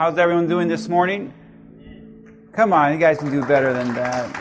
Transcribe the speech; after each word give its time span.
How's 0.00 0.16
everyone 0.16 0.46
doing 0.46 0.68
this 0.68 0.88
morning? 0.88 1.34
Come 2.52 2.72
on, 2.72 2.92
you 2.92 3.00
guys 3.00 3.18
can 3.18 3.32
do 3.32 3.44
better 3.44 3.72
than 3.72 3.92
that. 3.94 4.32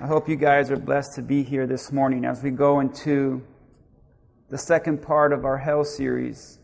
I 0.00 0.06
hope 0.06 0.26
you 0.26 0.36
guys 0.36 0.70
are 0.70 0.78
blessed 0.78 1.16
to 1.16 1.22
be 1.22 1.42
here 1.42 1.66
this 1.66 1.92
morning 1.92 2.24
as 2.24 2.42
we 2.42 2.48
go 2.48 2.80
into 2.80 3.46
the 4.48 4.56
second 4.56 5.02
part 5.02 5.34
of 5.34 5.44
our 5.44 5.58
Hell 5.58 5.84
series. 5.84 6.58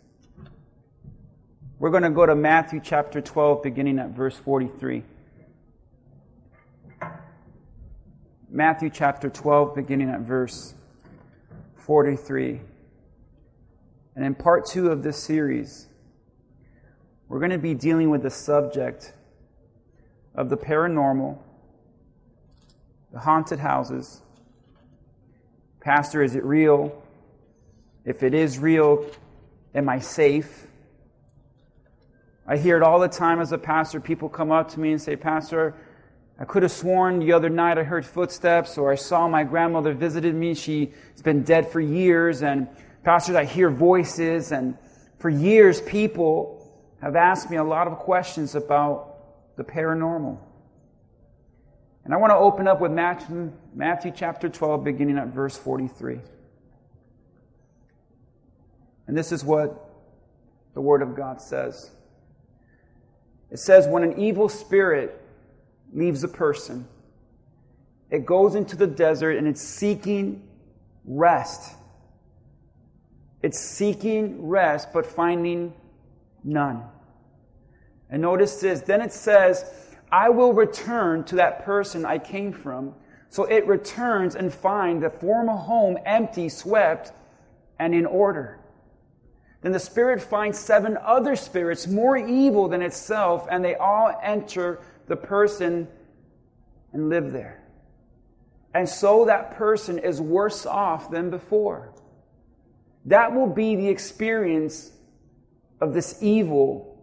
We're 1.79 1.91
going 1.91 2.05
to 2.05 2.09
go 2.09 2.25
to 2.25 2.35
Matthew 2.35 2.81
chapter 2.83 3.21
12, 3.21 3.63
beginning 3.63 3.99
at 3.99 4.13
verse 4.13 4.39
43. 4.39 5.03
Matthew 8.49 8.89
chapter 8.89 9.29
12, 9.29 9.75
beginning 9.75 10.09
at 10.09 10.21
verse 10.21 10.73
43. 11.81 12.63
And 14.17 14.25
in 14.25 14.35
part 14.35 14.65
two 14.65 14.89
of 14.89 15.03
this 15.03 15.23
series, 15.23 15.87
we're 17.29 17.39
going 17.39 17.51
to 17.51 17.59
be 17.59 17.75
dealing 17.75 18.09
with 18.09 18.23
the 18.23 18.31
subject 18.31 19.13
of 20.35 20.49
the 20.49 20.57
paranormal, 20.57 21.39
the 23.13 23.19
haunted 23.19 23.59
houses. 23.59 24.23
Pastor, 25.81 26.23
is 26.23 26.35
it 26.35 26.45
real? 26.45 27.03
If 28.07 28.23
it 28.23 28.33
is 28.33 28.59
real, 28.59 29.07
am 29.75 29.89
I 29.89 29.99
safe? 29.99 30.67
I 32.47 32.57
hear 32.57 32.77
it 32.77 32.83
all 32.83 32.99
the 32.99 33.09
time 33.09 33.41
as 33.41 33.53
a 33.53 33.59
pastor. 33.59 34.01
People 34.01 34.31
come 34.31 34.51
up 34.51 34.71
to 34.73 34.81
me 34.81 34.93
and 34.93 35.03
say, 35.03 35.17
Pastor, 35.17 35.75
I 36.39 36.45
could 36.45 36.63
have 36.63 36.73
sworn 36.73 37.19
the 37.19 37.33
other 37.33 37.51
night 37.51 37.77
I 37.77 37.83
heard 37.83 38.07
footsteps, 38.07 38.79
or 38.79 38.93
I 38.93 38.95
saw 38.95 39.29
my 39.29 39.43
grandmother 39.45 39.93
visited 39.93 40.35
me. 40.35 40.55
She's 40.55 40.91
been 41.23 41.43
dead 41.43 41.71
for 41.71 41.81
years, 41.81 42.43
and 42.43 42.69
Pastors, 43.07 43.37
I 43.37 43.45
hear 43.45 43.71
voices, 43.71 44.51
and 44.51 44.77
for 45.21 45.31
years, 45.31 45.81
people 45.81 46.69
have 47.01 47.15
asked 47.15 47.49
me 47.49 47.57
a 47.57 47.63
lot 47.63 47.87
of 47.87 47.99
questions 47.99 48.57
about 48.57 49.57
the 49.57 49.63
paranormal. 49.63 50.37
And 52.05 52.13
I 52.13 52.17
want 52.17 52.33
to 52.33 52.37
open 52.37 52.67
up 52.67 52.81
with 52.81 52.91
Matthew, 52.91 53.53
Matthew 53.73 54.11
chapter 54.13 54.49
12, 54.49 54.83
beginning 54.83 55.19
at 55.19 55.29
verse 55.29 55.57
43. 55.57 56.19
And 59.07 59.17
this 59.17 59.31
is 59.31 59.45
what 59.45 59.89
the 60.75 60.81
Word 60.81 61.01
of 61.01 61.15
God 61.15 61.41
says 61.41 61.93
it 63.53 63.61
says, 63.61 63.87
When 63.87 64.03
an 64.03 64.19
evil 64.19 64.49
spirit 64.49 65.23
leaves 65.93 66.25
a 66.25 66.29
person, 66.29 66.89
it 68.11 68.27
goes 68.27 68.57
into 68.57 68.75
the 68.75 68.89
desert 68.89 69.37
and 69.37 69.47
it's 69.47 69.63
seeking 69.63 70.43
rest 71.05 71.76
it's 73.47 73.61
seeking 73.61 74.45
rest, 74.45 74.93
but 74.93 75.07
finding 75.07 75.73
none. 76.43 76.83
And 78.11 78.21
notice 78.21 78.61
this. 78.61 78.81
Then 78.81 79.01
it 79.01 79.13
says, 79.13 79.65
I 80.11 80.31
will 80.31 80.53
return 80.53 81.23
to 81.27 81.37
that 81.37 81.65
person 81.65 82.05
I 82.05 82.19
came 82.19 82.53
from. 82.53 82.93
So 83.29 83.45
it 83.45 83.65
returns 83.69 84.35
and 84.35 84.53
finds 84.53 85.05
the 85.05 85.11
former 85.11 85.53
home 85.53 85.97
empty, 86.05 86.49
swept, 86.49 87.13
and 87.79 87.95
in 87.95 88.05
order. 88.05 88.59
Then 89.61 89.71
the 89.71 89.79
spirit 89.79 90.21
finds 90.21 90.59
seven 90.59 90.99
other 91.01 91.37
spirits 91.37 91.87
more 91.87 92.17
evil 92.17 92.67
than 92.67 92.83
itself, 92.83 93.47
and 93.49 93.65
they 93.65 93.77
all 93.77 94.13
enter 94.25 94.81
the 95.07 95.17
person 95.17 95.87
and 96.93 97.09
live 97.09 97.31
there. 97.31 97.63
And 98.75 98.89
so 98.89 99.27
that 99.27 99.53
person 99.57 100.01
is 100.01 100.21
worse 100.21 100.67
off 100.67 101.13
than 101.13 101.31
before. 101.31 101.93
That 103.07 103.33
will 103.33 103.47
be 103.49 103.77
the 103.77 103.89
experience 103.89 104.91
of 105.81 105.95
this 105.95 106.19
evil 106.21 106.99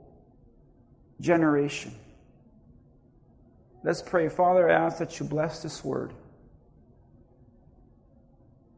generation. 1.22 1.96
Let's 3.84 4.02
pray. 4.02 4.30
Father, 4.30 4.70
I 4.70 4.74
ask 4.74 4.98
that 5.00 5.20
you 5.20 5.26
bless 5.26 5.62
this 5.62 5.84
word. 5.84 6.14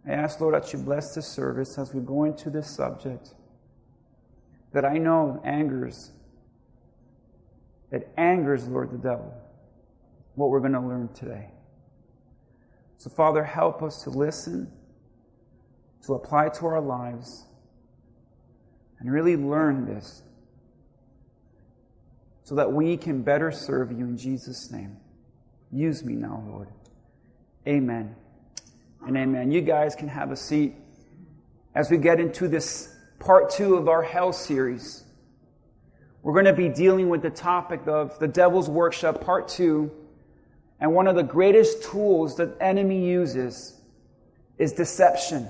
I 0.08 0.12
ask, 0.12 0.40
Lord, 0.40 0.54
that 0.54 0.72
you 0.72 0.80
bless 0.80 1.16
this 1.16 1.28
service 1.28 1.78
as 1.80 1.94
we 1.94 2.02
go 2.02 2.26
into 2.26 2.52
this 2.52 2.70
subject 2.70 3.34
that 4.72 4.86
I 4.86 4.98
know 4.98 5.42
angers. 5.44 6.12
It 7.92 8.12
angers, 8.18 8.68
Lord, 8.68 8.92
the 8.92 8.98
devil, 8.98 9.34
what 10.36 10.50
we're 10.50 10.60
going 10.60 10.74
to 10.74 10.80
learn 10.80 11.10
today. 11.14 11.50
So, 12.98 13.10
Father, 13.10 13.44
help 13.44 13.82
us 13.82 14.04
to 14.04 14.10
listen 14.10 14.72
to 16.06 16.14
apply 16.14 16.50
to 16.50 16.66
our 16.66 16.82
lives 16.82 17.46
and 19.00 19.12
really 19.12 19.36
learn 19.36 19.86
this 19.86 20.22
so 22.44 22.56
that 22.56 22.72
we 22.72 22.96
can 22.96 23.24
better 23.24 23.52
serve 23.52 23.92
you 23.92 24.06
in 24.06 24.18
Jesus' 24.18 24.72
name. 24.72 24.98
Use 25.72 26.04
me 26.04 26.14
now, 26.14 26.44
Lord. 26.48 26.70
Amen 27.68 28.16
and 29.06 29.18
amen. 29.18 29.52
You 29.52 29.62
guys 29.62 29.96
can 29.96 30.08
have 30.08 30.32
a 30.32 30.36
seat 30.36 30.76
as 31.74 31.90
we 31.90 31.98
get 31.98 32.20
into 32.20 32.48
this 32.48 32.96
part 33.20 33.50
two 33.50 33.76
of 33.76 33.88
our 33.88 34.04
hell 34.04 34.32
series. 34.32 35.04
We're 36.22 36.34
going 36.34 36.46
to 36.46 36.54
be 36.54 36.70
dealing 36.70 37.10
with 37.10 37.22
the 37.22 37.30
topic 37.30 37.88
of 37.88 38.18
the 38.20 38.28
devil's 38.28 38.70
workshop, 38.70 39.22
part 39.22 39.48
two. 39.48 39.92
And 40.80 40.94
one 40.94 41.08
of 41.08 41.16
the 41.16 41.24
greatest 41.24 41.84
tools 41.84 42.38
that 42.38 42.58
enemy 42.60 43.08
uses 43.08 43.80
is 44.58 44.74
deception. 44.74 45.48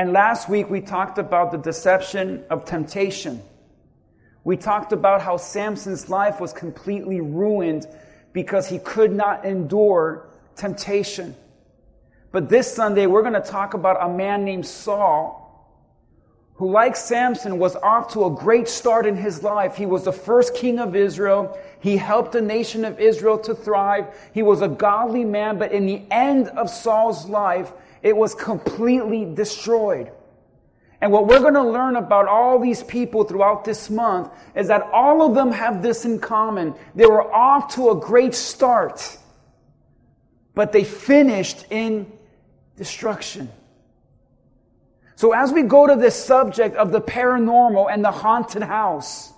And 0.00 0.14
last 0.14 0.48
week 0.48 0.70
we 0.70 0.80
talked 0.80 1.18
about 1.18 1.52
the 1.52 1.58
deception 1.58 2.42
of 2.48 2.64
temptation. 2.64 3.42
We 4.44 4.56
talked 4.56 4.94
about 4.94 5.20
how 5.20 5.36
Samson's 5.36 6.08
life 6.08 6.40
was 6.40 6.54
completely 6.54 7.20
ruined 7.20 7.86
because 8.32 8.66
he 8.66 8.78
could 8.78 9.12
not 9.12 9.44
endure 9.44 10.26
temptation. 10.56 11.36
But 12.32 12.48
this 12.48 12.74
Sunday 12.74 13.04
we're 13.08 13.20
going 13.20 13.34
to 13.34 13.42
talk 13.42 13.74
about 13.74 14.02
a 14.02 14.08
man 14.08 14.42
named 14.42 14.64
Saul 14.64 15.36
who, 16.54 16.70
like 16.70 16.96
Samson, 16.96 17.58
was 17.58 17.76
off 17.76 18.14
to 18.14 18.24
a 18.24 18.30
great 18.30 18.68
start 18.68 19.04
in 19.04 19.16
his 19.16 19.42
life. 19.42 19.76
He 19.76 19.84
was 19.84 20.04
the 20.04 20.12
first 20.12 20.54
king 20.54 20.78
of 20.78 20.96
Israel. 20.96 21.58
He 21.80 21.98
helped 21.98 22.32
the 22.32 22.40
nation 22.40 22.86
of 22.86 22.98
Israel 22.98 23.38
to 23.40 23.54
thrive. 23.54 24.06
He 24.32 24.42
was 24.42 24.62
a 24.62 24.68
godly 24.68 25.26
man, 25.26 25.58
but 25.58 25.72
in 25.72 25.84
the 25.84 26.00
end 26.10 26.48
of 26.48 26.70
Saul's 26.70 27.26
life, 27.28 27.70
it 28.02 28.16
was 28.16 28.34
completely 28.34 29.24
destroyed. 29.24 30.10
And 31.00 31.12
what 31.12 31.26
we're 31.26 31.40
going 31.40 31.54
to 31.54 31.62
learn 31.62 31.96
about 31.96 32.28
all 32.28 32.58
these 32.58 32.82
people 32.82 33.24
throughout 33.24 33.64
this 33.64 33.88
month 33.88 34.30
is 34.54 34.68
that 34.68 34.82
all 34.92 35.22
of 35.22 35.34
them 35.34 35.50
have 35.50 35.82
this 35.82 36.04
in 36.04 36.18
common. 36.18 36.74
They 36.94 37.06
were 37.06 37.32
off 37.32 37.74
to 37.74 37.90
a 37.90 37.96
great 37.96 38.34
start, 38.34 39.16
but 40.54 40.72
they 40.72 40.84
finished 40.84 41.64
in 41.70 42.10
destruction. 42.76 43.50
So 45.16 45.32
as 45.32 45.52
we 45.52 45.62
go 45.62 45.86
to 45.86 45.96
this 45.96 46.14
subject 46.14 46.76
of 46.76 46.92
the 46.92 47.00
paranormal 47.00 47.92
and 47.92 48.04
the 48.04 48.10
haunted 48.10 48.62
house, 48.62 49.32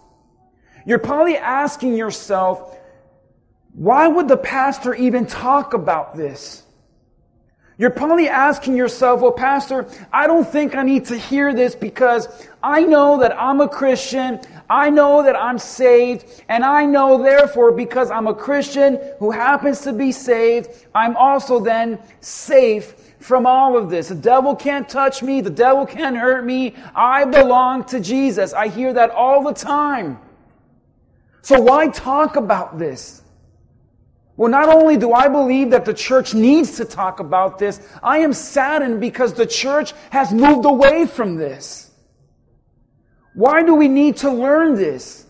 you're 0.84 0.98
probably 0.98 1.36
asking 1.36 1.96
yourself, 1.96 2.76
why 3.72 4.06
would 4.08 4.28
the 4.28 4.36
pastor 4.36 4.94
even 4.94 5.26
talk 5.26 5.74
about 5.74 6.16
this? 6.16 6.61
You're 7.78 7.90
probably 7.90 8.28
asking 8.28 8.76
yourself, 8.76 9.22
well, 9.22 9.32
Pastor, 9.32 9.86
I 10.12 10.26
don't 10.26 10.46
think 10.46 10.74
I 10.74 10.82
need 10.82 11.06
to 11.06 11.16
hear 11.16 11.54
this 11.54 11.74
because 11.74 12.28
I 12.62 12.82
know 12.82 13.18
that 13.20 13.34
I'm 13.40 13.60
a 13.60 13.68
Christian. 13.68 14.40
I 14.68 14.90
know 14.90 15.22
that 15.22 15.34
I'm 15.34 15.58
saved. 15.58 16.42
And 16.48 16.64
I 16.64 16.84
know, 16.84 17.22
therefore, 17.22 17.72
because 17.72 18.10
I'm 18.10 18.26
a 18.26 18.34
Christian 18.34 19.00
who 19.18 19.30
happens 19.30 19.80
to 19.82 19.92
be 19.92 20.12
saved, 20.12 20.68
I'm 20.94 21.16
also 21.16 21.60
then 21.60 21.98
safe 22.20 22.94
from 23.20 23.46
all 23.46 23.76
of 23.78 23.88
this. 23.88 24.08
The 24.08 24.16
devil 24.16 24.54
can't 24.54 24.88
touch 24.88 25.22
me. 25.22 25.40
The 25.40 25.50
devil 25.50 25.86
can't 25.86 26.16
hurt 26.16 26.44
me. 26.44 26.74
I 26.94 27.24
belong 27.24 27.84
to 27.84 28.00
Jesus. 28.00 28.52
I 28.52 28.68
hear 28.68 28.92
that 28.92 29.10
all 29.10 29.42
the 29.42 29.54
time. 29.54 30.18
So 31.40 31.60
why 31.60 31.88
talk 31.88 32.36
about 32.36 32.78
this? 32.78 33.21
Well, 34.36 34.50
not 34.50 34.68
only 34.68 34.96
do 34.96 35.12
I 35.12 35.28
believe 35.28 35.70
that 35.70 35.84
the 35.84 35.92
church 35.92 36.34
needs 36.34 36.76
to 36.78 36.84
talk 36.84 37.20
about 37.20 37.58
this, 37.58 37.80
I 38.02 38.18
am 38.18 38.32
saddened 38.32 39.00
because 39.00 39.34
the 39.34 39.46
church 39.46 39.92
has 40.10 40.32
moved 40.32 40.64
away 40.64 41.06
from 41.06 41.36
this. 41.36 41.90
Why 43.34 43.62
do 43.62 43.74
we 43.74 43.88
need 43.88 44.16
to 44.18 44.30
learn 44.30 44.74
this 44.74 45.26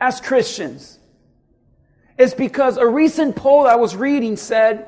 as 0.00 0.20
Christians? 0.20 0.98
It's 2.16 2.34
because 2.34 2.76
a 2.76 2.86
recent 2.86 3.34
poll 3.36 3.66
I 3.66 3.76
was 3.76 3.96
reading 3.96 4.36
said 4.36 4.86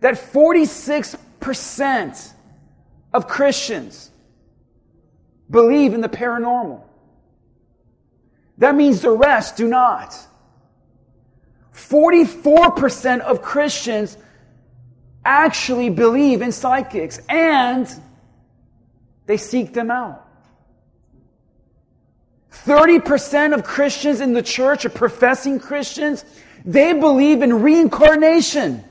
that 0.00 0.14
46% 0.14 2.32
of 3.12 3.28
Christians 3.28 4.10
believe 5.50 5.94
in 5.94 6.02
the 6.02 6.08
paranormal. 6.08 6.82
That 8.58 8.74
means 8.74 9.00
the 9.00 9.10
rest 9.10 9.56
do 9.56 9.68
not. 9.68 10.14
44% 11.76 13.20
of 13.20 13.42
Christians 13.42 14.16
actually 15.24 15.90
believe 15.90 16.40
in 16.40 16.50
psychics 16.50 17.20
and 17.28 17.86
they 19.26 19.36
seek 19.36 19.74
them 19.74 19.90
out. 19.90 20.26
30% 22.50 23.54
of 23.54 23.62
Christians 23.62 24.22
in 24.22 24.32
the 24.32 24.42
church 24.42 24.86
are 24.86 24.90
professing 24.90 25.60
Christians. 25.60 26.24
They 26.64 26.94
believe 26.94 27.42
in 27.42 27.60
reincarnation. 27.62 28.82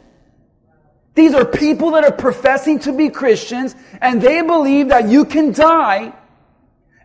These 1.16 1.34
are 1.34 1.44
people 1.44 1.92
that 1.92 2.04
are 2.04 2.12
professing 2.12 2.80
to 2.80 2.94
be 2.94 3.10
Christians 3.10 3.76
and 4.00 4.22
they 4.22 4.42
believe 4.42 4.90
that 4.90 5.10
you 5.10 5.26
can 5.26 5.54
die 5.54 6.14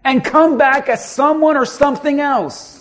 and 0.05 0.23
come 0.23 0.59
back 0.59 0.91
as 0.91 1.09
someone 1.09 1.57
or 1.57 1.65
something 1.65 2.21
else. 2.21 2.80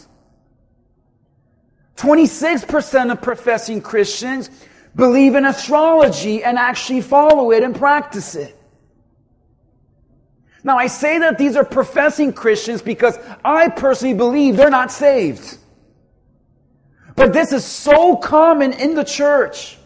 26% 1.99 3.11
of 3.11 3.21
professing 3.21 3.81
Christians 3.81 4.49
believe 4.95 5.35
in 5.35 5.45
astrology 5.45 6.43
and 6.45 6.57
actually 6.57 7.01
follow 7.01 7.51
it 7.51 7.61
and 7.61 7.75
practice 7.75 8.35
it. 8.35 8.55
Now, 10.63 10.77
I 10.77 10.87
say 10.87 11.19
that 11.19 11.37
these 11.37 11.57
are 11.57 11.65
professing 11.65 12.31
Christians 12.31 12.81
because 12.81 13.17
I 13.43 13.67
personally 13.67 14.13
believe 14.13 14.55
they're 14.55 14.69
not 14.69 14.93
saved. 14.93 15.57
But 17.17 17.33
this 17.33 17.51
is 17.51 17.65
so 17.65 18.15
common 18.15 18.71
in 18.71 18.95
the 18.95 19.03
church. 19.03 19.77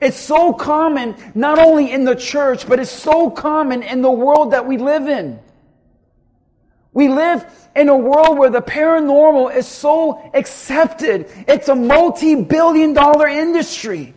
It's 0.00 0.18
so 0.18 0.52
common 0.52 1.14
not 1.36 1.60
only 1.60 1.92
in 1.92 2.04
the 2.04 2.16
church, 2.16 2.66
but 2.66 2.80
it's 2.80 2.90
so 2.90 3.30
common 3.30 3.84
in 3.84 4.02
the 4.02 4.10
world 4.10 4.52
that 4.52 4.66
we 4.66 4.76
live 4.76 5.08
in. 5.08 5.38
We 6.92 7.08
live 7.08 7.46
in 7.76 7.88
a 7.88 7.96
world 7.96 8.36
where 8.38 8.50
the 8.50 8.62
paranormal 8.62 9.54
is 9.54 9.66
so 9.66 10.30
accepted. 10.34 11.30
It's 11.46 11.68
a 11.68 11.74
multi-billion 11.74 12.94
dollar 12.94 13.28
industry. 13.28 14.14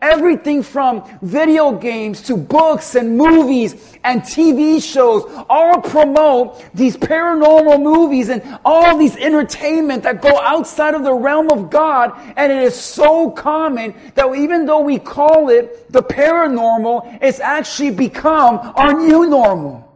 Everything 0.00 0.62
from 0.62 1.02
video 1.22 1.72
games 1.72 2.22
to 2.22 2.36
books 2.36 2.94
and 2.94 3.16
movies 3.18 3.98
and 4.04 4.22
TV 4.22 4.80
shows 4.80 5.24
all 5.50 5.80
promote 5.80 6.64
these 6.72 6.96
paranormal 6.96 7.82
movies 7.82 8.28
and 8.28 8.60
all 8.64 8.96
these 8.96 9.16
entertainment 9.16 10.04
that 10.04 10.22
go 10.22 10.38
outside 10.40 10.94
of 10.94 11.02
the 11.02 11.12
realm 11.12 11.50
of 11.50 11.68
God. 11.68 12.12
And 12.36 12.52
it 12.52 12.62
is 12.62 12.76
so 12.76 13.30
common 13.32 13.92
that 14.14 14.32
even 14.36 14.66
though 14.66 14.80
we 14.80 15.00
call 15.00 15.48
it 15.48 15.92
the 15.92 16.02
paranormal, 16.02 17.18
it's 17.20 17.40
actually 17.40 17.90
become 17.90 18.58
our 18.76 18.92
new 18.92 19.28
normal. 19.28 19.87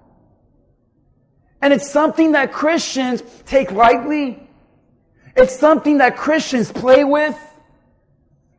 And 1.63 1.73
it's 1.73 1.89
something 1.89 2.33
that 2.33 2.53
Christians 2.53 3.23
take 3.47 3.71
lightly. 3.71 4.47
It's 5.37 5.57
something 5.57 5.99
that 5.99 6.17
Christians 6.17 6.73
play 6.73 7.05
with 7.05 7.39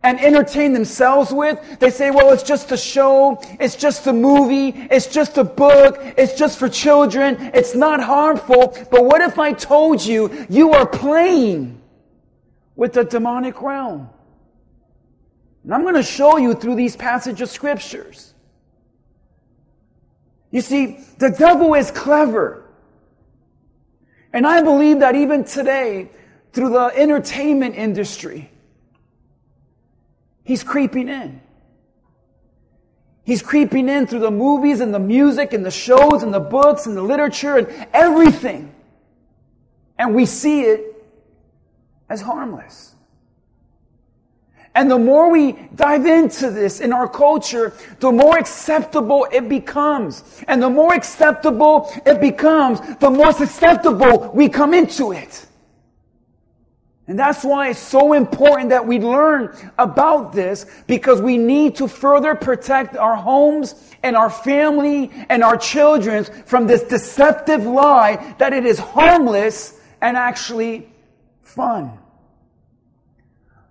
and 0.01 0.19
entertain 0.19 0.73
themselves 0.73 1.31
with. 1.31 1.79
They 1.79 1.89
say, 1.89 2.11
well, 2.11 2.31
it's 2.31 2.43
just 2.43 2.71
a 2.71 2.77
show. 2.77 3.41
It's 3.59 3.75
just 3.75 4.07
a 4.07 4.13
movie. 4.13 4.69
It's 4.89 5.07
just 5.07 5.37
a 5.37 5.43
book. 5.43 5.97
It's 6.17 6.33
just 6.37 6.57
for 6.57 6.69
children. 6.69 7.51
It's 7.53 7.75
not 7.75 8.01
harmful. 8.01 8.77
But 8.89 9.03
what 9.05 9.21
if 9.21 9.37
I 9.37 9.51
told 9.53 10.03
you 10.03 10.45
you 10.49 10.71
are 10.71 10.85
playing 10.85 11.81
with 12.75 12.93
the 12.93 13.03
demonic 13.03 13.61
realm? 13.61 14.09
And 15.63 15.73
I'm 15.73 15.83
going 15.83 15.95
to 15.95 16.03
show 16.03 16.37
you 16.37 16.53
through 16.53 16.75
these 16.75 16.95
passages 16.95 17.41
of 17.41 17.49
scriptures. 17.49 18.33
You 20.51 20.61
see, 20.61 20.99
the 21.17 21.31
devil 21.31 21.73
is 21.73 21.91
clever. 21.91 22.62
And 24.33 24.45
I 24.47 24.61
believe 24.61 24.99
that 24.99 25.15
even 25.15 25.43
today, 25.43 26.09
through 26.51 26.69
the 26.69 26.91
entertainment 26.95 27.75
industry, 27.75 28.49
He's 30.43 30.63
creeping 30.63 31.07
in. 31.07 31.41
He's 33.23 33.41
creeping 33.41 33.87
in 33.87 34.05
through 34.05 34.19
the 34.19 34.31
movies 34.31 34.81
and 34.81 34.93
the 34.93 34.99
music 34.99 35.53
and 35.53 35.65
the 35.65 35.71
shows 35.71 36.23
and 36.23 36.33
the 36.33 36.41
books 36.41 36.85
and 36.85 36.97
the 36.97 37.01
literature 37.01 37.57
and 37.57 37.87
everything. 37.93 38.73
And 39.97 40.13
we 40.13 40.25
see 40.25 40.63
it 40.63 41.05
as 42.09 42.19
harmless. 42.19 42.92
And 44.75 44.89
the 44.89 44.97
more 44.97 45.29
we 45.29 45.53
dive 45.75 46.05
into 46.05 46.49
this 46.49 46.79
in 46.79 46.93
our 46.93 47.07
culture, 47.07 47.73
the 47.99 48.11
more 48.11 48.37
acceptable 48.37 49.27
it 49.31 49.47
becomes. 49.47 50.23
And 50.47 50.61
the 50.61 50.69
more 50.69 50.95
acceptable 50.95 51.91
it 52.05 52.19
becomes, 52.19 52.79
the 52.97 53.09
more 53.09 53.33
susceptible 53.33 54.31
we 54.33 54.49
come 54.49 54.73
into 54.73 55.11
it. 55.11 55.45
And 57.05 57.19
that's 57.19 57.43
why 57.43 57.69
it's 57.69 57.79
so 57.79 58.13
important 58.13 58.69
that 58.69 58.87
we 58.87 58.97
learn 58.97 59.55
about 59.77 60.31
this 60.31 60.65
because 60.87 61.21
we 61.21 61.37
need 61.37 61.75
to 61.75 61.87
further 61.87 62.33
protect 62.33 62.95
our 62.95 63.15
homes 63.15 63.75
and 64.03 64.15
our 64.15 64.29
family 64.29 65.11
and 65.29 65.43
our 65.43 65.57
children 65.57 66.23
from 66.23 66.65
this 66.65 66.81
deceptive 66.83 67.65
lie 67.65 68.35
that 68.39 68.53
it 68.53 68.65
is 68.65 68.79
harmless 68.79 69.79
and 70.01 70.15
actually 70.15 70.89
fun. 71.41 71.99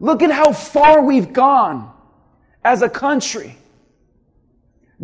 Look 0.03 0.21
at 0.25 0.33
how 0.33 0.53
far 0.53 1.05
we've 1.05 1.33
gone 1.33 1.89
as 2.65 2.83
a 2.83 2.89
country 2.89 3.57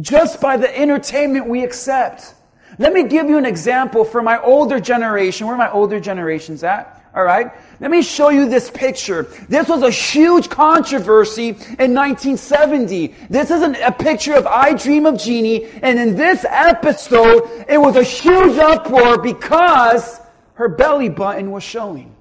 just 0.00 0.40
by 0.40 0.56
the 0.56 0.76
entertainment 0.76 1.46
we 1.46 1.62
accept. 1.62 2.34
Let 2.80 2.92
me 2.92 3.04
give 3.04 3.28
you 3.28 3.38
an 3.38 3.46
example 3.46 4.04
for 4.04 4.22
my 4.22 4.42
older 4.42 4.80
generation. 4.80 5.46
Where 5.46 5.56
my 5.56 5.70
older 5.70 6.00
generations 6.00 6.64
at? 6.64 6.96
All 7.14 7.22
right. 7.22 7.52
Let 7.78 7.92
me 7.92 8.02
show 8.02 8.30
you 8.30 8.48
this 8.48 8.72
picture. 8.72 9.22
This 9.48 9.68
was 9.68 9.84
a 9.84 9.90
huge 9.90 10.48
controversy 10.48 11.50
in 11.50 11.94
1970. 11.94 13.14
This 13.30 13.52
is 13.52 13.62
an, 13.62 13.76
a 13.76 13.92
picture 13.92 14.34
of 14.34 14.48
I 14.48 14.74
Dream 14.74 15.06
of 15.06 15.16
Jeannie. 15.16 15.66
And 15.80 15.96
in 16.00 16.16
this 16.16 16.44
episode, 16.48 17.64
it 17.68 17.78
was 17.78 17.94
a 17.94 18.02
huge 18.02 18.58
uproar 18.58 19.18
because 19.18 20.20
her 20.54 20.68
belly 20.68 21.08
button 21.08 21.52
was 21.52 21.62
showing. 21.62 22.16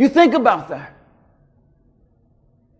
You 0.00 0.08
think 0.08 0.32
about 0.32 0.70
that. 0.70 0.96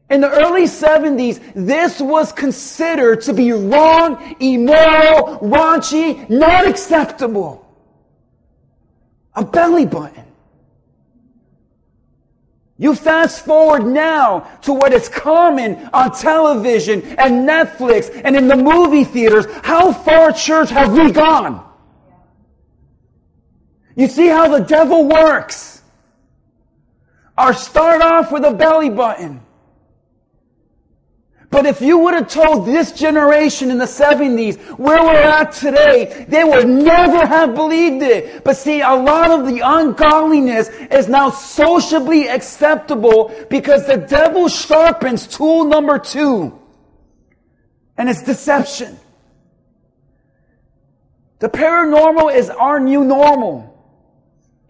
In 0.09 0.23
the 0.23 0.31
early 0.31 0.65
70s, 0.65 1.53
this 1.55 2.01
was 2.01 2.33
considered 2.33 3.21
to 3.21 3.35
be 3.35 3.53
wrong, 3.53 4.37
immoral, 4.41 5.39
raunchy, 5.41 6.31
not 6.31 6.67
acceptable 6.67 7.67
a 9.35 9.45
belly 9.45 9.85
button. 9.85 10.25
You 12.79 12.95
fast 12.95 13.45
forward 13.45 13.85
now 13.85 14.41
to 14.63 14.73
what 14.73 14.95
is 14.95 15.11
common 15.11 15.91
on 15.93 16.13
television 16.13 17.03
and 17.19 17.47
Netflix 17.47 18.19
and 18.25 18.35
in 18.35 18.49
the 18.49 18.57
movie 18.57 19.05
theaters. 19.05 19.45
How 19.63 19.93
far, 19.93 20.33
church, 20.33 20.71
have 20.71 20.95
we 20.95 21.13
gone? 21.13 21.63
You 23.95 24.09
see 24.09 24.29
how 24.29 24.49
the 24.49 24.65
devil 24.65 25.07
works. 25.07 25.70
Or 27.41 27.55
start 27.55 28.03
off 28.03 28.31
with 28.31 28.45
a 28.45 28.53
belly 28.53 28.91
button. 28.91 29.41
But 31.51 31.67
if 31.67 31.81
you 31.81 31.99
would 31.99 32.15
have 32.15 32.29
told 32.29 32.65
this 32.65 32.93
generation 32.93 33.71
in 33.71 33.79
the 33.79 33.87
70s 33.87 34.57
where 34.79 35.03
we're 35.03 35.15
at 35.15 35.51
today, 35.51 36.27
they 36.29 36.45
would 36.45 36.69
never 36.69 37.27
have 37.27 37.57
believed 37.57 38.05
it. 38.05 38.45
But 38.45 38.57
see, 38.57 38.83
a 38.83 38.95
lot 38.95 39.33
of 39.33 39.47
the 39.47 39.61
ungodliness 39.65 40.69
is 40.69 41.09
now 41.09 41.31
sociably 41.31 42.29
acceptable 42.29 43.35
because 43.51 43.85
the 43.87 43.97
devil 43.97 44.49
sharpens 44.49 45.27
tool 45.27 45.65
number 45.65 45.99
two. 45.99 46.57
And 47.97 48.09
it's 48.09 48.23
deception. 48.23 48.97
The 51.41 51.49
paranormal 51.49 52.33
is 52.33 52.49
our 52.49 52.79
new 52.79 53.03
normal. 53.03 53.67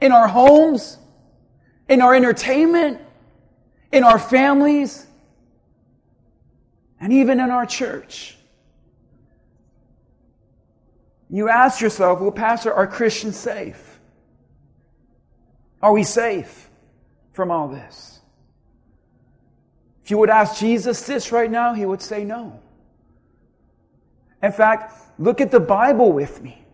In 0.00 0.12
our 0.12 0.28
homes, 0.28 0.96
in 1.90 2.00
our 2.00 2.14
entertainment, 2.14 3.00
in 3.92 4.04
our 4.04 4.18
families, 4.18 5.06
and 7.00 7.12
even 7.12 7.40
in 7.40 7.50
our 7.50 7.66
church. 7.66 8.36
You 11.28 11.48
ask 11.48 11.80
yourself, 11.80 12.20
well, 12.20 12.30
Pastor, 12.30 12.72
are 12.72 12.86
Christians 12.86 13.36
safe? 13.36 13.98
Are 15.82 15.92
we 15.92 16.04
safe 16.04 16.70
from 17.32 17.50
all 17.50 17.68
this? 17.68 18.20
If 20.04 20.10
you 20.12 20.18
would 20.18 20.30
ask 20.30 20.60
Jesus 20.60 21.02
this 21.06 21.32
right 21.32 21.50
now, 21.50 21.74
he 21.74 21.86
would 21.86 22.02
say 22.02 22.24
no. 22.24 22.60
In 24.42 24.52
fact, 24.52 24.94
look 25.18 25.40
at 25.40 25.50
the 25.50 25.60
Bible 25.60 26.12
with 26.12 26.40
me. 26.40 26.64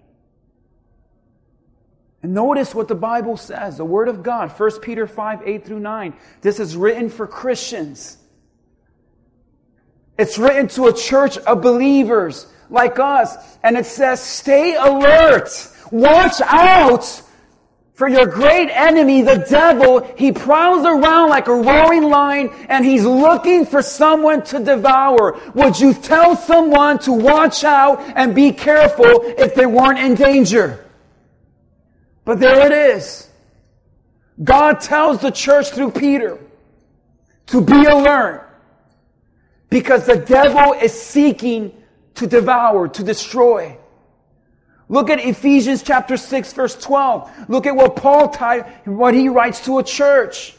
And 2.26 2.34
notice 2.34 2.74
what 2.74 2.88
the 2.88 2.96
Bible 2.96 3.36
says, 3.36 3.76
the 3.76 3.84
Word 3.84 4.08
of 4.08 4.24
God, 4.24 4.50
1 4.50 4.80
Peter 4.80 5.06
5, 5.06 5.42
8 5.46 5.64
through 5.64 5.78
9. 5.78 6.12
This 6.40 6.58
is 6.58 6.76
written 6.76 7.08
for 7.08 7.24
Christians. 7.28 8.16
It's 10.18 10.36
written 10.36 10.66
to 10.70 10.88
a 10.88 10.92
church 10.92 11.38
of 11.38 11.62
believers 11.62 12.48
like 12.68 12.98
us. 12.98 13.36
And 13.62 13.76
it 13.76 13.86
says, 13.86 14.20
stay 14.20 14.74
alert. 14.74 15.50
Watch 15.92 16.40
out 16.40 17.22
for 17.94 18.08
your 18.08 18.26
great 18.26 18.70
enemy, 18.70 19.22
the 19.22 19.46
devil. 19.48 20.12
He 20.18 20.32
prowls 20.32 20.84
around 20.84 21.28
like 21.28 21.46
a 21.46 21.54
roaring 21.54 22.10
lion 22.10 22.50
and 22.68 22.84
he's 22.84 23.04
looking 23.04 23.64
for 23.66 23.82
someone 23.82 24.42
to 24.46 24.58
devour. 24.58 25.40
Would 25.54 25.78
you 25.78 25.94
tell 25.94 26.34
someone 26.34 26.98
to 27.00 27.12
watch 27.12 27.62
out 27.62 28.00
and 28.16 28.34
be 28.34 28.50
careful 28.50 29.20
if 29.38 29.54
they 29.54 29.66
weren't 29.66 30.00
in 30.00 30.16
danger? 30.16 30.82
But 32.26 32.40
there 32.40 32.66
it 32.66 32.72
is. 32.72 33.30
God 34.42 34.80
tells 34.80 35.22
the 35.22 35.30
church 35.30 35.70
through 35.70 35.92
Peter 35.92 36.38
to 37.46 37.60
be 37.62 37.84
alert 37.84 38.50
because 39.70 40.06
the 40.06 40.16
devil 40.16 40.72
is 40.72 40.92
seeking 40.92 41.72
to 42.16 42.26
devour, 42.26 42.88
to 42.88 43.04
destroy. 43.04 43.78
Look 44.88 45.08
at 45.08 45.20
Ephesians 45.20 45.84
chapter 45.84 46.16
6 46.16 46.52
verse 46.52 46.74
12. 46.74 47.48
Look 47.48 47.64
at 47.64 47.76
what 47.76 47.94
Paul 47.94 48.28
type, 48.28 48.66
what 48.86 49.14
he 49.14 49.28
writes 49.28 49.64
to 49.66 49.78
a 49.78 49.84
church. 49.84 50.56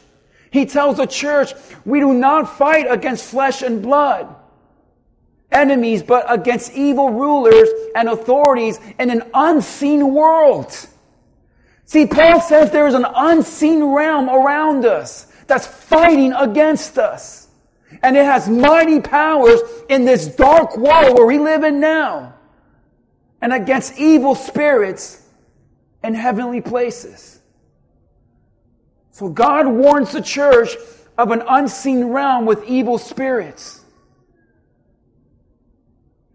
He 0.50 0.64
tells 0.64 0.96
the 0.96 1.06
church, 1.06 1.52
we 1.84 2.00
do 2.00 2.14
not 2.14 2.56
fight 2.56 2.86
against 2.88 3.26
flesh 3.26 3.60
and 3.60 3.82
blood, 3.82 4.34
enemies, 5.52 6.02
but 6.02 6.24
against 6.32 6.72
evil 6.72 7.10
rulers 7.10 7.68
and 7.94 8.08
authorities 8.08 8.80
in 8.98 9.10
an 9.10 9.24
unseen 9.34 10.14
world. 10.14 10.87
See, 11.88 12.04
Paul 12.04 12.42
says 12.42 12.70
there 12.70 12.86
is 12.86 12.92
an 12.92 13.06
unseen 13.14 13.82
realm 13.82 14.28
around 14.28 14.84
us 14.84 15.26
that's 15.46 15.66
fighting 15.66 16.34
against 16.34 16.98
us. 16.98 17.48
And 18.02 18.14
it 18.14 18.26
has 18.26 18.46
mighty 18.46 19.00
powers 19.00 19.58
in 19.88 20.04
this 20.04 20.26
dark 20.26 20.76
world 20.76 21.16
where 21.16 21.26
we 21.26 21.38
live 21.38 21.64
in 21.64 21.80
now. 21.80 22.34
And 23.40 23.54
against 23.54 23.98
evil 23.98 24.34
spirits 24.34 25.26
in 26.04 26.14
heavenly 26.14 26.60
places. 26.60 27.40
So 29.10 29.30
God 29.30 29.66
warns 29.66 30.12
the 30.12 30.20
church 30.20 30.76
of 31.16 31.30
an 31.30 31.42
unseen 31.48 32.08
realm 32.08 32.44
with 32.44 32.64
evil 32.64 32.98
spirits. 32.98 33.82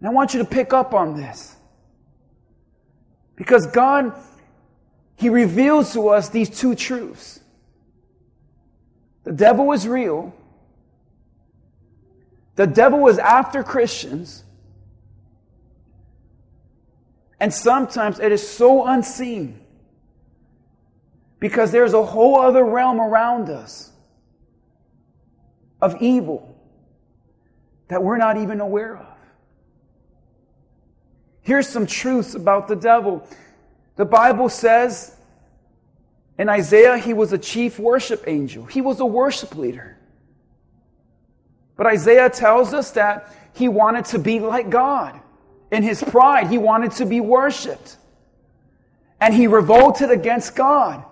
And 0.00 0.08
I 0.08 0.10
want 0.10 0.34
you 0.34 0.40
to 0.40 0.44
pick 0.44 0.72
up 0.72 0.94
on 0.94 1.14
this. 1.14 1.54
Because 3.36 3.68
God, 3.68 4.12
He 5.16 5.28
reveals 5.28 5.92
to 5.92 6.08
us 6.08 6.28
these 6.28 6.50
two 6.50 6.74
truths. 6.74 7.40
The 9.24 9.32
devil 9.32 9.72
is 9.72 9.86
real. 9.88 10.34
The 12.56 12.66
devil 12.66 13.06
is 13.08 13.18
after 13.18 13.62
Christians. 13.62 14.44
And 17.40 17.52
sometimes 17.52 18.20
it 18.20 18.32
is 18.32 18.46
so 18.46 18.86
unseen 18.86 19.60
because 21.40 21.72
there's 21.72 21.92
a 21.92 22.04
whole 22.04 22.40
other 22.40 22.64
realm 22.64 23.00
around 23.00 23.50
us 23.50 23.92
of 25.80 26.00
evil 26.00 26.56
that 27.88 28.02
we're 28.02 28.16
not 28.16 28.38
even 28.38 28.60
aware 28.60 28.96
of. 28.96 29.06
Here's 31.42 31.68
some 31.68 31.86
truths 31.86 32.34
about 32.34 32.68
the 32.68 32.76
devil. 32.76 33.28
The 33.96 34.04
Bible 34.04 34.48
says 34.48 35.14
in 36.38 36.48
Isaiah, 36.48 36.98
he 36.98 37.14
was 37.14 37.32
a 37.32 37.38
chief 37.38 37.78
worship 37.78 38.24
angel. 38.26 38.64
He 38.64 38.80
was 38.80 39.00
a 39.00 39.06
worship 39.06 39.54
leader. 39.54 39.96
But 41.76 41.86
Isaiah 41.86 42.30
tells 42.30 42.74
us 42.74 42.92
that 42.92 43.32
he 43.52 43.68
wanted 43.68 44.04
to 44.06 44.18
be 44.18 44.40
like 44.40 44.70
God. 44.70 45.20
In 45.70 45.82
his 45.82 46.02
pride, 46.02 46.48
he 46.48 46.58
wanted 46.58 46.92
to 46.92 47.06
be 47.06 47.20
worshiped. 47.20 47.96
And 49.20 49.32
he 49.32 49.46
revolted 49.46 50.10
against 50.10 50.54
God. 50.54 51.04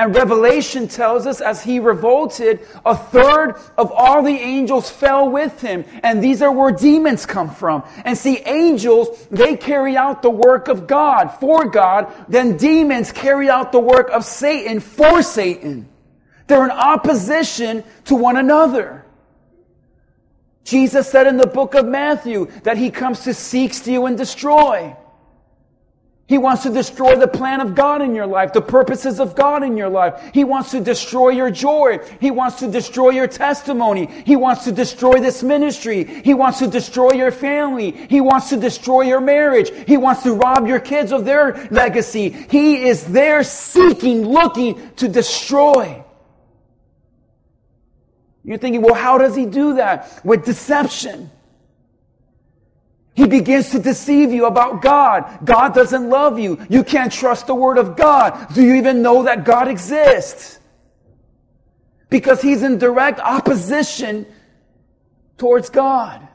And 0.00 0.16
Revelation 0.16 0.88
tells 0.88 1.26
us 1.26 1.42
as 1.42 1.62
he 1.62 1.78
revolted, 1.78 2.66
a 2.86 2.96
third 2.96 3.56
of 3.76 3.92
all 3.92 4.22
the 4.22 4.32
angels 4.32 4.88
fell 4.88 5.28
with 5.28 5.60
him. 5.60 5.84
And 6.02 6.24
these 6.24 6.40
are 6.40 6.50
where 6.50 6.70
demons 6.70 7.26
come 7.26 7.50
from. 7.50 7.84
And 8.06 8.16
see, 8.16 8.38
angels, 8.46 9.26
they 9.30 9.58
carry 9.58 9.98
out 9.98 10.22
the 10.22 10.30
work 10.30 10.68
of 10.68 10.86
God 10.86 11.26
for 11.38 11.66
God. 11.66 12.10
Then 12.30 12.56
demons 12.56 13.12
carry 13.12 13.50
out 13.50 13.72
the 13.72 13.78
work 13.78 14.08
of 14.08 14.24
Satan 14.24 14.80
for 14.80 15.20
Satan. 15.20 15.86
They're 16.46 16.64
in 16.64 16.70
opposition 16.70 17.84
to 18.06 18.14
one 18.14 18.38
another. 18.38 19.04
Jesus 20.64 21.10
said 21.10 21.26
in 21.26 21.36
the 21.36 21.46
book 21.46 21.74
of 21.74 21.84
Matthew 21.84 22.50
that 22.62 22.78
he 22.78 22.90
comes 22.90 23.20
to 23.24 23.34
seek, 23.34 23.74
steal, 23.74 24.06
and 24.06 24.16
destroy. 24.16 24.96
He 26.30 26.38
wants 26.38 26.62
to 26.62 26.70
destroy 26.70 27.16
the 27.16 27.26
plan 27.26 27.60
of 27.60 27.74
God 27.74 28.02
in 28.02 28.14
your 28.14 28.24
life, 28.24 28.52
the 28.52 28.62
purposes 28.62 29.18
of 29.18 29.34
God 29.34 29.64
in 29.64 29.76
your 29.76 29.88
life. 29.88 30.30
He 30.32 30.44
wants 30.44 30.70
to 30.70 30.80
destroy 30.80 31.30
your 31.30 31.50
joy. 31.50 31.98
He 32.20 32.30
wants 32.30 32.60
to 32.60 32.68
destroy 32.68 33.10
your 33.10 33.26
testimony. 33.26 34.06
He 34.24 34.36
wants 34.36 34.62
to 34.62 34.70
destroy 34.70 35.18
this 35.18 35.42
ministry. 35.42 36.04
He 36.04 36.32
wants 36.32 36.60
to 36.60 36.68
destroy 36.68 37.14
your 37.14 37.32
family. 37.32 37.90
He 37.90 38.20
wants 38.20 38.48
to 38.50 38.56
destroy 38.56 39.00
your 39.00 39.20
marriage. 39.20 39.72
He 39.88 39.96
wants 39.96 40.22
to 40.22 40.34
rob 40.34 40.68
your 40.68 40.78
kids 40.78 41.10
of 41.10 41.24
their 41.24 41.66
legacy. 41.72 42.28
He 42.28 42.84
is 42.86 43.04
there 43.06 43.42
seeking, 43.42 44.22
looking 44.22 44.94
to 44.98 45.08
destroy. 45.08 46.04
You're 48.44 48.58
thinking, 48.58 48.82
well, 48.82 48.94
how 48.94 49.18
does 49.18 49.34
he 49.34 49.46
do 49.46 49.74
that? 49.74 50.24
With 50.24 50.44
deception. 50.44 51.28
He 53.14 53.26
begins 53.26 53.70
to 53.70 53.78
deceive 53.78 54.32
you 54.32 54.46
about 54.46 54.82
God. 54.82 55.44
God 55.44 55.74
doesn't 55.74 56.08
love 56.08 56.38
you. 56.38 56.64
You 56.68 56.84
can't 56.84 57.12
trust 57.12 57.46
the 57.46 57.54
word 57.54 57.76
of 57.76 57.96
God. 57.96 58.54
Do 58.54 58.62
you 58.62 58.74
even 58.74 59.02
know 59.02 59.24
that 59.24 59.44
God 59.44 59.68
exists? 59.68 60.58
Because 62.08 62.40
he's 62.40 62.62
in 62.62 62.78
direct 62.78 63.20
opposition 63.20 64.26
towards 65.38 65.70
God. 65.70 66.28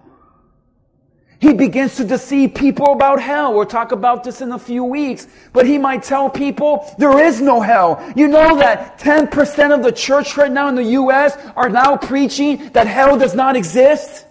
He 1.40 1.54
begins 1.54 1.98
to 1.98 2.04
deceive 2.04 2.56
people 2.56 2.94
about 2.94 3.22
hell. 3.22 3.54
We'll 3.54 3.66
talk 3.66 3.92
about 3.92 4.24
this 4.24 4.42
in 4.42 4.52
a 4.52 4.60
few 4.60 4.84
weeks. 4.84 5.28
But 5.54 5.68
he 5.68 5.78
might 5.78 6.02
tell 6.02 6.30
people 6.30 6.92
there 6.98 7.20
is 7.20 7.42
no 7.42 7.62
hell. 7.62 8.04
You 8.16 8.28
know 8.28 8.58
that 8.58 8.98
10% 9.00 9.74
of 9.74 9.84
the 9.84 9.92
church 9.92 10.38
right 10.38 10.52
now 10.52 10.70
in 10.70 10.76
the 10.76 10.84
U.S. 10.84 11.38
are 11.56 11.70
now 11.70 11.98
preaching 11.98 12.70
that 12.70 12.88
hell 12.88 13.18
does 13.18 13.36
not 13.36 13.56
exist? 13.56 14.25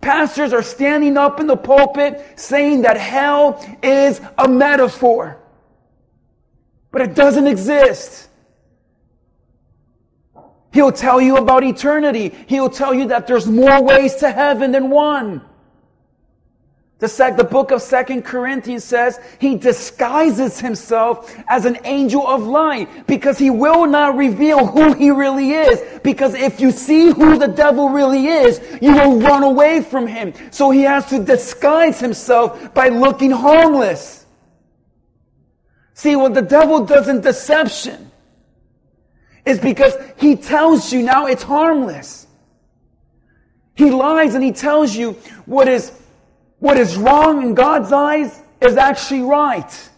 Pastors 0.00 0.52
are 0.52 0.62
standing 0.62 1.16
up 1.16 1.40
in 1.40 1.46
the 1.46 1.56
pulpit 1.56 2.24
saying 2.36 2.82
that 2.82 2.96
hell 2.96 3.64
is 3.82 4.20
a 4.38 4.46
metaphor. 4.48 5.38
But 6.92 7.02
it 7.02 7.14
doesn't 7.14 7.46
exist. 7.46 8.28
He'll 10.72 10.92
tell 10.92 11.20
you 11.20 11.38
about 11.38 11.64
eternity. 11.64 12.34
He'll 12.46 12.70
tell 12.70 12.92
you 12.92 13.08
that 13.08 13.26
there's 13.26 13.46
more 13.46 13.82
ways 13.82 14.16
to 14.16 14.30
heaven 14.30 14.72
than 14.72 14.90
one. 14.90 15.42
The, 16.98 17.34
the 17.36 17.44
book 17.44 17.72
of 17.72 17.82
Second 17.82 18.22
Corinthians 18.24 18.82
says 18.82 19.20
he 19.38 19.56
disguises 19.56 20.58
himself 20.58 21.34
as 21.46 21.66
an 21.66 21.78
angel 21.84 22.26
of 22.26 22.42
light 22.42 23.06
because 23.06 23.36
he 23.36 23.50
will 23.50 23.86
not 23.86 24.16
reveal 24.16 24.66
who 24.66 24.94
he 24.94 25.10
really 25.10 25.50
is. 25.50 26.00
Because 26.02 26.32
if 26.34 26.58
you 26.58 26.70
see 26.70 27.10
who 27.10 27.38
the 27.38 27.48
devil 27.48 27.90
really 27.90 28.28
is, 28.28 28.60
you 28.80 28.94
will 28.94 29.20
run 29.20 29.42
away 29.42 29.82
from 29.82 30.06
him. 30.06 30.32
So 30.50 30.70
he 30.70 30.82
has 30.82 31.04
to 31.10 31.22
disguise 31.22 32.00
himself 32.00 32.72
by 32.72 32.88
looking 32.88 33.30
harmless. 33.30 34.24
See, 35.92 36.16
what 36.16 36.32
the 36.32 36.42
devil 36.42 36.86
does 36.86 37.08
in 37.08 37.20
deception 37.20 38.10
is 39.44 39.58
because 39.58 39.94
he 40.16 40.36
tells 40.36 40.94
you 40.94 41.02
now 41.02 41.26
it's 41.26 41.42
harmless. 41.42 42.26
He 43.74 43.90
lies 43.90 44.34
and 44.34 44.42
he 44.42 44.52
tells 44.52 44.96
you 44.96 45.12
what 45.44 45.68
is 45.68 45.92
what 46.58 46.76
is 46.76 46.96
wrong 46.96 47.42
in 47.42 47.54
God's 47.54 47.92
eyes 47.92 48.42
is 48.60 48.76
actually 48.76 49.22
right. 49.22 49.90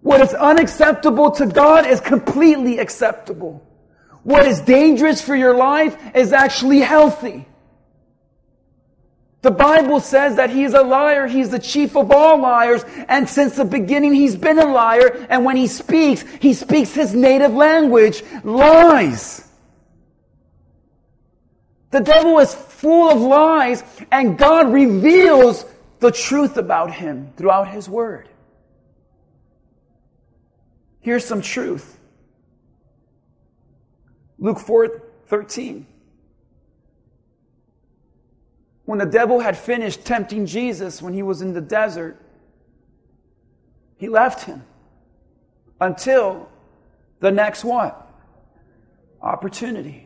What 0.00 0.20
is 0.20 0.32
unacceptable 0.34 1.32
to 1.32 1.46
God 1.46 1.86
is 1.86 2.00
completely 2.00 2.78
acceptable. 2.78 3.66
What 4.22 4.46
is 4.46 4.60
dangerous 4.60 5.20
for 5.20 5.36
your 5.36 5.56
life 5.56 5.96
is 6.14 6.32
actually 6.32 6.80
healthy. 6.80 7.46
The 9.42 9.50
Bible 9.52 10.00
says 10.00 10.36
that 10.36 10.50
he 10.50 10.64
is 10.64 10.74
a 10.74 10.82
liar. 10.82 11.28
He's 11.28 11.50
the 11.50 11.60
chief 11.60 11.96
of 11.96 12.10
all 12.10 12.38
liars. 12.38 12.84
And 13.08 13.28
since 13.28 13.54
the 13.54 13.64
beginning, 13.64 14.14
he's 14.14 14.34
been 14.34 14.58
a 14.58 14.66
liar. 14.66 15.26
And 15.30 15.44
when 15.44 15.56
he 15.56 15.68
speaks, 15.68 16.24
he 16.40 16.54
speaks 16.54 16.92
his 16.92 17.14
native 17.14 17.54
language, 17.54 18.24
lies. 18.42 19.46
The 21.92 22.00
devil 22.00 22.40
is 22.40 22.52
full 22.76 23.10
of 23.10 23.20
lies, 23.20 23.82
and 24.12 24.36
God 24.36 24.72
reveals 24.72 25.64
the 26.00 26.10
truth 26.10 26.58
about 26.58 26.92
him 26.92 27.32
throughout 27.36 27.68
his 27.68 27.88
word. 27.88 28.28
Here's 31.00 31.24
some 31.24 31.40
truth. 31.40 31.98
Luke 34.38 34.58
4 34.58 35.02
13. 35.26 35.86
When 38.84 38.98
the 38.98 39.06
devil 39.06 39.40
had 39.40 39.56
finished 39.56 40.04
tempting 40.04 40.46
Jesus 40.46 41.02
when 41.02 41.14
he 41.14 41.22
was 41.22 41.42
in 41.42 41.54
the 41.54 41.60
desert, 41.60 42.20
he 43.96 44.08
left 44.08 44.44
him 44.44 44.62
until 45.80 46.48
the 47.20 47.32
next 47.32 47.64
what? 47.64 48.08
Opportunity. 49.20 50.05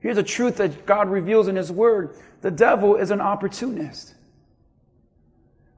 Here's 0.00 0.18
a 0.18 0.22
truth 0.22 0.56
that 0.56 0.86
God 0.86 1.08
reveals 1.08 1.48
in 1.48 1.56
His 1.56 1.70
Word 1.70 2.16
the 2.40 2.50
devil 2.50 2.96
is 2.96 3.10
an 3.10 3.20
opportunist. 3.20 4.14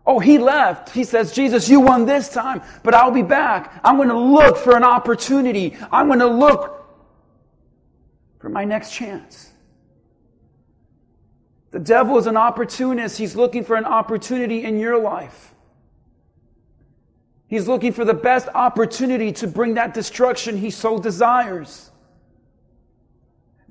Oh, 0.05 0.19
he 0.19 0.39
left. 0.39 0.91
He 0.91 1.05
says, 1.05 1.33
Jesus, 1.33 1.69
you 1.69 1.81
won 1.81 2.07
this 2.07 2.29
time, 2.29 2.63
but 2.83 2.93
I'll 2.93 3.13
be 3.13 3.23
back. 3.23 3.81
I'm 3.85 3.97
going 3.97 4.09
to 4.09 4.19
look 4.19 4.57
for 4.57 4.77
an 4.77 4.83
opportunity. 4.83 5.77
I'm 5.93 6.09
going 6.09 6.19
to 6.19 6.27
look 6.27 6.85
for 8.41 8.49
my 8.49 8.65
next 8.65 8.93
chance. 8.93 9.53
The 11.71 11.79
devil 11.79 12.19
is 12.19 12.27
an 12.27 12.37
opportunist. 12.37 13.17
He's 13.17 13.37
looking 13.37 13.65
for 13.65 13.77
an 13.77 13.85
opportunity 13.85 14.65
in 14.65 14.79
your 14.79 14.99
life. 15.01 15.55
He's 17.47 17.69
looking 17.69 17.93
for 17.93 18.05
the 18.05 18.15
best 18.15 18.49
opportunity 18.55 19.31
to 19.33 19.47
bring 19.47 19.75
that 19.75 19.95
destruction 19.95 20.57
he 20.57 20.71
so 20.71 20.99
desires. 20.99 21.92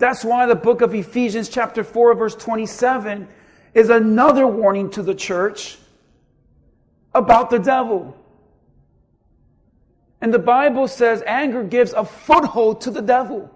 That's 0.02 0.26
why 0.26 0.48
the 0.48 0.56
book 0.56 0.82
of 0.82 0.96
Ephesians, 0.96 1.48
chapter 1.48 1.84
4, 1.84 2.16
verse 2.16 2.34
27, 2.34 3.28
is 3.76 3.92
another 3.92 4.48
warning 4.48 4.90
to 4.90 5.04
the 5.04 5.14
church 5.14 5.78
about 7.14 7.52
the 7.52 7.60
devil. 7.60 8.18
And 10.20 10.34
the 10.34 10.40
Bible 10.40 10.88
says 10.88 11.22
anger 11.28 11.64
gives 11.64 11.94
a 11.94 12.04
foothold 12.04 12.82
to 12.82 12.90
the 12.90 13.04
devil. 13.04 13.52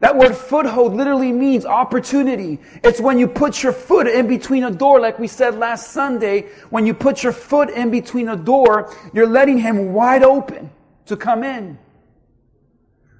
That 0.00 0.18
word 0.18 0.36
foothold 0.36 0.92
literally 0.92 1.32
means 1.32 1.64
opportunity. 1.64 2.60
It's 2.82 3.00
when 3.00 3.18
you 3.18 3.26
put 3.26 3.62
your 3.62 3.72
foot 3.72 4.06
in 4.06 4.28
between 4.28 4.64
a 4.64 4.70
door, 4.70 5.00
like 5.00 5.18
we 5.18 5.26
said 5.26 5.54
last 5.54 5.92
Sunday. 5.92 6.50
When 6.68 6.84
you 6.84 6.92
put 6.92 7.22
your 7.22 7.32
foot 7.32 7.70
in 7.70 7.90
between 7.90 8.28
a 8.28 8.36
door, 8.36 8.94
you're 9.14 9.26
letting 9.26 9.56
him 9.56 9.94
wide 9.94 10.22
open 10.22 10.70
to 11.06 11.16
come 11.16 11.44
in. 11.44 11.78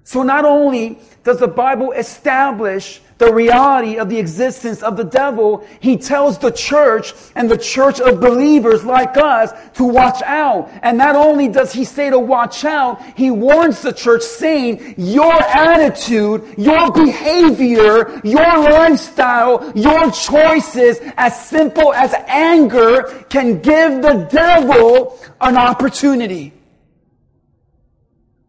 So 0.05 0.23
not 0.23 0.45
only 0.45 0.99
does 1.25 1.39
the 1.39 1.49
Bible 1.49 1.93
establish 1.93 3.01
the 3.17 3.33
reality 3.33 3.97
of 3.97 4.09
the 4.11 4.19
existence 4.19 4.83
of 4.83 4.97
the 4.97 5.05
devil, 5.05 5.67
he 5.81 5.97
tells 5.97 6.37
the 6.37 6.51
church 6.51 7.15
and 7.35 7.51
the 7.51 7.57
church 7.57 8.01
of 8.01 8.21
believers 8.21 8.85
like 8.85 9.17
us 9.17 9.53
to 9.75 9.85
watch 9.85 10.21
out. 10.23 10.69
And 10.83 10.99
not 10.99 11.17
only 11.17 11.49
does 11.49 11.73
he 11.73 11.85
say 11.85 12.11
to 12.11 12.19
watch 12.19 12.65
out, 12.65 13.01
he 13.17 13.31
warns 13.31 13.81
the 13.81 13.93
church 13.93 14.23
saying, 14.23 14.97
your 14.99 15.33
attitude, 15.33 16.59
your 16.59 16.93
behavior, 16.93 18.21
your 18.25 18.59
lifestyle, 18.59 19.73
your 19.75 20.11
choices, 20.11 20.99
as 21.17 21.47
simple 21.47 21.95
as 21.95 22.13
anger, 22.27 23.25
can 23.31 23.61
give 23.61 24.03
the 24.03 24.29
devil 24.31 25.19
an 25.41 25.57
opportunity, 25.57 26.53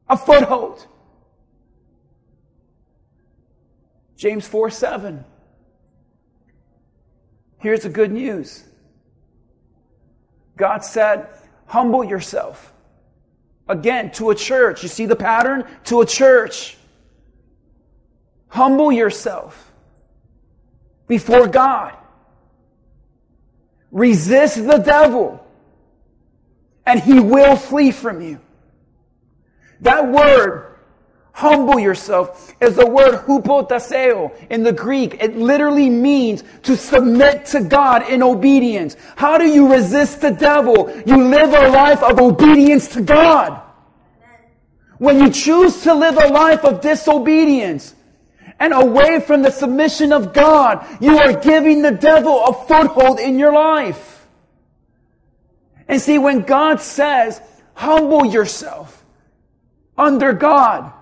a 0.09 0.17
foothold. 0.17 0.87
James 4.17 4.47
4 4.47 4.69
7. 4.69 5.25
Here's 7.59 7.81
the 7.81 7.89
good 7.89 8.11
news 8.11 8.63
God 10.55 10.83
said, 10.83 11.27
Humble 11.65 12.03
yourself. 12.03 12.71
Again, 13.67 14.11
to 14.11 14.29
a 14.29 14.35
church. 14.35 14.83
You 14.83 14.89
see 14.89 15.07
the 15.07 15.15
pattern? 15.15 15.65
To 15.85 16.01
a 16.01 16.05
church. 16.05 16.77
Humble 18.47 18.91
yourself 18.91 19.73
before 21.07 21.47
God. 21.47 21.97
Resist 23.91 24.57
the 24.57 24.77
devil, 24.77 25.45
and 26.85 26.99
he 26.99 27.19
will 27.19 27.55
flee 27.55 27.91
from 27.91 28.21
you. 28.21 28.39
That 29.81 30.11
word 30.11 30.74
Humble 31.35 31.77
yourself 31.77 32.53
is 32.61 32.77
the 32.77 32.85
word 32.85 33.25
hupotaseo 33.25 34.33
in 34.49 34.63
the 34.63 34.71
Greek. 34.71 35.15
It 35.15 35.35
literally 35.35 35.89
means 35.89 36.45
to 36.63 36.77
submit 36.77 37.47
to 37.47 37.59
God 37.59 38.09
in 38.09 38.23
obedience. 38.23 38.95
How 39.17 39.37
do 39.37 39.45
you 39.45 39.69
resist 39.69 40.21
the 40.21 40.31
devil? 40.31 40.89
You 41.05 41.27
live 41.27 41.49
a 41.49 41.67
life 41.67 42.01
of 42.01 42.19
obedience 42.19 42.87
to 42.93 43.01
God. 43.01 43.61
When 44.97 45.19
you 45.19 45.29
choose 45.29 45.83
to 45.83 45.93
live 45.93 46.15
a 46.15 46.29
life 46.29 46.63
of 46.63 46.79
disobedience 46.79 47.93
and 48.57 48.71
away 48.71 49.19
from 49.19 49.41
the 49.41 49.51
submission 49.51 50.13
of 50.13 50.31
God, 50.33 50.87
you 51.01 51.17
are 51.17 51.33
giving 51.33 51.81
the 51.81 51.91
devil 51.91 52.45
a 52.45 52.53
foothold 52.65 53.19
in 53.19 53.37
your 53.37 53.51
life. 53.51 54.25
And 55.89 55.99
see, 56.01 56.17
when 56.17 56.43
God 56.43 56.79
says, 56.79 57.41
humble 57.73 58.25
yourself 58.25 59.03
under 59.97 60.31
God, 60.31 60.93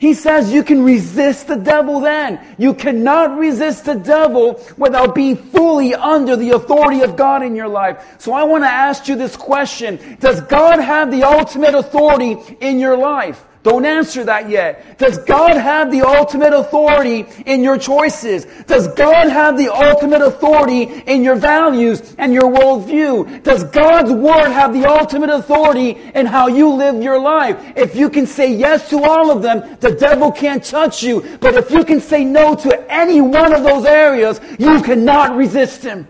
he 0.00 0.14
says 0.14 0.50
you 0.50 0.64
can 0.64 0.82
resist 0.82 1.46
the 1.46 1.56
devil 1.56 2.00
then. 2.00 2.40
You 2.56 2.72
cannot 2.72 3.36
resist 3.36 3.84
the 3.84 3.96
devil 3.96 4.58
without 4.78 5.14
being 5.14 5.36
fully 5.36 5.94
under 5.94 6.36
the 6.36 6.52
authority 6.52 7.02
of 7.02 7.16
God 7.16 7.42
in 7.42 7.54
your 7.54 7.68
life. 7.68 8.16
So 8.16 8.32
I 8.32 8.44
want 8.44 8.64
to 8.64 8.68
ask 8.68 9.08
you 9.08 9.14
this 9.14 9.36
question. 9.36 10.16
Does 10.18 10.40
God 10.40 10.80
have 10.80 11.10
the 11.10 11.24
ultimate 11.24 11.74
authority 11.74 12.38
in 12.60 12.78
your 12.78 12.96
life? 12.96 13.44
Don't 13.62 13.84
answer 13.84 14.24
that 14.24 14.48
yet. 14.48 14.96
Does 14.96 15.18
God 15.18 15.54
have 15.54 15.90
the 15.90 16.00
ultimate 16.00 16.54
authority 16.54 17.26
in 17.44 17.62
your 17.62 17.76
choices? 17.76 18.46
Does 18.66 18.88
God 18.94 19.28
have 19.28 19.58
the 19.58 19.68
ultimate 19.68 20.22
authority 20.22 20.84
in 20.84 21.22
your 21.22 21.36
values 21.36 22.14
and 22.16 22.32
your 22.32 22.50
worldview? 22.50 23.42
Does 23.42 23.64
God's 23.64 24.12
word 24.12 24.48
have 24.48 24.72
the 24.72 24.88
ultimate 24.88 25.28
authority 25.28 25.90
in 26.14 26.24
how 26.24 26.48
you 26.48 26.70
live 26.70 27.02
your 27.02 27.20
life? 27.20 27.74
If 27.76 27.96
you 27.96 28.08
can 28.08 28.26
say 28.26 28.54
yes 28.54 28.88
to 28.90 29.02
all 29.02 29.30
of 29.30 29.42
them, 29.42 29.76
the 29.80 29.92
devil 29.92 30.32
can't 30.32 30.64
touch 30.64 31.02
you. 31.02 31.20
But 31.40 31.54
if 31.54 31.70
you 31.70 31.84
can 31.84 32.00
say 32.00 32.24
no 32.24 32.54
to 32.54 32.90
any 32.90 33.20
one 33.20 33.54
of 33.54 33.62
those 33.62 33.84
areas, 33.84 34.40
you 34.58 34.80
cannot 34.80 35.36
resist 35.36 35.82
him. 35.82 36.08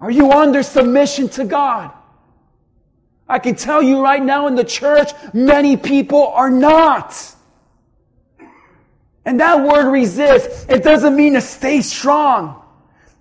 Are 0.00 0.10
you 0.10 0.32
under 0.32 0.62
submission 0.62 1.28
to 1.30 1.44
God? 1.44 1.92
I 3.32 3.38
can 3.38 3.54
tell 3.54 3.82
you 3.82 4.02
right 4.02 4.22
now 4.22 4.46
in 4.46 4.56
the 4.56 4.62
church, 4.62 5.10
many 5.32 5.78
people 5.78 6.26
are 6.26 6.50
not. 6.50 7.16
And 9.24 9.40
that 9.40 9.66
word 9.66 9.90
resist, 9.90 10.68
it 10.68 10.84
doesn't 10.84 11.16
mean 11.16 11.32
to 11.32 11.40
stay 11.40 11.80
strong. 11.80 12.62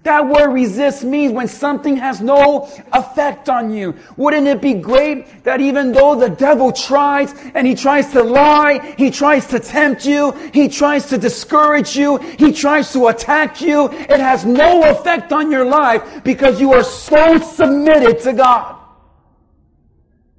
That 0.04 0.28
word 0.28 0.50
resist 0.50 1.06
means 1.06 1.32
when 1.32 1.48
something 1.48 1.96
has 1.96 2.20
no 2.20 2.68
effect 2.92 3.48
on 3.48 3.74
you. 3.74 3.96
Wouldn't 4.18 4.48
it 4.48 4.60
be 4.60 4.74
great 4.74 5.46
that 5.46 5.62
even 5.62 5.94
though 5.94 6.16
the 6.16 6.30
devil 6.30 6.74
tries 6.74 7.34
and 7.54 7.66
he 7.66 7.74
tries 7.74 8.12
to 8.12 8.22
lie, 8.22 8.94
he 8.98 9.12
tries 9.12 9.48
to 9.48 9.62
tempt 9.62 10.06
you, 10.06 10.32
he 10.54 10.68
tries 10.68 11.06
to 11.06 11.18
discourage 11.18 11.96
you, 11.96 12.18
he 12.18 12.52
tries 12.52 12.92
to 12.92 13.08
attack 13.08 13.62
you, 13.62 13.90
it 13.92 14.20
has 14.20 14.44
no 14.44 14.84
effect 14.92 15.32
on 15.32 15.50
your 15.50 15.66
life 15.66 16.22
because 16.26 16.60
you 16.60 16.74
are 16.74 16.84
so 16.84 17.38
submitted 17.38 18.20
to 18.24 18.34
God. 18.34 18.81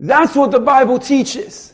That's 0.03 0.35
what 0.35 0.51
the 0.51 0.59
Bible 0.59 0.99
teaches. 0.99 1.73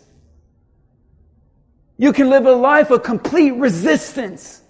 You 1.96 2.12
can 2.12 2.28
live 2.28 2.44
a 2.44 2.52
life 2.52 2.90
of 2.90 3.02
complete 3.02 3.52
resistance 3.52 4.60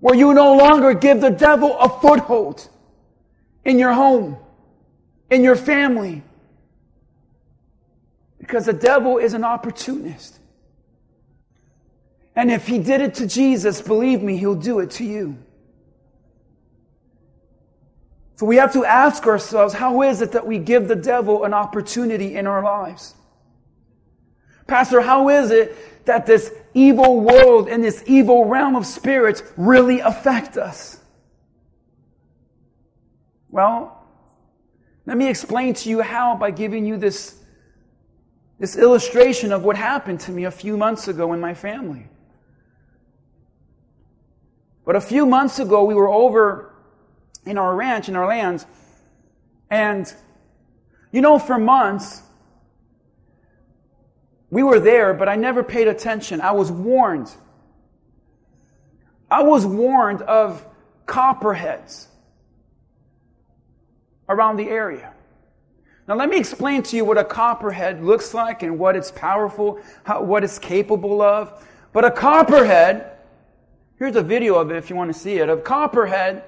where 0.00 0.14
you 0.14 0.32
no 0.32 0.56
longer 0.56 0.94
give 0.94 1.20
the 1.20 1.30
devil 1.30 1.78
a 1.78 1.86
foothold 2.00 2.66
in 3.62 3.78
your 3.78 3.92
home, 3.92 4.38
in 5.30 5.44
your 5.44 5.54
family. 5.54 6.22
Because 8.38 8.64
the 8.64 8.72
devil 8.72 9.18
is 9.18 9.34
an 9.34 9.44
opportunist. 9.44 10.38
And 12.34 12.50
if 12.50 12.66
he 12.66 12.78
did 12.78 13.02
it 13.02 13.16
to 13.16 13.26
Jesus, 13.26 13.82
believe 13.82 14.22
me, 14.22 14.38
he'll 14.38 14.54
do 14.54 14.78
it 14.78 14.92
to 14.92 15.04
you. 15.04 15.36
So 18.38 18.46
we 18.46 18.54
have 18.58 18.72
to 18.74 18.84
ask 18.84 19.26
ourselves, 19.26 19.74
how 19.74 20.02
is 20.02 20.22
it 20.22 20.30
that 20.30 20.46
we 20.46 20.58
give 20.58 20.86
the 20.86 20.94
devil 20.94 21.42
an 21.42 21.52
opportunity 21.52 22.36
in 22.36 22.46
our 22.46 22.62
lives? 22.62 23.16
Pastor, 24.68 25.00
how 25.00 25.28
is 25.28 25.50
it 25.50 26.06
that 26.06 26.24
this 26.24 26.54
evil 26.72 27.18
world 27.18 27.68
and 27.68 27.82
this 27.82 28.04
evil 28.06 28.44
realm 28.44 28.76
of 28.76 28.86
spirits 28.86 29.42
really 29.56 29.98
affect 29.98 30.56
us? 30.56 31.00
Well, 33.50 34.06
let 35.04 35.16
me 35.16 35.28
explain 35.28 35.74
to 35.74 35.90
you 35.90 36.00
how 36.00 36.36
by 36.36 36.52
giving 36.52 36.86
you 36.86 36.96
this, 36.96 37.34
this 38.60 38.76
illustration 38.76 39.50
of 39.50 39.64
what 39.64 39.74
happened 39.74 40.20
to 40.20 40.30
me 40.30 40.44
a 40.44 40.52
few 40.52 40.76
months 40.76 41.08
ago 41.08 41.32
in 41.32 41.40
my 41.40 41.54
family. 41.54 42.06
But 44.84 44.94
a 44.94 45.00
few 45.00 45.26
months 45.26 45.58
ago, 45.58 45.82
we 45.82 45.94
were 45.94 46.08
over 46.08 46.67
in 47.48 47.58
our 47.58 47.74
ranch, 47.74 48.08
in 48.08 48.16
our 48.16 48.26
lands. 48.26 48.66
And, 49.70 50.12
you 51.12 51.20
know, 51.20 51.38
for 51.38 51.58
months, 51.58 52.22
we 54.50 54.62
were 54.62 54.80
there, 54.80 55.12
but 55.14 55.28
I 55.28 55.36
never 55.36 55.62
paid 55.62 55.88
attention. 55.88 56.40
I 56.40 56.52
was 56.52 56.70
warned. 56.70 57.30
I 59.30 59.42
was 59.42 59.66
warned 59.66 60.22
of 60.22 60.64
copperheads 61.06 62.08
around 64.28 64.56
the 64.56 64.68
area. 64.68 65.12
Now, 66.06 66.14
let 66.14 66.30
me 66.30 66.38
explain 66.38 66.82
to 66.84 66.96
you 66.96 67.04
what 67.04 67.18
a 67.18 67.24
copperhead 67.24 68.02
looks 68.02 68.32
like 68.32 68.62
and 68.62 68.78
what 68.78 68.96
it's 68.96 69.10
powerful, 69.10 69.80
how, 70.04 70.22
what 70.22 70.42
it's 70.42 70.58
capable 70.58 71.20
of. 71.20 71.66
But 71.92 72.06
a 72.06 72.10
copperhead, 72.10 73.18
here's 73.98 74.16
a 74.16 74.22
video 74.22 74.54
of 74.54 74.70
it 74.70 74.76
if 74.76 74.88
you 74.88 74.96
want 74.96 75.12
to 75.12 75.18
see 75.18 75.36
it. 75.38 75.50
A 75.50 75.58
copperhead 75.58 76.44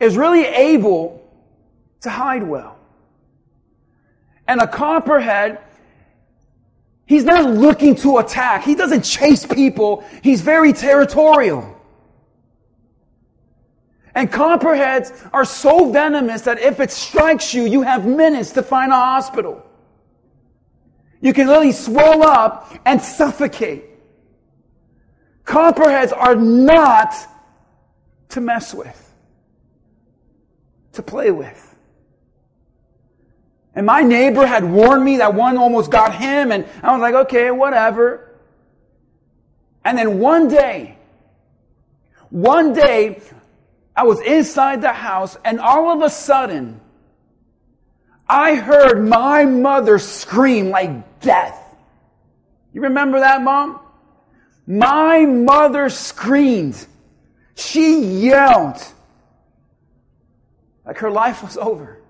is 0.00 0.16
really 0.16 0.44
able 0.44 1.28
to 2.00 2.10
hide 2.10 2.42
well. 2.42 2.78
And 4.46 4.60
a 4.60 4.66
copperhead, 4.66 5.58
he's 7.06 7.24
not 7.24 7.50
looking 7.50 7.94
to 7.96 8.18
attack. 8.18 8.64
He 8.64 8.74
doesn't 8.74 9.02
chase 9.02 9.44
people. 9.44 10.04
He's 10.22 10.40
very 10.40 10.72
territorial. 10.72 11.74
And 14.14 14.32
copperheads 14.32 15.12
are 15.32 15.44
so 15.44 15.90
venomous 15.92 16.42
that 16.42 16.58
if 16.58 16.80
it 16.80 16.90
strikes 16.90 17.54
you, 17.54 17.64
you 17.64 17.82
have 17.82 18.06
minutes 18.06 18.52
to 18.52 18.62
find 18.62 18.90
a 18.90 18.96
hospital. 18.96 19.64
You 21.20 21.32
can 21.32 21.46
literally 21.46 21.72
swell 21.72 22.26
up 22.26 22.74
and 22.84 23.00
suffocate. 23.00 23.84
Copperheads 25.44 26.12
are 26.12 26.34
not 26.36 27.14
to 28.30 28.40
mess 28.40 28.74
with, 28.74 29.07
to 30.98 31.02
play 31.02 31.30
with. 31.30 31.64
And 33.74 33.86
my 33.86 34.02
neighbor 34.02 34.44
had 34.44 34.64
warned 34.64 35.04
me 35.04 35.18
that 35.18 35.34
one 35.34 35.56
almost 35.56 35.90
got 35.90 36.12
him, 36.12 36.50
and 36.50 36.66
I 36.82 36.90
was 36.92 37.00
like, 37.00 37.14
okay, 37.26 37.52
whatever. 37.52 38.34
And 39.84 39.96
then 39.96 40.18
one 40.18 40.48
day, 40.48 40.98
one 42.30 42.72
day, 42.72 43.22
I 43.94 44.02
was 44.02 44.20
inside 44.20 44.82
the 44.82 44.92
house, 44.92 45.36
and 45.44 45.60
all 45.60 45.90
of 45.90 46.02
a 46.02 46.10
sudden, 46.10 46.80
I 48.28 48.56
heard 48.56 49.06
my 49.06 49.44
mother 49.44 50.00
scream 50.00 50.70
like 50.70 51.20
death. 51.20 51.56
You 52.72 52.82
remember 52.82 53.20
that, 53.20 53.40
mom? 53.42 53.78
My 54.66 55.24
mother 55.24 55.88
screamed. 55.88 56.84
She 57.54 58.00
yelled 58.26 58.82
like 60.88 60.96
her 60.98 61.10
life 61.10 61.42
was 61.42 61.58
over. 61.58 62.00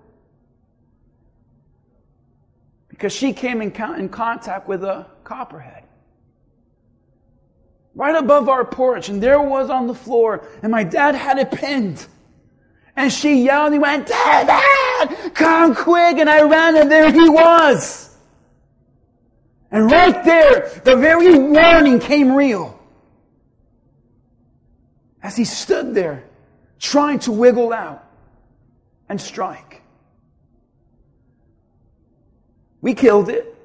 Because 2.87 3.11
she 3.11 3.33
came 3.33 3.61
in, 3.61 3.71
in 3.99 4.07
contact 4.07 4.69
with 4.69 4.85
a 4.85 5.05
copperhead. 5.25 5.83
Right 7.93 8.15
above 8.15 8.47
our 8.47 8.63
porch, 8.63 9.09
and 9.09 9.21
there 9.21 9.41
was 9.41 9.69
on 9.69 9.87
the 9.87 9.93
floor, 9.93 10.47
and 10.63 10.71
my 10.71 10.85
dad 10.85 11.13
had 11.13 11.37
it 11.37 11.51
pinned. 11.51 12.07
And 12.95 13.11
she 13.11 13.43
yelled, 13.43 13.67
and 13.67 13.75
he 13.75 13.79
went, 13.79 14.07
Dad, 14.07 15.33
come 15.33 15.75
quick, 15.75 16.17
and 16.17 16.29
I 16.29 16.43
ran, 16.43 16.77
and 16.77 16.89
there 16.89 17.11
he 17.11 17.27
was. 17.27 18.15
And 19.71 19.91
right 19.91 20.23
there, 20.23 20.69
the 20.85 20.95
very 20.95 21.37
warning 21.37 21.99
came 21.99 22.31
real 22.31 22.79
as 25.21 25.35
he 25.35 25.43
stood 25.43 25.93
there 25.93 26.23
trying 26.79 27.19
to 27.19 27.33
wiggle 27.33 27.73
out 27.73 28.08
and 29.09 29.19
strike. 29.19 29.81
We 32.81 32.93
killed 32.93 33.27
it, 33.27 33.55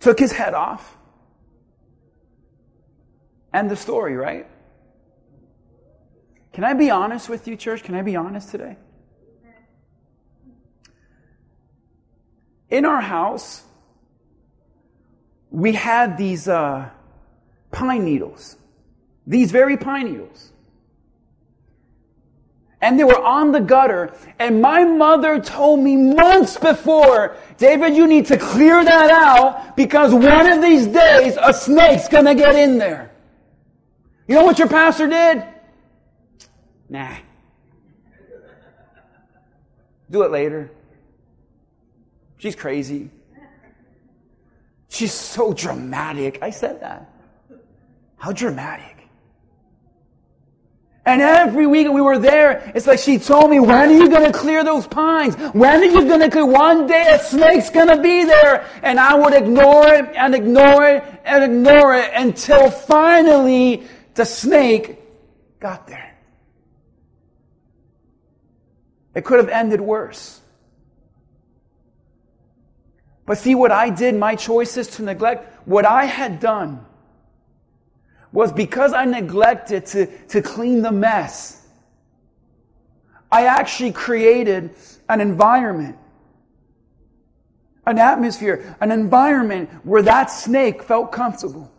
took 0.00 0.18
his 0.18 0.32
head 0.32 0.52
off, 0.52 0.96
and 3.52 3.70
the 3.70 3.76
story, 3.76 4.16
right? 4.16 4.46
Can 6.52 6.64
I 6.64 6.74
be 6.74 6.90
honest 6.90 7.28
with 7.28 7.48
you, 7.48 7.56
church? 7.56 7.82
Can 7.82 7.94
I 7.94 8.02
be 8.02 8.16
honest 8.16 8.50
today? 8.50 8.76
In 12.70 12.84
our 12.84 13.00
house, 13.00 13.62
we 15.50 15.72
had 15.72 16.18
these 16.18 16.48
uh, 16.48 16.90
pine 17.70 18.04
needles. 18.04 18.56
These 19.26 19.52
very 19.52 19.76
pine 19.76 20.10
needles. 20.10 20.50
And 22.84 23.00
they 23.00 23.04
were 23.04 23.18
on 23.18 23.50
the 23.50 23.60
gutter. 23.60 24.12
And 24.38 24.60
my 24.60 24.84
mother 24.84 25.40
told 25.40 25.80
me 25.80 25.96
months 25.96 26.58
before, 26.58 27.34
David, 27.56 27.96
you 27.96 28.06
need 28.06 28.26
to 28.26 28.36
clear 28.36 28.84
that 28.84 29.10
out 29.10 29.74
because 29.74 30.12
one 30.12 30.46
of 30.46 30.60
these 30.60 30.86
days 30.86 31.38
a 31.40 31.54
snake's 31.54 32.08
gonna 32.08 32.34
get 32.34 32.54
in 32.54 32.76
there. 32.76 33.10
You 34.28 34.34
know 34.34 34.44
what 34.44 34.58
your 34.58 34.68
pastor 34.68 35.08
did? 35.08 35.44
Nah. 36.90 37.16
Do 40.10 40.20
it 40.20 40.30
later. 40.30 40.70
She's 42.36 42.54
crazy. 42.54 43.10
She's 44.90 45.14
so 45.14 45.54
dramatic. 45.54 46.38
I 46.42 46.50
said 46.50 46.82
that. 46.82 47.10
How 48.18 48.32
dramatic. 48.32 48.93
And 51.06 51.20
every 51.20 51.66
week 51.66 51.88
we 51.90 52.00
were 52.00 52.18
there, 52.18 52.72
it's 52.74 52.86
like 52.86 52.98
she 52.98 53.18
told 53.18 53.50
me, 53.50 53.60
when 53.60 53.90
are 53.90 53.92
you 53.92 54.08
going 54.08 54.24
to 54.24 54.36
clear 54.36 54.64
those 54.64 54.86
pines? 54.86 55.34
When 55.52 55.80
are 55.80 55.84
you 55.84 56.06
going 56.06 56.20
to 56.20 56.30
clear? 56.30 56.46
One 56.46 56.86
day 56.86 57.06
a 57.10 57.18
snake's 57.18 57.68
going 57.68 57.88
to 57.88 58.00
be 58.00 58.24
there. 58.24 58.66
And 58.82 58.98
I 58.98 59.14
would 59.14 59.34
ignore 59.34 59.92
it 59.92 60.16
and 60.16 60.34
ignore 60.34 60.88
it 60.88 61.04
and 61.26 61.44
ignore 61.44 61.94
it 61.94 62.10
until 62.14 62.70
finally 62.70 63.86
the 64.14 64.24
snake 64.24 64.98
got 65.60 65.86
there. 65.86 66.16
It 69.14 69.26
could 69.26 69.38
have 69.38 69.50
ended 69.50 69.82
worse. 69.82 70.40
But 73.26 73.38
see 73.38 73.54
what 73.54 73.72
I 73.72 73.90
did, 73.90 74.14
my 74.14 74.36
choices 74.36 74.88
to 74.96 75.02
neglect, 75.02 75.66
what 75.66 75.84
I 75.84 76.06
had 76.06 76.40
done 76.40 76.84
was 78.34 78.52
because 78.52 78.92
I 78.92 79.04
neglected 79.04 79.86
to, 79.86 80.06
to 80.26 80.42
clean 80.42 80.82
the 80.82 80.90
mess. 80.90 81.64
I 83.30 83.46
actually 83.46 83.92
created 83.92 84.74
an 85.08 85.20
environment, 85.20 85.96
an 87.86 87.98
atmosphere, 87.98 88.76
an 88.80 88.90
environment 88.90 89.70
where 89.84 90.02
that 90.02 90.32
snake 90.32 90.82
felt 90.82 91.12
comfortable. 91.12 91.72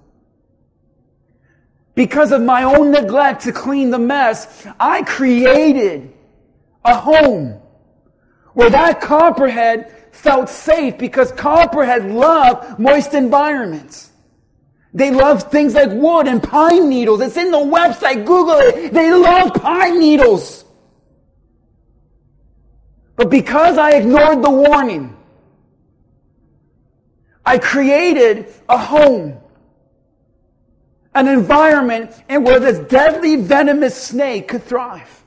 Because 1.93 2.31
of 2.31 2.41
my 2.41 2.63
own 2.63 2.89
neglect 2.91 3.43
to 3.43 3.51
clean 3.51 3.89
the 3.89 3.99
mess, 3.99 4.65
I 4.79 5.03
created 5.03 6.13
a 6.85 6.95
home 6.95 7.59
where 8.53 8.69
that 8.69 9.01
copperhead 9.01 9.91
felt 10.13 10.47
safe 10.47 10.97
because 10.97 11.33
copperhead 11.33 12.05
love 12.05 12.79
moist 12.79 13.13
environments. 13.13 14.11
They 14.95 15.12
love 15.12 15.51
things 15.51 15.73
like 15.73 15.91
wood 15.91 16.25
and 16.25 16.41
pine 16.41 16.88
needles. 16.88 17.19
It's 17.19 17.36
in 17.36 17.51
the 17.51 17.58
website. 17.58 18.25
Google 18.25 18.55
it. 18.60 18.93
They 18.93 19.12
love 19.12 19.53
pine 19.53 19.99
needles. 19.99 20.63
But 23.17 23.29
because 23.29 23.77
I 23.77 23.91
ignored 23.91 24.41
the 24.41 24.49
warning, 24.49 25.17
I 27.45 27.58
created 27.58 28.53
a 28.69 28.77
home, 28.77 29.38
an 31.13 31.27
environment 31.27 32.12
in 32.29 32.45
where 32.45 32.62
this 32.62 32.79
deadly 32.89 33.36
venomous 33.36 34.01
snake 34.01 34.47
could 34.47 34.63
thrive. 34.63 35.23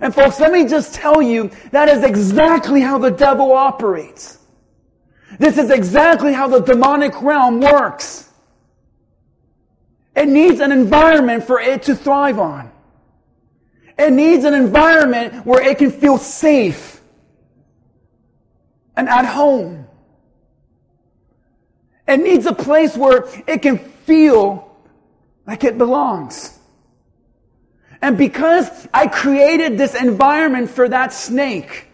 And 0.00 0.14
folks, 0.14 0.38
let 0.38 0.52
me 0.52 0.64
just 0.66 0.94
tell 0.94 1.20
you, 1.20 1.50
that 1.72 1.88
is 1.88 2.04
exactly 2.04 2.80
how 2.80 2.98
the 2.98 3.10
devil 3.10 3.50
operates. 3.52 4.38
This 5.38 5.58
is 5.58 5.70
exactly 5.70 6.32
how 6.32 6.48
the 6.48 6.60
demonic 6.60 7.20
realm 7.22 7.60
works. 7.60 8.28
It 10.14 10.28
needs 10.28 10.60
an 10.60 10.70
environment 10.70 11.44
for 11.44 11.60
it 11.60 11.82
to 11.84 11.96
thrive 11.96 12.38
on. 12.38 12.70
It 13.98 14.12
needs 14.12 14.44
an 14.44 14.54
environment 14.54 15.46
where 15.46 15.62
it 15.62 15.78
can 15.78 15.90
feel 15.90 16.18
safe 16.18 17.00
and 18.96 19.08
at 19.08 19.24
home. 19.24 19.86
It 22.06 22.18
needs 22.18 22.46
a 22.46 22.52
place 22.52 22.96
where 22.96 23.26
it 23.46 23.62
can 23.62 23.78
feel 23.78 24.76
like 25.46 25.64
it 25.64 25.78
belongs. 25.78 26.58
And 28.02 28.18
because 28.18 28.86
I 28.92 29.06
created 29.06 29.78
this 29.78 29.94
environment 29.94 30.70
for 30.70 30.88
that 30.88 31.12
snake, 31.12 31.88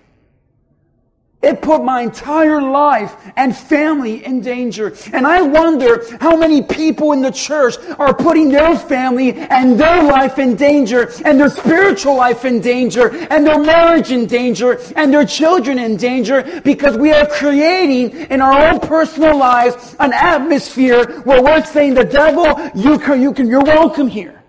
it 1.42 1.62
put 1.62 1.82
my 1.82 2.02
entire 2.02 2.60
life 2.60 3.16
and 3.36 3.56
family 3.56 4.24
in 4.24 4.42
danger. 4.42 4.94
And 5.12 5.26
I 5.26 5.40
wonder 5.40 6.04
how 6.18 6.36
many 6.36 6.62
people 6.62 7.12
in 7.12 7.22
the 7.22 7.30
church 7.30 7.76
are 7.98 8.14
putting 8.14 8.50
their 8.50 8.76
family 8.76 9.32
and 9.32 9.80
their 9.80 10.02
life 10.02 10.38
in 10.38 10.54
danger 10.54 11.10
and 11.24 11.40
their 11.40 11.48
spiritual 11.48 12.16
life 12.16 12.44
in 12.44 12.60
danger 12.60 13.10
and 13.30 13.46
their 13.46 13.58
marriage 13.58 14.10
in 14.10 14.26
danger 14.26 14.78
and 14.96 15.12
their 15.12 15.24
children 15.24 15.78
in 15.78 15.96
danger 15.96 16.60
because 16.62 16.98
we 16.98 17.10
are 17.10 17.26
creating 17.26 18.10
in 18.30 18.42
our 18.42 18.72
own 18.72 18.80
personal 18.80 19.36
lives 19.36 19.96
an 19.98 20.12
atmosphere 20.12 21.20
where 21.22 21.42
we're 21.42 21.64
saying 21.64 21.94
the 21.94 22.04
devil, 22.04 22.44
you 22.74 22.98
can, 22.98 23.22
you 23.22 23.32
can, 23.32 23.48
you're 23.48 23.62
welcome 23.64 24.08
here. 24.08 24.39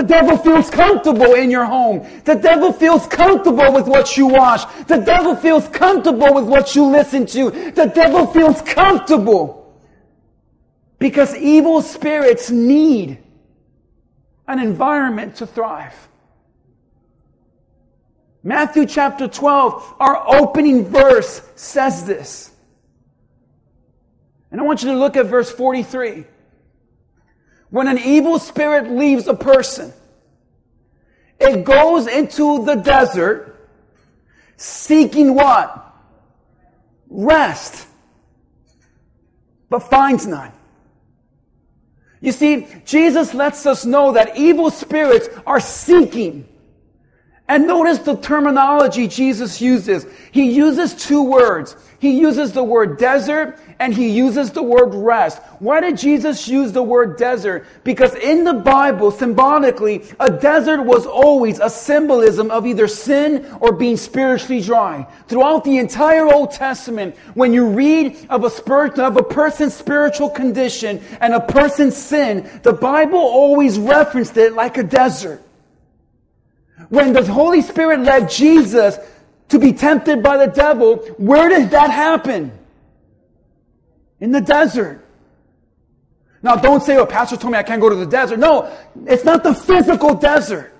The 0.00 0.06
devil 0.06 0.38
feels 0.38 0.70
comfortable 0.70 1.34
in 1.34 1.50
your 1.50 1.66
home. 1.66 2.08
The 2.24 2.34
devil 2.34 2.72
feels 2.72 3.06
comfortable 3.06 3.70
with 3.70 3.86
what 3.86 4.16
you 4.16 4.28
watch. 4.28 4.62
The 4.86 4.96
devil 4.96 5.36
feels 5.36 5.68
comfortable 5.68 6.32
with 6.32 6.44
what 6.44 6.74
you 6.74 6.86
listen 6.86 7.26
to. 7.26 7.50
The 7.50 7.84
devil 7.94 8.26
feels 8.26 8.62
comfortable 8.62 9.78
because 10.98 11.36
evil 11.36 11.82
spirits 11.82 12.50
need 12.50 13.18
an 14.48 14.58
environment 14.58 15.36
to 15.36 15.46
thrive. 15.46 16.08
Matthew 18.42 18.86
chapter 18.86 19.28
12, 19.28 19.96
our 20.00 20.34
opening 20.34 20.86
verse 20.86 21.42
says 21.56 22.06
this. 22.06 22.50
And 24.50 24.62
I 24.62 24.64
want 24.64 24.82
you 24.82 24.92
to 24.92 24.98
look 24.98 25.18
at 25.18 25.26
verse 25.26 25.50
43. 25.50 26.24
When 27.70 27.86
an 27.86 27.98
evil 27.98 28.38
spirit 28.38 28.90
leaves 28.90 29.26
a 29.28 29.34
person, 29.34 29.92
it 31.38 31.64
goes 31.64 32.06
into 32.06 32.64
the 32.64 32.74
desert 32.74 33.68
seeking 34.56 35.34
what? 35.34 35.76
Rest, 37.08 37.86
but 39.68 39.80
finds 39.80 40.26
none. 40.26 40.52
You 42.20 42.32
see, 42.32 42.66
Jesus 42.84 43.32
lets 43.32 43.64
us 43.64 43.86
know 43.86 44.12
that 44.12 44.36
evil 44.36 44.70
spirits 44.70 45.28
are 45.46 45.60
seeking 45.60 46.46
and 47.50 47.66
notice 47.66 47.98
the 47.98 48.14
terminology 48.14 49.08
Jesus 49.08 49.60
uses. 49.60 50.06
He 50.30 50.52
uses 50.52 50.94
two 50.94 51.24
words. 51.24 51.74
He 51.98 52.12
uses 52.12 52.52
the 52.52 52.62
word 52.62 52.96
desert 52.96 53.58
and 53.80 53.92
he 53.92 54.08
uses 54.08 54.52
the 54.52 54.62
word 54.62 54.94
rest. 54.94 55.42
Why 55.58 55.80
did 55.80 55.98
Jesus 55.98 56.46
use 56.46 56.70
the 56.70 56.82
word 56.84 57.16
desert? 57.16 57.66
Because 57.82 58.14
in 58.14 58.44
the 58.44 58.54
Bible, 58.54 59.10
symbolically, 59.10 60.04
a 60.20 60.30
desert 60.30 60.82
was 60.82 61.06
always 61.06 61.58
a 61.58 61.68
symbolism 61.68 62.52
of 62.52 62.68
either 62.68 62.86
sin 62.86 63.44
or 63.58 63.72
being 63.72 63.96
spiritually 63.96 64.62
dry. 64.62 65.04
Throughout 65.26 65.64
the 65.64 65.78
entire 65.78 66.32
Old 66.32 66.52
Testament, 66.52 67.16
when 67.34 67.52
you 67.52 67.66
read 67.66 68.28
of 68.30 68.44
a 68.44 68.50
spirit, 68.50 68.96
of 69.00 69.16
a 69.16 69.24
person's 69.24 69.74
spiritual 69.74 70.30
condition 70.30 71.02
and 71.20 71.34
a 71.34 71.40
person's 71.40 71.96
sin, 71.96 72.48
the 72.62 72.72
Bible 72.72 73.18
always 73.18 73.76
referenced 73.76 74.36
it 74.36 74.52
like 74.52 74.78
a 74.78 74.84
desert. 74.84 75.42
When 76.90 77.12
the 77.12 77.24
Holy 77.24 77.62
Spirit 77.62 78.00
led 78.00 78.28
Jesus 78.28 78.98
to 79.48 79.58
be 79.58 79.72
tempted 79.72 80.22
by 80.22 80.36
the 80.44 80.52
devil, 80.52 80.96
where 81.16 81.48
did 81.48 81.70
that 81.70 81.90
happen? 81.90 82.52
In 84.18 84.32
the 84.32 84.40
desert. 84.40 85.06
Now 86.42 86.56
don't 86.56 86.82
say, 86.82 86.96
oh, 86.96 87.06
pastor 87.06 87.36
told 87.36 87.52
me 87.52 87.58
I 87.58 87.62
can't 87.62 87.80
go 87.80 87.88
to 87.88 87.94
the 87.94 88.06
desert. 88.06 88.38
No, 88.38 88.76
it's 89.06 89.24
not 89.24 89.44
the 89.44 89.54
physical 89.54 90.14
desert. 90.14 90.74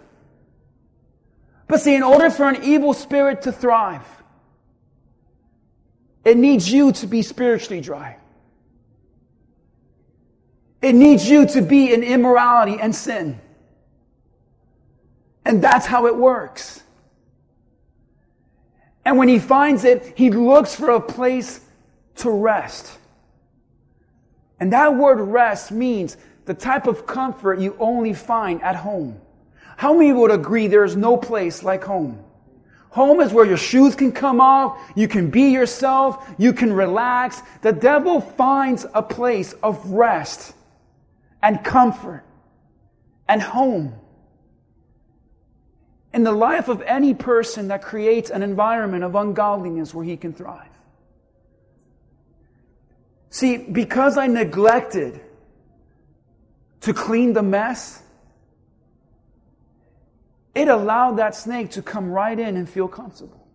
But 1.69 1.81
see, 1.81 1.95
in 1.95 2.03
order 2.03 2.29
for 2.29 2.49
an 2.49 2.65
evil 2.65 2.93
spirit 2.93 3.43
to 3.43 3.53
thrive, 3.53 4.07
it 6.25 6.37
needs 6.37 6.71
you 6.71 6.91
to 6.93 7.07
be 7.07 7.23
spiritually 7.23 7.81
dry. 7.81 8.17
It 10.83 10.95
needs 10.95 11.29
you 11.29 11.47
to 11.47 11.63
be 11.63 11.95
in 11.95 12.03
immorality 12.03 12.81
and 12.81 12.95
sin. 12.95 13.41
And 15.45 15.63
that's 15.63 15.87
how 15.87 16.07
it 16.07 16.17
works. 16.17 16.83
And 19.05 19.17
when 19.17 19.29
he 19.29 19.39
finds 19.39 19.85
it, 19.85 20.13
he 20.17 20.31
looks 20.31 20.75
for 20.75 20.91
a 20.91 21.01
place 21.01 21.61
to 22.17 22.31
rest. 22.31 22.99
And 24.59 24.73
that 24.73 24.95
word 24.95 25.21
rest 25.21 25.73
means 25.73 26.17
the 26.45 26.55
type 26.55 26.87
of 26.87 27.07
comfort 27.07 27.59
you 27.59 27.77
only 27.79 28.13
find 28.13 28.63
at 28.63 28.77
home. 28.77 29.21
How 29.77 29.95
many 29.95 30.13
would 30.13 30.31
agree 30.31 30.67
there 30.67 30.85
is 30.85 30.97
no 30.97 31.17
place 31.17 31.63
like 31.63 31.83
home? 31.83 32.23
Home 32.91 33.21
is 33.21 33.33
where 33.33 33.47
your 33.47 33.57
shoes 33.57 33.95
can 33.95 34.11
come 34.11 34.41
off, 34.41 34.79
you 34.97 35.07
can 35.07 35.31
be 35.31 35.53
yourself, 35.53 36.29
you 36.39 36.53
can 36.53 36.73
relax. 36.73 37.41
The 37.63 37.73
devil 37.73 38.21
finds 38.21 38.85
a 38.93 39.01
place 39.01 39.53
of 39.63 39.93
rest 39.93 40.55
and 41.41 41.65
comfort 41.65 42.25
and 43.29 43.41
home 43.41 43.95
in 46.13 46.25
the 46.25 46.33
life 46.33 46.69
of 46.69 46.83
any 46.83 47.15
person 47.15 47.69
that 47.69 47.83
creates 47.83 48.31
an 48.31 48.43
environment 48.43 49.05
of 49.05 49.15
ungodliness 49.15 49.95
where 49.95 50.05
he 50.05 50.17
can 50.17 50.33
thrive. 50.33 50.67
See, 53.31 53.57
because 53.57 54.19
I 54.19 54.27
neglected 54.27 55.21
to 56.81 56.93
clean 56.93 57.33
the 57.33 57.43
mess, 57.43 58.03
it 60.55 60.69
allowed 60.69 61.19
that 61.19 61.37
snake 61.37 61.71
to 61.73 61.83
come 61.83 62.11
right 62.11 62.39
in 62.39 62.57
and 62.57 62.69
feel 62.69 62.89
comfortable. 62.89 63.47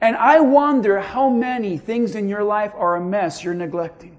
And 0.00 0.16
I 0.16 0.40
wonder 0.40 1.00
how 1.00 1.28
many 1.28 1.76
things 1.76 2.14
in 2.14 2.28
your 2.28 2.44
life 2.44 2.72
are 2.74 2.96
a 2.96 3.00
mess 3.00 3.44
you're 3.44 3.54
neglecting. 3.54 4.17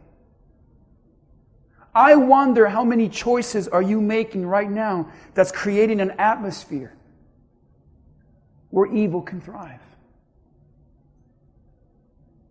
I 1.99 2.15
wonder 2.15 2.69
how 2.69 2.85
many 2.85 3.09
choices 3.09 3.67
are 3.67 3.81
you 3.81 3.99
making 3.99 4.45
right 4.45 4.71
now 4.71 5.11
that's 5.33 5.51
creating 5.51 5.99
an 5.99 6.11
atmosphere 6.11 6.95
where 8.69 8.85
evil 8.85 9.21
can 9.21 9.41
thrive. 9.41 9.81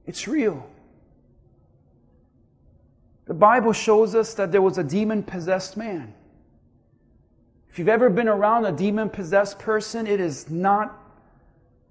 It's 0.05 0.29
real. 0.29 0.69
The 3.25 3.33
Bible 3.33 3.73
shows 3.73 4.15
us 4.15 4.35
that 4.35 4.53
there 4.53 4.61
was 4.61 4.77
a 4.77 4.85
demon 4.85 5.23
possessed 5.23 5.79
man. 5.79 6.13
If 7.71 7.79
you've 7.79 7.89
ever 7.89 8.11
been 8.11 8.29
around 8.29 8.67
a 8.67 8.73
demon 8.73 9.09
possessed 9.09 9.59
person, 9.59 10.07
it 10.07 10.21
is 10.21 10.51
not 10.51 10.95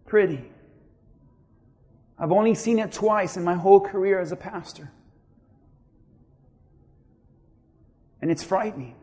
pretty. 0.05 0.51
I've 2.19 2.31
only 2.31 2.53
seen 2.53 2.77
it 2.77 2.91
twice 2.91 3.35
in 3.35 3.43
my 3.43 3.55
whole 3.55 3.79
career 3.79 4.19
as 4.19 4.31
a 4.31 4.35
pastor. 4.35 4.91
And 8.21 8.31
it's 8.31 8.43
frightening. 8.43 8.95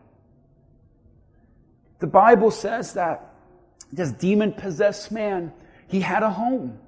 The 2.01 2.07
Bible 2.07 2.51
says 2.51 2.95
that 2.95 3.35
this 3.93 4.11
demon 4.13 4.53
possessed 4.53 5.13
man, 5.13 5.53
he 5.87 6.01
had 6.01 6.23
a 6.23 6.31
home, 6.31 6.79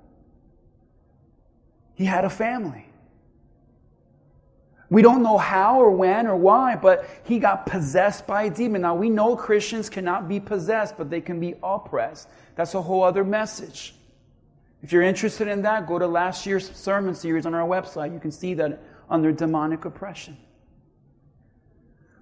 he 1.95 2.05
had 2.05 2.25
a 2.25 2.31
family. 2.31 2.87
We 4.89 5.03
don't 5.03 5.23
know 5.23 5.37
how 5.37 5.81
or 5.81 5.91
when 5.91 6.27
or 6.27 6.37
why, 6.37 6.77
but 6.77 7.09
he 7.25 7.39
got 7.39 7.67
possessed 7.67 8.27
by 8.27 8.45
a 8.45 8.51
demon. 8.51 8.83
Now, 8.83 8.95
we 8.95 9.11
know 9.11 9.35
Christians 9.35 9.91
cannot 9.91 10.29
be 10.29 10.39
possessed, 10.39 10.97
but 10.97 11.11
they 11.11 11.21
can 11.21 11.41
be 11.41 11.55
oppressed. 11.63 12.29
That's 12.55 12.75
a 12.75 12.83
whole 12.83 13.03
other 13.03 13.25
message. 13.25 13.95
If 14.83 14.93
you're 14.93 15.03
interested 15.03 15.49
in 15.49 15.63
that, 15.63 15.89
go 15.89 15.99
to 15.99 16.07
last 16.07 16.47
year's 16.47 16.71
sermon 16.71 17.15
series 17.15 17.47
on 17.47 17.55
our 17.55 17.67
website. 17.67 18.13
You 18.13 18.21
can 18.21 18.31
see 18.31 18.55
that 18.55 18.81
under 19.11 19.33
demonic 19.33 19.85
oppression. 19.85 20.37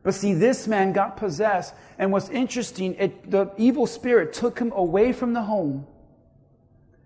But 0.05 0.15
see, 0.15 0.35
this 0.35 0.69
man 0.69 0.93
got 0.93 1.17
possessed, 1.17 1.75
and 1.99 2.13
what's 2.13 2.29
interesting, 2.29 2.95
it, 2.99 3.31
the 3.31 3.51
evil 3.57 3.87
spirit 3.87 4.35
took 4.35 4.59
him 4.59 4.71
away 4.73 5.13
from 5.13 5.33
the 5.33 5.43
home 5.43 5.87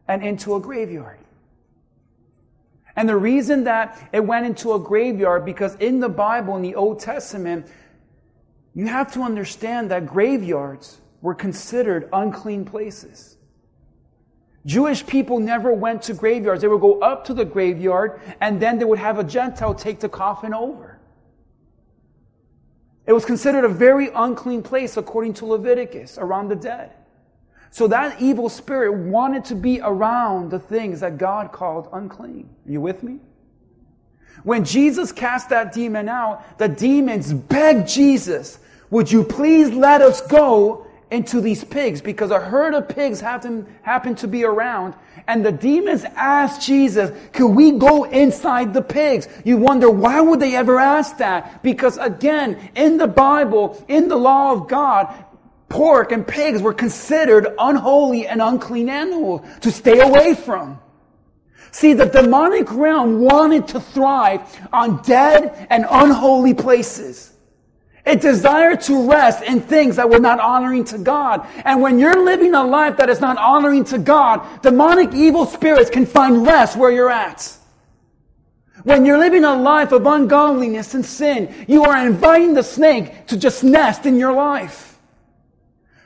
and 0.09 0.23
into 0.23 0.57
a 0.57 0.61
graveyard. 0.61 1.21
And 2.97 3.09
the 3.09 3.17
reason 3.17 3.65
that 3.65 4.11
it 4.13 4.27
went 4.27 4.47
into 4.47 4.75
a 4.75 4.81
graveyard, 4.81 5.45
because 5.45 5.77
in 5.77 6.01
the 6.01 6.09
Bible, 6.09 6.57
in 6.57 6.63
the 6.63 6.75
Old 6.75 6.99
Testament, 6.99 7.69
you 8.75 8.89
have 8.89 9.13
to 9.13 9.23
understand 9.23 9.93
that 9.93 10.05
graveyards 10.05 11.01
were 11.23 11.35
considered 11.35 12.09
unclean 12.13 12.65
places. 12.65 13.37
Jewish 14.67 15.07
people 15.07 15.39
never 15.39 15.73
went 15.73 16.03
to 16.03 16.15
graveyards. 16.15 16.63
They 16.63 16.69
would 16.69 16.81
go 16.81 16.99
up 16.99 17.27
to 17.27 17.35
the 17.35 17.45
graveyard, 17.45 18.21
and 18.41 18.61
then 18.61 18.79
they 18.81 18.85
would 18.85 18.99
have 18.99 19.21
a 19.21 19.25
Gentile 19.25 19.75
take 19.75 20.01
the 20.01 20.09
coffin 20.09 20.53
over. 20.53 20.98
It 23.09 23.15
was 23.15 23.25
considered 23.25 23.65
a 23.65 23.69
very 23.69 24.11
unclean 24.15 24.63
place 24.63 24.99
according 24.99 25.33
to 25.35 25.47
Leviticus 25.47 26.19
around 26.19 26.49
the 26.49 26.57
dead. 26.57 26.93
So 27.71 27.89
that 27.89 28.21
evil 28.21 28.51
spirit 28.51 28.93
wanted 28.93 29.47
to 29.47 29.55
be 29.55 29.81
around 29.81 30.51
the 30.51 30.59
things 30.59 31.01
that 31.01 31.17
God 31.17 31.51
called 31.51 31.89
unclean. 31.91 32.51
Are 32.67 32.71
you 32.71 32.83
with 32.83 33.03
me? 33.03 33.21
When 34.43 34.63
Jesus 34.63 35.11
cast 35.11 35.49
that 35.49 35.73
demon 35.73 36.11
out, 36.11 36.59
the 36.59 36.69
demons 36.69 37.33
begged 37.33 37.89
Jesus, 37.89 38.59
would 38.91 39.11
you 39.11 39.25
please 39.25 39.71
let 39.71 40.03
us 40.03 40.21
go 40.21 40.87
into 41.11 41.41
these 41.41 41.65
pigs 41.65 42.01
because 42.01 42.31
a 42.31 42.39
herd 42.39 42.75
of 42.75 42.89
pigs 42.89 43.21
happened, 43.21 43.67
happened 43.83 44.19
to 44.19 44.29
be 44.29 44.45
around. 44.45 44.95
And 45.27 45.45
the 45.45 45.53
demons 45.53 46.05
asked 46.17 46.63
Jesus, 46.63 47.11
could 47.33 47.49
we 47.49 47.73
go 47.73 48.05
inside 48.05 48.75
the 48.75 48.83
pigs? 48.83 49.29
You 49.45 49.57
wonder, 49.57 49.91
why 49.91 50.21
would 50.21 50.41
they 50.41 50.55
ever 50.55 50.79
ask 50.79 51.19
that? 51.19 51.63
Because 51.63 51.97
again, 51.99 52.71
in 52.75 52.99
the 52.99 53.07
Bible, 53.07 53.83
in 53.89 54.09
the 54.09 54.17
law 54.17 54.53
of 54.53 54.69
God, 54.69 55.13
pork 55.69 56.13
and 56.13 56.27
pigs 56.27 56.63
were 56.63 56.75
considered 56.75 57.47
unholy 57.59 58.27
and 58.27 58.41
unclean 58.41 58.89
animals 58.89 59.47
to 59.61 59.71
stay 59.71 60.01
away 60.01 60.35
from. 60.35 60.79
See, 61.71 61.93
the 61.93 62.07
demonic 62.07 62.73
realm 62.73 63.21
wanted 63.21 63.69
to 63.69 63.81
thrive 63.81 64.41
on 64.73 65.03
dead 65.03 65.67
and 65.71 65.85
unholy 65.89 66.55
places. 66.55 67.33
A 68.09 68.17
desire 68.17 68.75
to 68.75 69.11
rest 69.11 69.43
in 69.43 69.61
things 69.61 69.97
that 69.97 70.09
were 70.09 70.19
not 70.19 70.41
honoring 70.41 70.83
to 70.85 70.97
God. 70.97 71.47
And 71.67 71.83
when 71.83 71.99
you're 71.99 72.25
living 72.25 72.55
a 72.55 72.65
life 72.65 72.97
that 72.97 73.11
is 73.11 73.21
not 73.21 73.37
honoring 73.37 73.85
to 73.85 73.99
God, 73.99 74.63
demonic 74.63 75.13
evil 75.13 75.45
spirits 75.45 75.91
can 75.91 76.07
find 76.07 76.47
rest 76.47 76.75
where 76.79 76.91
you're 76.91 77.11
at. 77.11 77.55
When 78.85 79.05
you're 79.05 79.19
living 79.19 79.45
a 79.45 79.55
life 79.55 79.93
of 79.93 80.07
ungodliness 80.07 80.95
and 80.95 81.05
sin, 81.05 81.55
you 81.69 81.85
are 81.85 82.07
inviting 82.07 82.55
the 82.55 82.63
snake 82.63 83.27
to 83.27 83.37
just 83.37 83.63
nest 83.63 84.07
in 84.07 84.17
your 84.17 84.33
life. 84.33 84.99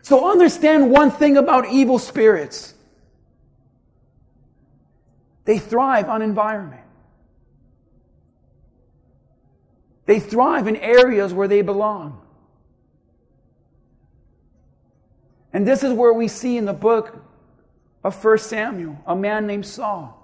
So 0.03 0.29
understand 0.29 0.91
one 0.91 1.13
thing 1.13 1.37
about 1.37 1.69
evil 1.69 2.01
spirits. 2.01 2.75
They 5.45 5.59
thrive 5.59 6.09
on 6.09 6.21
environment. 6.21 6.82
They 10.07 10.19
thrive 10.19 10.67
in 10.67 10.77
areas 10.77 11.33
where 11.33 11.49
they 11.49 11.63
belong. 11.63 12.21
And 15.53 15.67
this 15.67 15.85
is 15.85 15.93
where 15.93 16.13
we 16.13 16.29
see 16.29 16.57
in 16.57 16.65
the 16.65 16.73
book 16.73 17.23
of 18.03 18.23
1 18.23 18.39
Samuel 18.39 18.99
a 19.07 19.15
man 19.15 19.47
named 19.47 19.67
Saul 19.67 20.19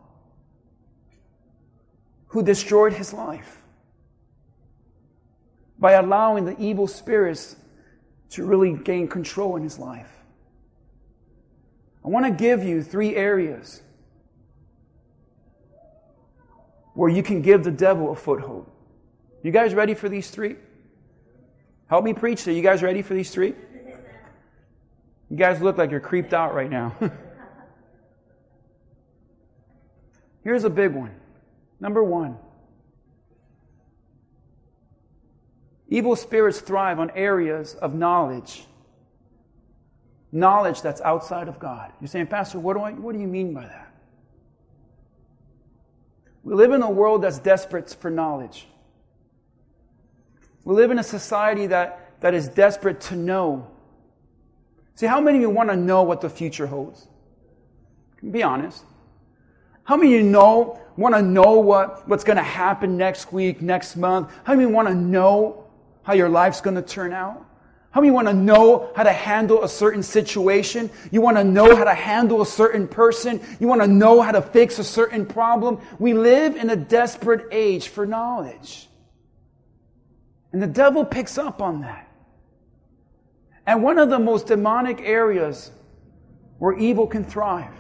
who 2.29 2.43
destroyed 2.43 2.93
his 2.93 3.13
life 3.13 3.63
by 5.79 5.93
allowing 5.93 6.45
the 6.45 6.59
evil 6.59 6.87
spirits 6.87 7.57
to 8.31 8.45
really 8.45 8.73
gain 8.73 9.09
control 9.09 9.57
in 9.57 9.63
his 9.63 9.79
life. 9.79 10.11
I 12.05 12.09
want 12.09 12.27
to 12.27 12.33
give 12.33 12.63
you 12.63 12.83
three 12.83 13.15
areas 13.17 13.83
where 16.95 17.09
you 17.09 17.23
can 17.23 17.43
give 17.43 17.65
the 17.65 17.71
devil 17.71 18.11
a 18.11 18.17
foothold. 18.17 18.71
You 19.43 19.51
guys 19.53 19.75
ready 19.75 19.95
for 19.95 20.09
these 20.09 20.31
three? 20.31 20.57
Help 21.89 22.05
me 22.05 22.13
preach. 22.13 22.47
Are 22.49 22.53
you 22.53 22.63
guys 22.63 22.83
ready 22.83 23.03
for 23.03 23.15
these 23.15 23.31
three? 23.31 23.55
You 25.31 25.37
guys 25.37 25.61
look 25.61 25.77
like 25.77 25.91
you're 25.91 26.01
creeped 26.01 26.33
out 26.33 26.55
right 26.55 26.71
now. 26.71 26.95
Here's 30.45 30.65
a 30.65 30.71
big 30.71 30.93
one. 30.93 31.15
Number 31.81 32.03
one 32.03 32.39
evil 35.91 36.15
spirits 36.15 36.61
thrive 36.61 36.99
on 37.01 37.11
areas 37.11 37.75
of 37.75 37.95
knowledge. 37.95 38.67
Knowledge 40.31 40.83
that's 40.83 41.01
outside 41.01 41.49
of 41.49 41.59
God. 41.59 41.93
You're 42.01 42.09
saying, 42.09 42.27
Pastor, 42.27 42.59
what 42.59 42.75
do, 42.75 42.83
I, 42.83 42.93
what 42.93 43.15
do 43.15 43.21
you 43.21 43.27
mean 43.27 43.55
by 43.55 43.63
that? 43.63 43.91
We 46.43 46.55
live 46.55 46.73
in 46.73 46.83
a 46.83 46.91
world 46.91 47.23
that's 47.23 47.39
desperate 47.39 47.97
for 47.99 48.11
knowledge. 48.11 48.69
We 50.69 50.75
live 50.75 50.91
in 50.91 50.99
a 50.99 51.03
society 51.03 51.69
that, 51.69 52.21
that 52.21 52.35
is 52.35 52.47
desperate 52.47 53.01
to 53.09 53.17
know. 53.17 53.71
See, 54.97 55.07
how 55.07 55.19
many 55.19 55.39
of 55.39 55.41
you 55.41 55.49
want 55.49 55.71
to 55.71 55.77
know 55.77 56.03
what 56.03 56.21
the 56.21 56.29
future 56.29 56.67
holds? 56.67 57.09
Be 58.31 58.43
honest. 58.43 58.85
How 59.85 59.97
many 59.97 60.15
of 60.15 60.21
you 60.21 60.31
know, 60.31 60.79
want 60.95 61.15
to 61.15 61.23
know 61.23 61.55
what, 61.55 62.07
what's 62.07 62.23
going 62.23 62.37
to 62.37 62.43
happen 62.43 62.99
next 62.99 63.33
week, 63.33 63.63
next 63.63 63.97
month? 63.97 64.31
How 64.45 64.53
many 64.53 64.67
want 64.67 64.89
to 64.89 64.95
know 64.95 65.65
how 66.03 66.13
your 66.13 66.29
life's 66.29 66.61
going 66.61 66.77
to 66.77 66.83
turn 66.83 67.15
out? 67.15 67.47
How 67.91 68.03
many 68.03 68.11
want 68.11 68.29
to 68.29 68.35
know 68.35 68.93
how 68.95 69.05
to 69.05 69.13
handle 69.13 69.65
a 69.65 69.71
certain 69.71 70.03
situation? 70.03 70.91
You 71.11 71.23
want 71.23 71.39
to 71.39 71.45
know 71.45 71.77
how 71.77 71.85
to 71.85 71.95
handle 71.95 72.43
a 72.43 72.47
certain 72.47 72.87
person? 72.87 73.41
You 73.59 73.69
want 73.69 73.81
to 73.81 73.89
know 73.89 74.21
how 74.21 74.33
to 74.33 74.43
fix 74.43 74.79
a 74.79 74.85
certain 74.85 75.25
problem? 75.25 75.81
We 75.99 76.13
live 76.13 76.57
in 76.57 76.69
a 76.69 76.77
desperate 76.77 77.47
age 77.53 77.89
for 77.89 78.05
knowledge. 78.05 78.88
And 80.53 80.63
the 80.63 80.67
devil 80.67 81.05
picks 81.05 81.39
up 81.39 81.61
on 81.61 81.83
that. 81.83 82.09
And 83.67 83.83
one 83.83 83.99
of 83.99 84.09
the 84.09 84.19
most 84.19 84.47
demonic 84.47 85.01
areas 85.03 85.71
where 86.59 86.77
evil 86.77 87.07
can 87.07 87.25
thrive 87.25 87.75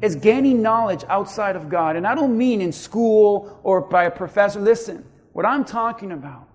is 0.00 0.16
gaining 0.16 0.62
knowledge 0.62 1.04
outside 1.08 1.54
of 1.54 1.68
God. 1.68 1.94
And 1.96 2.06
I 2.06 2.14
don't 2.14 2.36
mean 2.36 2.60
in 2.60 2.72
school 2.72 3.60
or 3.62 3.80
by 3.82 4.04
a 4.04 4.10
professor. 4.10 4.60
Listen, 4.60 5.04
what 5.32 5.46
I'm 5.46 5.64
talking 5.64 6.12
about 6.12 6.48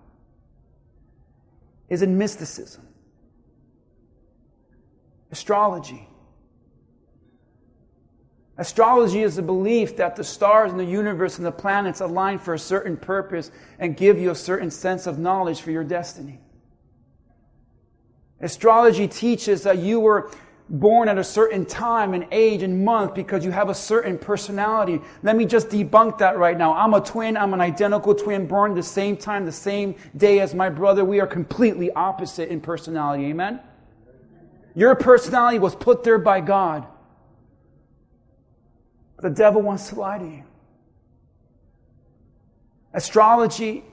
is 1.88 2.02
in 2.02 2.18
mysticism, 2.18 2.86
astrology. 5.30 6.08
Astrology 8.58 9.22
is 9.22 9.36
the 9.36 9.42
belief 9.42 9.96
that 9.96 10.16
the 10.16 10.24
stars 10.24 10.72
in 10.72 10.78
the 10.78 10.84
universe 10.84 11.38
and 11.38 11.46
the 11.46 11.52
planets 11.52 12.00
align 12.00 12.38
for 12.38 12.54
a 12.54 12.58
certain 12.58 12.96
purpose 12.96 13.52
and 13.78 13.96
give 13.96 14.18
you 14.18 14.32
a 14.32 14.34
certain 14.34 14.70
sense 14.70 15.06
of 15.06 15.18
knowledge 15.18 15.60
for 15.60 15.70
your 15.70 15.84
destiny. 15.84 16.40
Astrology 18.40 19.06
teaches 19.06 19.62
that 19.62 19.78
you 19.78 20.00
were 20.00 20.30
born 20.68 21.08
at 21.08 21.18
a 21.18 21.24
certain 21.24 21.64
time 21.64 22.14
and 22.14 22.26
age 22.32 22.62
and 22.62 22.84
month 22.84 23.14
because 23.14 23.44
you 23.44 23.52
have 23.52 23.68
a 23.68 23.74
certain 23.74 24.18
personality. 24.18 25.00
Let 25.22 25.36
me 25.36 25.46
just 25.46 25.68
debunk 25.68 26.18
that 26.18 26.36
right 26.36 26.58
now. 26.58 26.74
I'm 26.74 26.94
a 26.94 27.00
twin. 27.00 27.36
I'm 27.36 27.54
an 27.54 27.60
identical 27.60 28.14
twin 28.14 28.46
born 28.46 28.74
the 28.74 28.82
same 28.82 29.16
time, 29.16 29.46
the 29.46 29.52
same 29.52 29.94
day 30.16 30.40
as 30.40 30.52
my 30.52 30.68
brother. 30.68 31.04
We 31.04 31.20
are 31.20 31.26
completely 31.28 31.92
opposite 31.92 32.48
in 32.48 32.60
personality. 32.60 33.26
Amen? 33.26 33.60
Your 34.74 34.96
personality 34.96 35.60
was 35.60 35.76
put 35.76 36.02
there 36.02 36.18
by 36.18 36.40
God. 36.40 36.86
The 39.20 39.30
devil 39.30 39.62
wants 39.62 39.88
to 39.88 39.96
lie 39.96 40.18
to 40.18 40.24
you. 40.24 40.44
Astrology, 42.94 43.84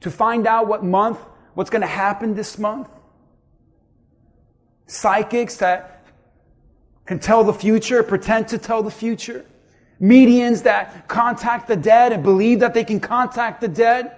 to 0.00 0.10
find 0.10 0.46
out 0.46 0.66
what 0.66 0.84
month, 0.84 1.18
what's 1.54 1.70
going 1.70 1.82
to 1.82 1.86
happen 1.86 2.34
this 2.34 2.58
month, 2.58 2.88
psychics 4.86 5.56
that 5.58 6.04
can 7.06 7.18
tell 7.18 7.44
the 7.44 7.52
future, 7.52 8.02
pretend 8.02 8.48
to 8.48 8.58
tell 8.58 8.82
the 8.82 8.90
future, 8.90 9.44
Mediums 10.00 10.62
that 10.62 11.06
contact 11.06 11.68
the 11.68 11.76
dead 11.76 12.12
and 12.12 12.22
believe 12.22 12.60
that 12.60 12.74
they 12.74 12.84
can 12.84 12.98
contact 12.98 13.60
the 13.60 13.68
dead, 13.68 14.16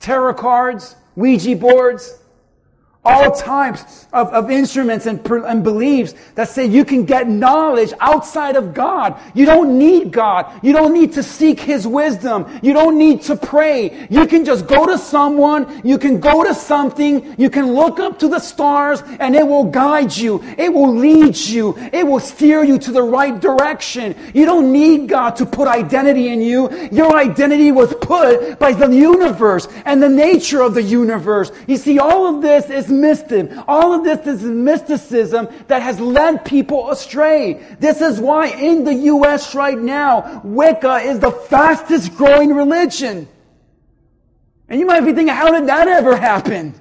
tarot 0.00 0.34
cards, 0.34 0.96
Ouija 1.14 1.54
boards, 1.54 2.18
all 3.04 3.30
types 3.30 4.06
of, 4.12 4.28
of 4.32 4.50
instruments 4.50 5.06
and, 5.06 5.24
and 5.26 5.62
beliefs 5.62 6.14
that 6.36 6.48
say 6.48 6.64
you 6.64 6.84
can 6.84 7.04
get 7.04 7.28
knowledge 7.28 7.92
outside 8.00 8.56
of 8.56 8.72
God. 8.72 9.18
You 9.34 9.44
don't 9.44 9.78
need 9.78 10.10
God. 10.10 10.60
You 10.62 10.72
don't 10.72 10.94
need 10.94 11.12
to 11.14 11.22
seek 11.22 11.60
His 11.60 11.86
wisdom. 11.86 12.46
You 12.62 12.72
don't 12.72 12.96
need 12.96 13.22
to 13.22 13.36
pray. 13.36 14.06
You 14.08 14.26
can 14.26 14.44
just 14.44 14.66
go 14.66 14.86
to 14.86 14.96
someone. 14.96 15.82
You 15.84 15.98
can 15.98 16.20
go 16.20 16.44
to 16.44 16.54
something. 16.54 17.34
You 17.38 17.50
can 17.50 17.72
look 17.72 18.00
up 18.00 18.18
to 18.20 18.28
the 18.28 18.38
stars 18.38 19.02
and 19.20 19.36
it 19.36 19.46
will 19.46 19.64
guide 19.64 20.16
you. 20.16 20.42
It 20.56 20.72
will 20.72 20.94
lead 20.94 21.36
you. 21.36 21.76
It 21.92 22.06
will 22.06 22.20
steer 22.20 22.64
you 22.64 22.78
to 22.78 22.92
the 22.92 23.02
right 23.02 23.38
direction. 23.38 24.16
You 24.32 24.46
don't 24.46 24.72
need 24.72 25.08
God 25.08 25.36
to 25.36 25.46
put 25.46 25.68
identity 25.68 26.28
in 26.28 26.40
you. 26.40 26.70
Your 26.90 27.16
identity 27.16 27.72
was 27.72 27.94
put 28.00 28.58
by 28.58 28.72
the 28.72 28.88
universe 28.88 29.68
and 29.84 30.02
the 30.02 30.08
nature 30.08 30.62
of 30.62 30.74
the 30.74 30.82
universe. 30.82 31.52
You 31.66 31.76
see, 31.76 31.98
all 31.98 32.26
of 32.26 32.40
this 32.40 32.70
is 32.70 32.93
mystic. 33.00 33.50
All 33.68 33.92
of 33.92 34.04
this 34.04 34.26
is 34.26 34.42
mysticism 34.42 35.48
that 35.68 35.82
has 35.82 36.00
led 36.00 36.44
people 36.44 36.90
astray. 36.90 37.54
This 37.80 38.00
is 38.00 38.20
why 38.20 38.48
in 38.48 38.84
the 38.84 38.94
U.S. 38.94 39.54
right 39.54 39.78
now, 39.78 40.40
Wicca 40.44 40.96
is 40.96 41.18
the 41.18 41.30
fastest 41.30 42.14
growing 42.16 42.54
religion. 42.54 43.28
And 44.68 44.80
you 44.80 44.86
might 44.86 45.00
be 45.00 45.12
thinking, 45.12 45.34
how 45.34 45.50
did 45.50 45.68
that 45.68 45.88
ever 45.88 46.16
happen? 46.16 46.74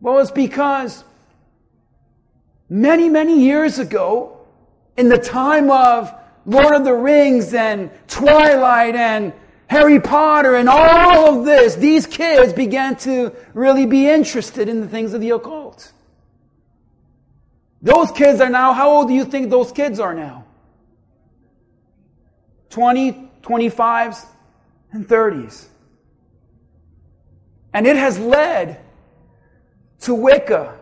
Well, 0.00 0.18
it's 0.18 0.30
because 0.30 1.04
many, 2.68 3.08
many 3.08 3.44
years 3.44 3.78
ago, 3.78 4.38
in 4.96 5.08
the 5.08 5.18
time 5.18 5.70
of 5.70 6.12
Lord 6.44 6.74
of 6.74 6.84
the 6.84 6.94
Rings 6.94 7.54
and 7.54 7.90
Twilight 8.08 8.94
and 8.96 9.32
Harry 9.72 10.00
Potter 10.00 10.54
and 10.54 10.68
all 10.68 11.38
of 11.38 11.46
this, 11.46 11.76
these 11.76 12.06
kids 12.06 12.52
began 12.52 12.94
to 12.94 13.34
really 13.54 13.86
be 13.86 14.06
interested 14.06 14.68
in 14.68 14.82
the 14.82 14.86
things 14.86 15.14
of 15.14 15.22
the 15.22 15.30
occult. 15.30 15.92
Those 17.80 18.12
kids 18.12 18.42
are 18.42 18.50
now, 18.50 18.74
how 18.74 18.90
old 18.90 19.08
do 19.08 19.14
you 19.14 19.24
think 19.24 19.48
those 19.48 19.72
kids 19.72 19.98
are 19.98 20.12
now? 20.12 20.44
20, 22.68 23.30
25s, 23.40 24.26
and 24.92 25.08
30s. 25.08 25.68
And 27.72 27.86
it 27.86 27.96
has 27.96 28.18
led 28.18 28.78
to 30.00 30.14
Wicca 30.14 30.78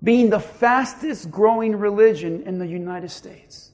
being 0.00 0.30
the 0.30 0.38
fastest 0.38 1.32
growing 1.32 1.74
religion 1.74 2.44
in 2.44 2.60
the 2.60 2.66
United 2.66 3.10
States 3.10 3.69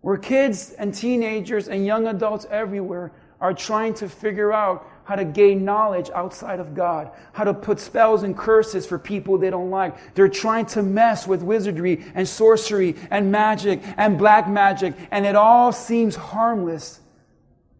where 0.00 0.16
kids 0.16 0.72
and 0.72 0.94
teenagers 0.94 1.68
and 1.68 1.84
young 1.84 2.06
adults 2.06 2.46
everywhere 2.50 3.12
are 3.40 3.54
trying 3.54 3.94
to 3.94 4.08
figure 4.08 4.52
out 4.52 4.86
how 5.04 5.14
to 5.14 5.24
gain 5.24 5.64
knowledge 5.64 6.10
outside 6.14 6.60
of 6.60 6.74
God, 6.74 7.10
how 7.32 7.44
to 7.44 7.54
put 7.54 7.80
spells 7.80 8.22
and 8.22 8.36
curses 8.36 8.86
for 8.86 8.98
people 8.98 9.38
they 9.38 9.48
don't 9.48 9.70
like. 9.70 10.14
They're 10.14 10.28
trying 10.28 10.66
to 10.66 10.82
mess 10.82 11.26
with 11.26 11.42
wizardry 11.42 12.04
and 12.14 12.28
sorcery 12.28 12.94
and 13.10 13.32
magic 13.32 13.80
and 13.96 14.18
black 14.18 14.48
magic, 14.48 14.94
and 15.10 15.24
it 15.24 15.34
all 15.34 15.72
seems 15.72 16.14
harmless 16.14 17.00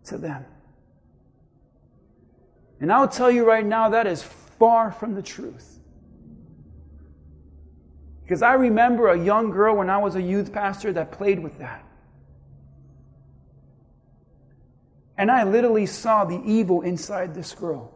to 0.05 0.17
them. 0.17 0.45
And 2.81 2.93
I'll 2.93 3.09
tell 3.09 3.31
you 3.31 3.45
right 3.45 3.67
now, 3.67 3.91
that 3.91 4.07
is 4.07 4.23
far 4.23 4.93
from 4.93 5.15
the 5.15 5.23
truth. 5.23 5.79
Because 8.23 8.43
I 8.43 8.55
remember 8.55 9.09
a 9.09 9.19
young 9.19 9.51
girl 9.51 9.77
when 9.77 9.91
I 9.91 9.99
was 9.99 10.15
a 10.15 10.23
youth 10.23 10.53
pastor 10.53 10.93
that 10.93 11.13
played 11.13 11.39
with 11.39 11.59
that. 11.59 11.85
And 15.19 15.33
I 15.33 15.43
literally 15.43 15.87
saw 15.87 16.25
the 16.25 16.41
evil 16.45 16.83
inside 16.83 17.35
this 17.35 17.53
girl. 17.53 17.93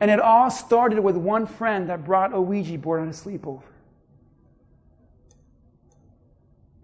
And 0.00 0.08
it 0.08 0.20
all 0.20 0.50
started 0.50 1.00
with 1.00 1.16
one 1.16 1.46
friend 1.46 1.88
that 1.88 2.04
brought 2.04 2.32
a 2.32 2.40
Ouija 2.40 2.78
board 2.78 3.00
on 3.00 3.08
a 3.08 3.10
sleepover. 3.10 3.64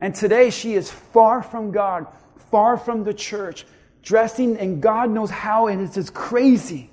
And 0.00 0.12
today 0.12 0.50
she 0.50 0.74
is 0.74 0.90
far 0.90 1.40
from 1.40 1.70
God, 1.70 2.08
far 2.50 2.76
from 2.76 3.04
the 3.04 3.14
church, 3.14 3.64
dressing, 4.02 4.56
and 4.58 4.82
God 4.82 5.08
knows 5.10 5.30
how, 5.30 5.68
and 5.68 5.80
it's 5.80 5.94
just 5.94 6.12
crazy. 6.12 6.90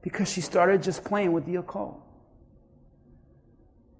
Because 0.00 0.32
she 0.32 0.40
started 0.40 0.82
just 0.82 1.04
playing 1.04 1.32
with 1.32 1.44
the 1.44 1.56
occult. 1.56 2.00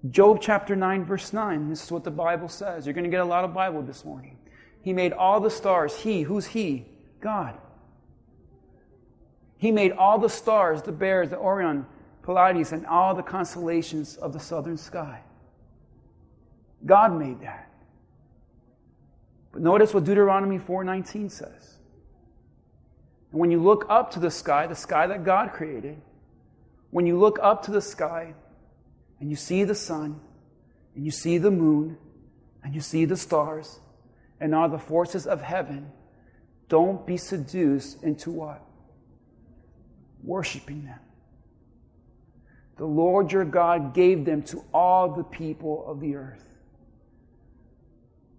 Job 0.09 0.39
chapter 0.41 0.75
9, 0.75 1.05
verse 1.05 1.31
9. 1.31 1.69
This 1.69 1.83
is 1.83 1.91
what 1.91 2.03
the 2.03 2.11
Bible 2.11 2.49
says. 2.49 2.85
You're 2.85 2.93
going 2.93 3.05
to 3.05 3.09
get 3.09 3.21
a 3.21 3.25
lot 3.25 3.43
of 3.43 3.53
Bible 3.53 3.81
this 3.83 4.03
morning. 4.03 4.34
He 4.85 4.93
made 4.93 5.13
all 5.13 5.39
the 5.39 5.49
stars. 5.49 5.97
He, 5.97 6.21
who's 6.21 6.45
He? 6.45 6.85
God. 7.19 7.57
He 9.57 9.71
made 9.71 9.93
all 9.93 10.19
the 10.19 10.29
stars, 10.29 10.83
the 10.83 10.91
bears, 10.91 11.31
the 11.31 11.39
Orion, 11.39 11.87
Pleiades, 12.21 12.71
and 12.71 12.85
all 12.85 13.15
the 13.15 13.23
constellations 13.23 14.15
of 14.15 14.31
the 14.31 14.39
southern 14.39 14.77
sky. 14.77 15.21
God 16.85 17.17
made 17.17 17.41
that. 17.41 17.71
But 19.51 19.63
notice 19.63 19.91
what 19.91 20.03
Deuteronomy 20.03 20.59
4:19 20.59 21.31
says. 21.31 21.79
And 23.31 23.41
when 23.41 23.49
you 23.49 23.59
look 23.59 23.87
up 23.89 24.11
to 24.11 24.19
the 24.19 24.29
sky, 24.29 24.67
the 24.67 24.75
sky 24.75 25.07
that 25.07 25.23
God 25.23 25.51
created, 25.51 25.99
when 26.91 27.07
you 27.07 27.17
look 27.17 27.39
up 27.41 27.63
to 27.63 27.71
the 27.71 27.81
sky 27.81 28.35
and 29.19 29.31
you 29.31 29.35
see 29.35 29.63
the 29.63 29.73
sun 29.73 30.19
and 30.93 31.03
you 31.03 31.09
see 31.09 31.39
the 31.39 31.49
moon 31.49 31.97
and 32.63 32.75
you 32.75 32.81
see 32.81 33.05
the 33.05 33.17
stars, 33.17 33.79
and 34.39 34.53
are 34.53 34.69
the 34.69 34.79
forces 34.79 35.27
of 35.27 35.41
heaven, 35.41 35.91
don't 36.67 37.05
be 37.05 37.17
seduced 37.17 38.03
into 38.03 38.31
what? 38.31 38.61
Worshipping 40.23 40.85
them. 40.85 40.99
The 42.77 42.85
Lord 42.85 43.31
your 43.31 43.45
God 43.45 43.93
gave 43.93 44.25
them 44.25 44.41
to 44.43 44.63
all 44.73 45.13
the 45.13 45.23
people 45.23 45.85
of 45.87 45.99
the 45.99 46.15
earth. 46.15 46.57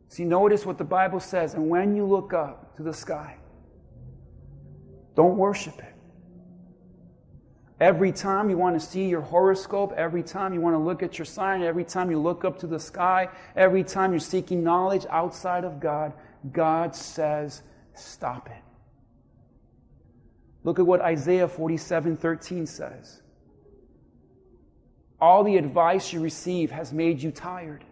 See, 0.09 0.24
notice 0.24 0.66
what 0.66 0.78
the 0.78 0.84
Bible 0.84 1.20
says, 1.20 1.55
and 1.55 1.68
when 1.68 1.97
you 1.97 2.07
look 2.07 2.32
up 2.32 2.76
to 2.76 2.82
the 2.82 2.92
sky, 2.92 3.36
don't 5.14 5.36
worship 5.36 5.78
it. 5.78 5.95
Every 7.79 8.11
time 8.11 8.49
you 8.49 8.57
want 8.57 8.81
to 8.81 8.87
see 8.87 9.07
your 9.07 9.20
horoscope, 9.20 9.93
every 9.97 10.22
time 10.22 10.55
you 10.55 10.61
want 10.62 10.74
to 10.74 10.79
look 10.79 11.03
at 11.03 11.18
your 11.18 11.27
sign, 11.27 11.62
every 11.62 11.85
time 11.85 12.11
you 12.11 12.18
look 12.18 12.45
up 12.45 12.59
to 12.61 12.66
the 12.66 12.81
sky, 12.81 13.29
every 13.55 13.85
time 13.85 14.12
you're 14.12 14.20
seeking 14.20 14.64
knowledge 14.64 15.05
outside 15.11 15.64
of 15.64 15.79
God, 15.79 16.14
God 16.53 16.97
says, 16.97 17.62
stop 17.95 18.49
it. 18.49 18.62
Look 20.64 20.79
at 20.79 20.87
what 20.87 21.03
Isaiah 21.03 21.47
47 21.47 22.16
13 22.16 22.66
says. 22.66 23.22
All 25.20 25.45
the 25.45 25.57
advice 25.57 26.12
you 26.12 26.20
receive 26.20 26.70
has 26.70 26.93
made 26.93 27.22
you 27.22 27.31
tired 27.31 27.85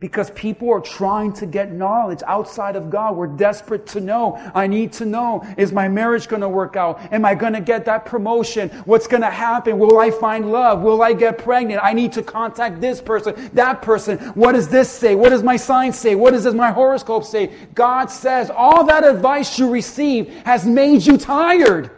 because 0.00 0.30
people 0.30 0.70
are 0.72 0.80
trying 0.80 1.32
to 1.32 1.44
get 1.44 1.72
knowledge 1.72 2.22
outside 2.28 2.76
of 2.76 2.88
God. 2.88 3.16
We're 3.16 3.26
desperate 3.26 3.84
to 3.88 4.00
know. 4.00 4.36
I 4.54 4.68
need 4.68 4.92
to 4.94 5.04
know. 5.04 5.44
Is 5.56 5.72
my 5.72 5.88
marriage 5.88 6.28
going 6.28 6.42
to 6.42 6.48
work 6.48 6.76
out? 6.76 7.12
Am 7.12 7.24
I 7.24 7.34
going 7.34 7.54
to 7.54 7.60
get 7.60 7.84
that 7.86 8.06
promotion? 8.06 8.68
What's 8.84 9.08
going 9.08 9.22
to 9.22 9.30
happen? 9.30 9.76
Will 9.76 9.98
I 9.98 10.12
find 10.12 10.52
love? 10.52 10.82
Will 10.82 11.02
I 11.02 11.14
get 11.14 11.38
pregnant? 11.38 11.80
I 11.82 11.94
need 11.94 12.12
to 12.12 12.22
contact 12.22 12.80
this 12.80 13.00
person, 13.00 13.50
that 13.54 13.82
person. 13.82 14.18
What 14.34 14.52
does 14.52 14.68
this 14.68 14.88
say? 14.88 15.16
What 15.16 15.30
does 15.30 15.42
my 15.42 15.56
sign 15.56 15.92
say? 15.92 16.14
What 16.14 16.30
does 16.30 16.46
my 16.54 16.70
horoscope 16.70 17.24
say? 17.24 17.52
God 17.74 18.06
says 18.06 18.50
all 18.50 18.84
that 18.84 19.04
advice 19.04 19.58
you 19.58 19.68
receive 19.68 20.28
has 20.44 20.64
made 20.64 21.04
you 21.04 21.18
tired. 21.18 21.90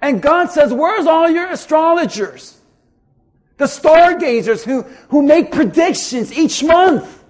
And 0.00 0.22
God 0.22 0.46
says, 0.46 0.72
where's 0.72 1.06
all 1.06 1.28
your 1.28 1.50
astrologers? 1.50 2.55
The 3.56 3.66
stargazers 3.66 4.64
who, 4.64 4.82
who 5.08 5.22
make 5.22 5.50
predictions 5.50 6.32
each 6.32 6.62
month. 6.62 7.24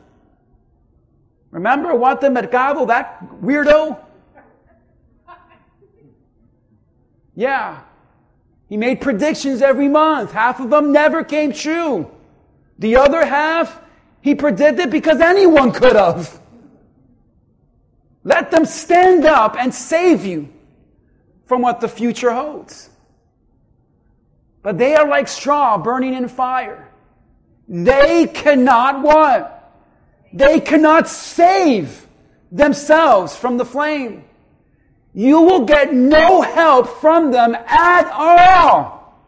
Remember 1.51 1.95
Walter 1.95 2.31
Mercado, 2.31 2.87
that 2.87 3.25
weirdo? 3.41 3.99
Yeah. 7.35 7.81
He 8.69 8.77
made 8.77 9.01
predictions 9.01 9.63
every 9.63 9.89
month. 9.89 10.33
Half 10.33 10.59
of 10.59 10.71
them 10.71 10.91
never 10.91 11.23
came 11.23 11.53
true. 11.53 12.11
The 12.79 12.97
other 12.97 13.25
half, 13.25 13.81
he 14.21 14.35
predicted 14.35 14.91
because 14.91 15.21
anyone 15.21 15.71
could 15.73 15.95
have. 15.95 16.41
Let 18.25 18.51
them 18.51 18.65
stand 18.65 19.25
up 19.25 19.57
and 19.57 19.73
save 19.73 20.27
you 20.27 20.49
from 21.45 21.63
what 21.63 21.81
the 21.81 21.89
future 21.89 22.33
holds. 22.33 22.91
But 24.67 24.79
they 24.79 24.97
are 24.97 25.07
like 25.07 25.29
straw 25.29 25.79
burning 25.79 26.15
in 26.15 26.27
fire. 26.27 26.89
They 27.69 28.27
cannot 28.27 29.01
what? 29.01 29.73
They 30.33 30.59
cannot 30.59 31.07
save 31.07 32.05
themselves 32.51 33.37
from 33.37 33.59
the 33.59 33.65
flame. 33.65 34.25
You 35.15 35.43
will 35.43 35.67
get 35.67 35.95
no 35.95 36.43
help 36.43 36.89
from 37.01 37.31
them 37.31 37.55
at 37.55 38.11
all. 38.11 39.23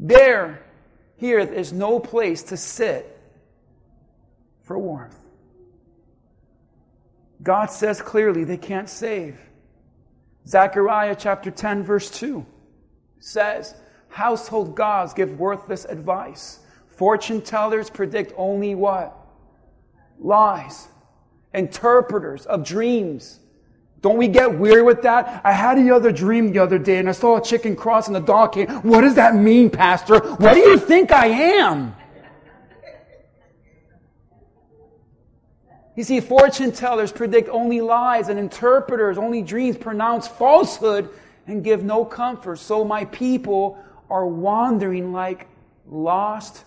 There, 0.00 0.62
here 1.16 1.40
is 1.40 1.70
no 1.70 2.00
place 2.00 2.44
to 2.44 2.56
sit 2.56 3.20
for 4.62 4.78
warmth. 4.78 5.18
God 7.42 7.66
says 7.66 8.00
clearly 8.00 8.44
they 8.44 8.56
can't 8.56 8.88
save. 8.88 9.38
Zechariah 10.48 11.16
chapter 11.18 11.50
10, 11.50 11.82
verse 11.82 12.10
2 12.10 12.46
says 13.20 13.74
household 14.08 14.74
gods 14.74 15.12
give 15.12 15.38
worthless 15.38 15.84
advice. 15.84 16.60
Fortune 16.88 17.42
tellers 17.42 17.90
predict 17.90 18.32
only 18.36 18.74
what? 18.74 19.14
Lies. 20.18 20.88
Interpreters 21.52 22.46
of 22.46 22.64
dreams. 22.64 23.40
Don't 24.00 24.16
we 24.16 24.28
get 24.28 24.58
weird 24.58 24.86
with 24.86 25.02
that? 25.02 25.40
I 25.44 25.52
had 25.52 25.78
the 25.78 25.90
other 25.90 26.12
dream 26.12 26.52
the 26.52 26.60
other 26.60 26.78
day 26.78 26.98
and 26.98 27.08
I 27.08 27.12
saw 27.12 27.36
a 27.38 27.42
chicken 27.42 27.76
cross 27.76 28.08
and 28.08 28.16
a 28.16 28.20
dog 28.20 28.52
came. 28.52 28.68
What 28.68 29.02
does 29.02 29.14
that 29.16 29.34
mean, 29.34 29.68
Pastor? 29.68 30.20
What 30.20 30.54
do 30.54 30.60
you 30.60 30.78
think 30.78 31.12
I 31.12 31.26
am? 31.26 31.94
You 35.96 36.04
see, 36.04 36.20
fortune 36.20 36.72
tellers 36.72 37.10
predict 37.10 37.48
only 37.48 37.80
lies 37.80 38.28
and 38.28 38.38
interpreters, 38.38 39.16
only 39.16 39.40
dreams 39.40 39.78
pronounce 39.78 40.28
falsehood 40.28 41.08
and 41.46 41.62
give 41.62 41.84
no 41.84 42.04
comfort. 42.04 42.58
So 42.58 42.84
my 42.84 43.04
people 43.06 43.78
are 44.10 44.26
wandering 44.26 45.12
like 45.12 45.48
lost 45.86 46.64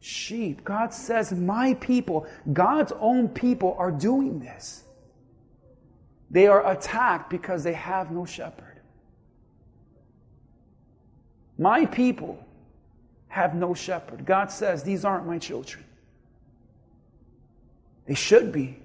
sheep. 0.00 0.64
God 0.64 0.92
says, 0.92 1.32
My 1.32 1.74
people, 1.74 2.26
God's 2.52 2.92
own 3.00 3.28
people, 3.28 3.74
are 3.78 3.90
doing 3.90 4.40
this. 4.40 4.84
They 6.30 6.46
are 6.46 6.70
attacked 6.70 7.30
because 7.30 7.62
they 7.62 7.74
have 7.74 8.10
no 8.10 8.24
shepherd. 8.24 8.80
My 11.58 11.86
people 11.86 12.42
have 13.28 13.54
no 13.54 13.74
shepherd. 13.74 14.24
God 14.26 14.50
says, 14.50 14.82
These 14.82 15.04
aren't 15.04 15.26
my 15.26 15.38
children. 15.38 15.84
They 18.06 18.14
should 18.14 18.52
be. 18.52 18.78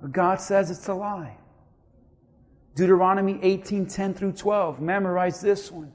But 0.00 0.12
God 0.12 0.40
says 0.40 0.70
it's 0.70 0.88
a 0.88 0.94
lie. 0.94 1.37
Deuteronomy 2.78 3.40
18 3.42 3.86
10 3.86 4.14
through 4.14 4.30
12. 4.30 4.80
Memorize 4.80 5.40
this 5.40 5.72
one. 5.72 5.92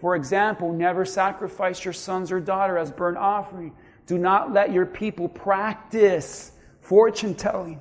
For 0.00 0.16
example, 0.16 0.72
never 0.72 1.04
sacrifice 1.04 1.84
your 1.84 1.94
sons 1.94 2.32
or 2.32 2.40
daughter 2.40 2.76
as 2.76 2.90
burnt 2.90 3.16
offering. 3.16 3.72
Do 4.06 4.18
not 4.18 4.52
let 4.52 4.72
your 4.72 4.86
people 4.86 5.28
practice 5.28 6.50
fortune 6.80 7.36
telling, 7.36 7.78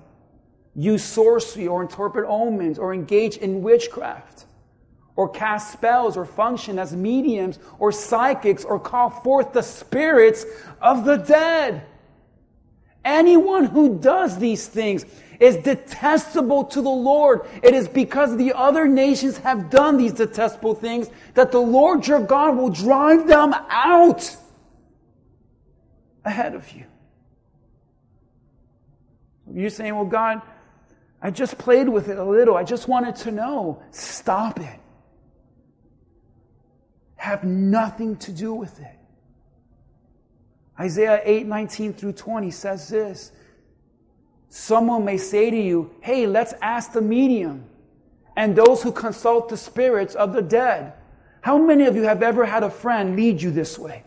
use 0.76 1.04
sorcery 1.04 1.66
or 1.68 1.82
interpret 1.82 2.30
omens, 2.30 2.78
or 2.78 2.94
engage 2.94 3.38
in 3.38 3.64
witchcraft, 3.64 4.46
or 5.16 5.28
cast 5.28 5.74
spells, 5.74 6.16
or 6.16 6.24
function 6.24 6.78
as 6.78 6.96
mediums 6.96 7.58
or 7.80 7.92
psychics, 7.92 8.64
or 8.64 8.80
call 8.80 9.10
forth 9.10 9.54
the 9.54 9.64
spirits 9.64 10.46
of 10.84 11.04
the 11.04 11.18
dead. 11.18 11.84
Anyone 13.04 13.66
who 13.66 13.98
does 13.98 14.38
these 14.38 14.68
things 14.68 15.04
is 15.40 15.58
detestable 15.58 16.66
to 16.66 16.82
the 16.82 16.90
Lord. 16.90 17.42
It 17.64 17.74
is 17.74 17.88
because 17.88 18.36
the 18.36 18.54
other 18.54 18.88
nations 18.88 19.38
have 19.38 19.70
done 19.70 19.98
these 19.98 20.14
detestable 20.14 20.76
things 20.76 21.10
that 21.34 21.52
the 21.52 21.60
Lord 21.60 22.08
your 22.08 22.20
God 22.20 22.58
will 22.58 22.70
drive 22.70 23.28
them 23.28 23.54
out 23.70 24.36
ahead 26.26 26.56
of 26.56 26.70
you. 26.72 26.86
You're 29.52 29.70
saying, 29.70 29.96
well, 29.96 30.06
God, 30.06 30.42
I 31.22 31.32
just 31.32 31.58
played 31.58 31.90
with 31.90 32.10
it 32.10 32.18
a 32.18 32.24
little. 32.24 32.56
I 32.56 32.64
just 32.64 32.88
wanted 32.88 33.16
to 33.18 33.32
know. 33.32 33.82
Stop 33.92 34.60
it. 34.60 34.80
have 37.16 37.44
nothing 37.44 38.16
to 38.18 38.32
do 38.32 38.54
with 38.54 38.80
it. 38.80 39.00
Isaiah 40.80 41.22
8 41.24 41.46
19 41.46 41.94
through 41.94 42.14
20 42.14 42.52
says 42.52 42.88
this 42.88 43.32
Someone 44.50 45.06
may 45.06 45.18
say 45.18 45.50
to 45.50 45.58
you, 45.58 45.91
Hey, 46.02 46.28
let's 46.28 46.54
ask 46.62 46.91
the 46.91 47.02
medium 47.02 47.66
and 48.36 48.56
those 48.56 48.82
who 48.84 48.91
consult 48.91 49.50
the 49.50 49.58
spirits 49.58 50.16
of 50.16 50.34
the 50.34 50.41
dead. 50.41 50.93
How 51.41 51.58
many 51.58 51.86
of 51.86 51.95
you 51.95 52.04
have 52.04 52.22
ever 52.24 52.45
had 52.45 52.64
a 52.64 52.70
friend 52.70 53.16
lead 53.16 53.41
you 53.41 53.52
this 53.52 53.78
way? 53.78 54.04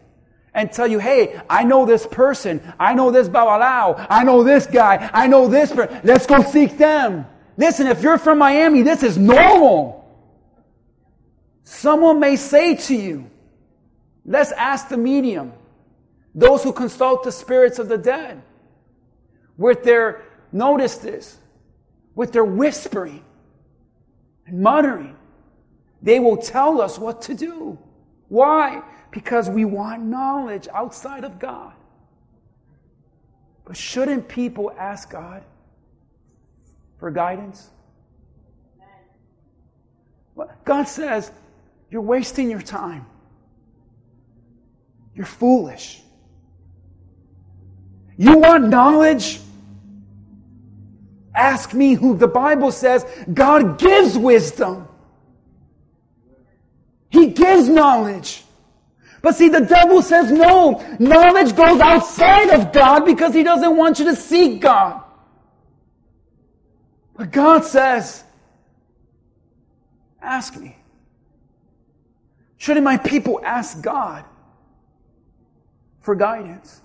and 0.55 0.70
tell 0.70 0.86
you, 0.86 0.99
hey, 0.99 1.40
I 1.49 1.64
know 1.64 1.86
this 1.86 2.07
person, 2.07 2.61
I 2.78 2.95
know 2.95 3.11
this 3.11 3.28
Babalao, 3.28 4.07
I 4.11 4.22
know 4.22 4.43
this 4.43 4.66
guy, 4.66 5.11
I 5.12 5.26
know 5.26 5.49
this 5.49 5.72
person, 5.72 6.01
let's 6.05 6.26
go 6.26 6.43
seek 6.43 6.76
them. 6.76 7.26
Listen, 7.57 7.86
if 7.86 8.03
you're 8.03 8.18
from 8.18 8.38
Miami, 8.38 8.82
this 8.82 9.03
is 9.03 9.16
normal. 9.16 9.99
Someone 11.64 12.20
may 12.20 12.36
say 12.36 12.74
to 12.74 12.95
you, 12.95 13.30
let's 14.26 14.53
ask 14.53 14.88
the 14.88 14.97
medium, 14.97 15.53
those 16.34 16.62
who 16.62 16.72
consult 16.72 17.24
the 17.24 17.32
spirits 17.32 17.78
of 17.78 17.88
the 17.88 17.99
dead, 17.99 18.43
with 19.57 19.82
their, 19.84 20.24
notice 20.53 20.96
this, 20.96 21.38
with 22.14 22.32
their 22.32 22.44
whispering 22.44 23.24
and 24.46 24.61
muttering, 24.61 25.16
they 26.03 26.20
will 26.20 26.36
tell 26.36 26.80
us 26.80 26.98
what 26.98 27.22
to 27.22 27.34
do. 27.34 27.78
Why? 28.28 28.82
Because 29.11 29.48
we 29.48 29.64
want 29.64 30.03
knowledge 30.03 30.68
outside 30.74 31.24
of 31.24 31.38
God. 31.38 31.72
But 33.64 33.76
shouldn't 33.76 34.28
people 34.28 34.72
ask 34.76 35.11
God 35.11 35.44
for 36.98 37.11
guidance? 37.11 37.70
God 40.64 40.84
says, 40.84 41.30
You're 41.90 42.03
wasting 42.03 42.50
your 42.50 42.62
time. 42.62 43.07
You're 45.14 45.26
foolish. 45.26 46.00
You 48.16 48.38
want 48.38 48.68
knowledge? 48.68 49.40
Ask 51.35 51.72
me 51.72 51.95
who 51.95 52.16
the 52.16 52.28
Bible 52.28 52.70
says 52.70 53.07
God 53.33 53.78
gives 53.78 54.16
wisdom. 54.16 54.89
He 57.09 57.28
gives 57.28 57.68
knowledge. 57.68 58.45
But 59.22 59.37
see, 59.37 59.49
the 59.49 59.61
devil 59.61 60.03
says 60.03 60.33
no. 60.33 60.85
Knowledge 60.99 61.55
goes 61.55 61.80
outside 61.80 62.51
of 62.51 62.72
God 62.72 63.05
because 63.05 63.33
he 63.33 63.43
doesn't 63.43 63.76
want 63.76 63.99
you 63.99 64.07
to 64.07 64.16
seek 64.16 64.61
God. 64.61 65.03
But 67.14 67.30
God 67.30 67.64
says, 67.64 68.24
ask 70.20 70.57
me. 70.57 70.76
Shouldn't 72.57 72.85
my 72.85 72.97
people 72.97 73.41
ask 73.45 73.80
God 73.80 74.24
for 76.01 76.14
guidance? 76.14 76.80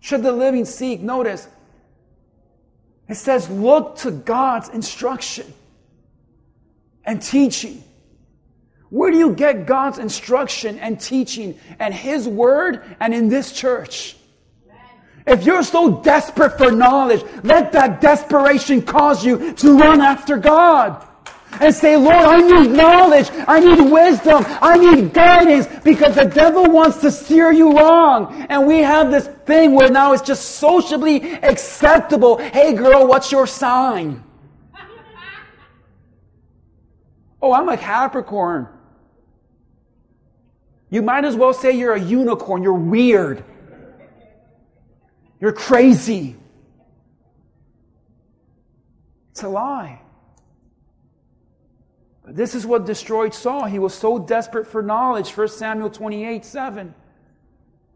Should 0.00 0.22
the 0.22 0.32
living 0.32 0.64
seek? 0.64 1.00
Notice, 1.00 1.48
it 3.12 3.16
says, 3.16 3.48
look 3.50 3.98
to 3.98 4.10
God's 4.10 4.70
instruction 4.70 5.46
and 7.04 7.20
teaching. 7.20 7.84
Where 8.88 9.10
do 9.10 9.18
you 9.18 9.34
get 9.34 9.66
God's 9.66 9.98
instruction 9.98 10.78
and 10.78 10.98
teaching 10.98 11.58
and 11.78 11.92
His 11.92 12.26
word 12.26 12.82
and 13.00 13.12
in 13.14 13.28
this 13.28 13.52
church? 13.52 14.16
If 15.26 15.44
you're 15.44 15.62
so 15.62 16.00
desperate 16.02 16.56
for 16.56 16.72
knowledge, 16.72 17.22
let 17.44 17.72
that 17.72 18.00
desperation 18.00 18.82
cause 18.82 19.24
you 19.24 19.52
to 19.52 19.78
run 19.78 20.00
after 20.00 20.38
God 20.38 21.06
and 21.60 21.74
say, 21.74 21.96
Lord, 21.96 22.14
I 22.14 22.40
need 22.40 22.70
knowledge. 22.70 23.30
I 23.46 23.60
need 23.60 23.90
wisdom. 23.90 24.44
I 24.46 24.78
need 24.78 25.12
guidance 25.12 25.66
because 25.84 26.14
the 26.14 26.24
devil 26.24 26.70
wants 26.70 26.98
to 26.98 27.10
steer 27.10 27.52
you 27.52 27.76
wrong. 27.76 28.46
And 28.48 28.66
we 28.66 28.78
have 28.78 29.10
this 29.10 29.26
thing 29.46 29.74
where 29.74 29.90
now 29.90 30.12
it's 30.12 30.22
just 30.22 30.56
socially 30.56 31.34
acceptable. 31.34 32.38
Hey 32.38 32.74
girl, 32.74 33.06
what's 33.06 33.30
your 33.30 33.46
sign? 33.46 34.22
oh, 37.42 37.52
I'm 37.52 37.68
a 37.68 37.76
Capricorn. 37.76 38.68
You 40.90 41.00
might 41.00 41.24
as 41.24 41.36
well 41.36 41.54
say 41.54 41.72
you're 41.72 41.94
a 41.94 42.00
unicorn. 42.00 42.62
You're 42.62 42.74
weird. 42.74 43.44
You're 45.40 45.52
crazy. 45.52 46.36
It's 49.30 49.42
a 49.42 49.48
lie. 49.48 50.01
This 52.26 52.54
is 52.54 52.66
what 52.66 52.86
destroyed 52.86 53.34
Saul. 53.34 53.64
He 53.64 53.78
was 53.78 53.94
so 53.94 54.18
desperate 54.18 54.66
for 54.66 54.82
knowledge. 54.82 55.36
1 55.36 55.48
Samuel 55.48 55.90
28 55.90 56.44
7. 56.44 56.94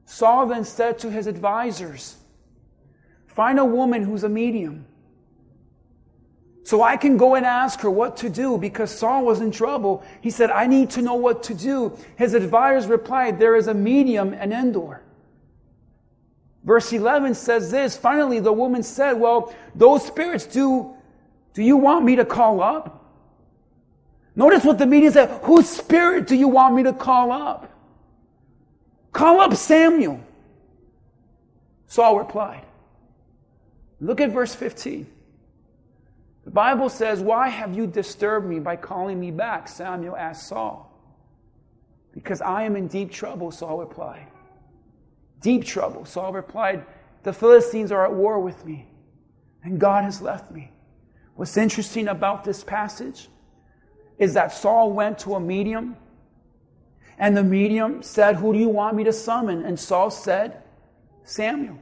Saul 0.05 0.47
then 0.47 0.65
said 0.65 0.99
to 1.01 1.11
his 1.11 1.27
advisors, 1.27 2.17
Find 3.27 3.59
a 3.59 3.65
woman 3.65 4.03
who's 4.03 4.25
a 4.25 4.29
medium 4.29 4.87
so 6.67 6.83
I 6.83 6.97
can 6.97 7.17
go 7.17 7.37
and 7.37 7.47
ask 7.47 7.79
her 7.83 7.91
what 7.91 8.17
to 8.17 8.29
do 8.29 8.59
because 8.59 8.91
Saul 8.91 9.25
was 9.25 9.41
in 9.41 9.53
trouble. 9.53 10.03
He 10.21 10.31
said, 10.31 10.51
I 10.51 10.67
need 10.67 10.91
to 10.91 11.01
know 11.01 11.15
what 11.15 11.45
to 11.45 11.55
do. 11.55 11.97
His 12.17 12.35
advisors 12.35 12.91
replied, 12.91 13.39
There 13.39 13.55
is 13.55 13.69
a 13.69 13.75
medium 13.75 14.35
in 14.35 14.53
Endor. 14.53 15.01
Verse 16.65 16.93
11 16.93 17.35
says 17.35 17.71
this 17.71 17.97
Finally, 17.97 18.41
the 18.41 18.53
woman 18.53 18.83
said, 18.83 19.13
Well, 19.13 19.55
those 19.77 20.05
spirits 20.05 20.45
do, 20.45 20.93
do 21.55 21.63
you 21.63 21.77
want 21.77 22.05
me 22.05 22.17
to 22.17 22.25
call 22.25 22.61
up? 22.61 23.06
Notice 24.37 24.65
what 24.65 24.79
the 24.79 24.87
medium 24.87 25.15
said. 25.15 25.41
Whose 25.45 25.67
spirit 25.67 26.27
do 26.27 26.37
you 26.37 26.47
want 26.47 26.75
me 26.75 26.83
to 26.83 26.93
call 26.93 27.33
up? 27.33 27.73
Call 29.13 29.41
up 29.41 29.55
Samuel. 29.55 30.21
Saul 31.87 32.19
replied. 32.19 32.67
Look 33.99 34.21
at 34.21 34.31
verse 34.31 34.55
15. 34.55 35.07
The 36.45 36.51
Bible 36.51 36.91
says, 36.91 37.21
Why 37.21 37.49
have 37.49 37.75
you 37.75 37.87
disturbed 37.87 38.47
me 38.47 38.61
by 38.61 38.77
calling 38.77 39.19
me 39.19 39.31
back? 39.31 39.69
Samuel 39.69 40.15
asked 40.15 40.49
Saul. 40.49 40.93
Because 42.13 42.43
I 42.43 42.65
am 42.65 42.77
in 42.77 42.89
deep 42.89 43.11
trouble, 43.11 43.51
Saul 43.51 43.79
replied. 43.79 44.27
Deep 45.41 45.65
trouble. 45.65 46.05
Saul 46.05 46.33
replied, 46.35 46.85
The 47.23 47.33
Philistines 47.33 47.91
are 47.91 48.05
at 48.05 48.13
war 48.13 48.39
with 48.41 48.65
me, 48.67 48.87
and 49.65 49.79
God 49.79 50.05
has 50.05 50.21
left 50.21 50.51
me. 50.51 50.71
What's 51.37 51.57
interesting 51.57 52.09
about 52.09 52.45
this 52.45 52.63
passage 52.63 53.29
is 54.19 54.35
that 54.35 54.53
Saul 54.53 54.93
went 54.93 55.19
to 55.21 55.35
a 55.35 55.41
medium, 55.41 55.97
and 57.19 57.37
the 57.37 57.45
medium 57.45 58.03
said, 58.03 58.37
Who 58.37 58.53
do 58.53 58.59
you 58.59 58.69
want 58.69 58.97
me 58.97 59.05
to 59.05 59.13
summon? 59.13 59.65
And 59.65 59.79
Saul 59.79 60.11
said, 60.11 60.63
Samuel. 61.25 61.79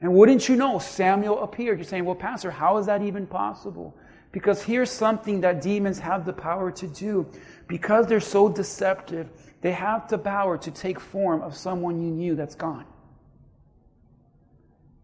And 0.00 0.14
wouldn't 0.14 0.48
you 0.48 0.56
know, 0.56 0.78
Samuel 0.78 1.42
appeared. 1.42 1.78
You're 1.78 1.84
saying, 1.84 2.04
well, 2.04 2.14
Pastor, 2.14 2.50
how 2.50 2.78
is 2.78 2.86
that 2.86 3.02
even 3.02 3.26
possible? 3.26 3.94
Because 4.32 4.62
here's 4.62 4.90
something 4.90 5.42
that 5.42 5.60
demons 5.60 5.98
have 5.98 6.24
the 6.24 6.32
power 6.32 6.70
to 6.72 6.86
do. 6.86 7.26
Because 7.68 8.06
they're 8.06 8.20
so 8.20 8.48
deceptive, 8.48 9.28
they 9.60 9.72
have 9.72 10.08
the 10.08 10.18
power 10.18 10.56
to 10.56 10.70
take 10.70 10.98
form 10.98 11.42
of 11.42 11.56
someone 11.56 12.00
you 12.00 12.10
knew 12.10 12.34
that's 12.34 12.54
gone. 12.54 12.86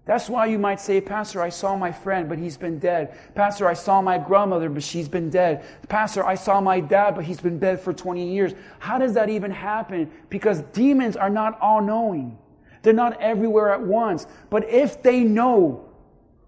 That's 0.06 0.30
why 0.30 0.46
you 0.46 0.58
might 0.58 0.80
say, 0.80 1.00
Pastor, 1.00 1.42
I 1.42 1.48
saw 1.48 1.76
my 1.76 1.90
friend, 1.90 2.28
but 2.28 2.38
he's 2.38 2.56
been 2.56 2.78
dead. 2.78 3.18
Pastor, 3.34 3.66
I 3.66 3.74
saw 3.74 4.00
my 4.00 4.18
grandmother, 4.18 4.70
but 4.70 4.84
she's 4.84 5.08
been 5.08 5.30
dead. 5.30 5.64
Pastor, 5.88 6.24
I 6.24 6.36
saw 6.36 6.60
my 6.60 6.78
dad, 6.78 7.16
but 7.16 7.24
he's 7.24 7.40
been 7.40 7.58
dead 7.58 7.80
for 7.80 7.92
20 7.92 8.32
years. 8.32 8.54
How 8.78 8.98
does 8.98 9.14
that 9.14 9.28
even 9.28 9.50
happen? 9.50 10.08
Because 10.30 10.60
demons 10.72 11.16
are 11.16 11.28
not 11.28 11.60
all 11.60 11.82
knowing. 11.82 12.38
They're 12.82 12.92
not 12.92 13.20
everywhere 13.20 13.72
at 13.72 13.82
once. 13.82 14.28
But 14.48 14.70
if 14.70 15.02
they 15.02 15.24
know 15.24 15.88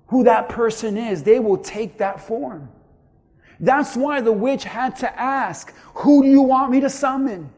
who 0.06 0.22
that 0.22 0.48
person 0.48 0.96
is, 0.96 1.24
they 1.24 1.40
will 1.40 1.58
take 1.58 1.98
that 1.98 2.20
form. 2.20 2.68
That's 3.58 3.96
why 3.96 4.20
the 4.20 4.30
witch 4.30 4.62
had 4.62 4.94
to 4.98 5.20
ask, 5.20 5.74
Who 5.94 6.22
do 6.22 6.28
you 6.28 6.42
want 6.42 6.70
me 6.70 6.78
to 6.80 6.88
summon? 6.88 7.50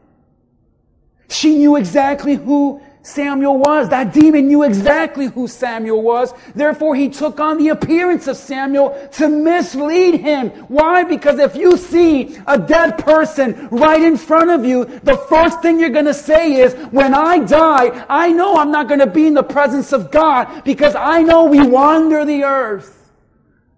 She 1.29 1.57
knew 1.57 1.75
exactly 1.75 2.35
who 2.35 2.81
Samuel 3.03 3.57
was. 3.57 3.89
That 3.89 4.13
demon 4.13 4.47
knew 4.47 4.63
exactly 4.63 5.25
who 5.25 5.47
Samuel 5.47 6.01
was. 6.01 6.33
Therefore, 6.53 6.95
he 6.95 7.09
took 7.09 7.39
on 7.39 7.57
the 7.57 7.69
appearance 7.69 8.27
of 8.27 8.37
Samuel 8.37 9.09
to 9.13 9.27
mislead 9.27 10.21
him. 10.21 10.49
Why? 10.67 11.03
Because 11.03 11.39
if 11.39 11.55
you 11.55 11.77
see 11.77 12.37
a 12.45 12.57
dead 12.57 12.99
person 12.99 13.67
right 13.69 14.01
in 14.01 14.17
front 14.17 14.51
of 14.51 14.63
you, 14.63 14.85
the 14.85 15.17
first 15.17 15.61
thing 15.61 15.79
you're 15.79 15.89
going 15.89 16.05
to 16.05 16.13
say 16.13 16.53
is, 16.53 16.73
when 16.91 17.13
I 17.13 17.39
die, 17.39 18.05
I 18.07 18.31
know 18.31 18.55
I'm 18.55 18.71
not 18.71 18.87
going 18.87 18.99
to 18.99 19.07
be 19.07 19.27
in 19.27 19.33
the 19.33 19.43
presence 19.43 19.91
of 19.93 20.11
God 20.11 20.63
because 20.63 20.95
I 20.95 21.21
know 21.23 21.45
we 21.45 21.65
wander 21.65 22.23
the 22.23 22.43
earth 22.43 23.09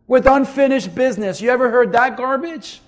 with 0.08 0.28
unfinished 0.28 0.94
business. 0.94 1.42
You 1.42 1.50
ever 1.50 1.72
heard 1.72 1.94
that 1.94 2.18
garbage? 2.18 2.83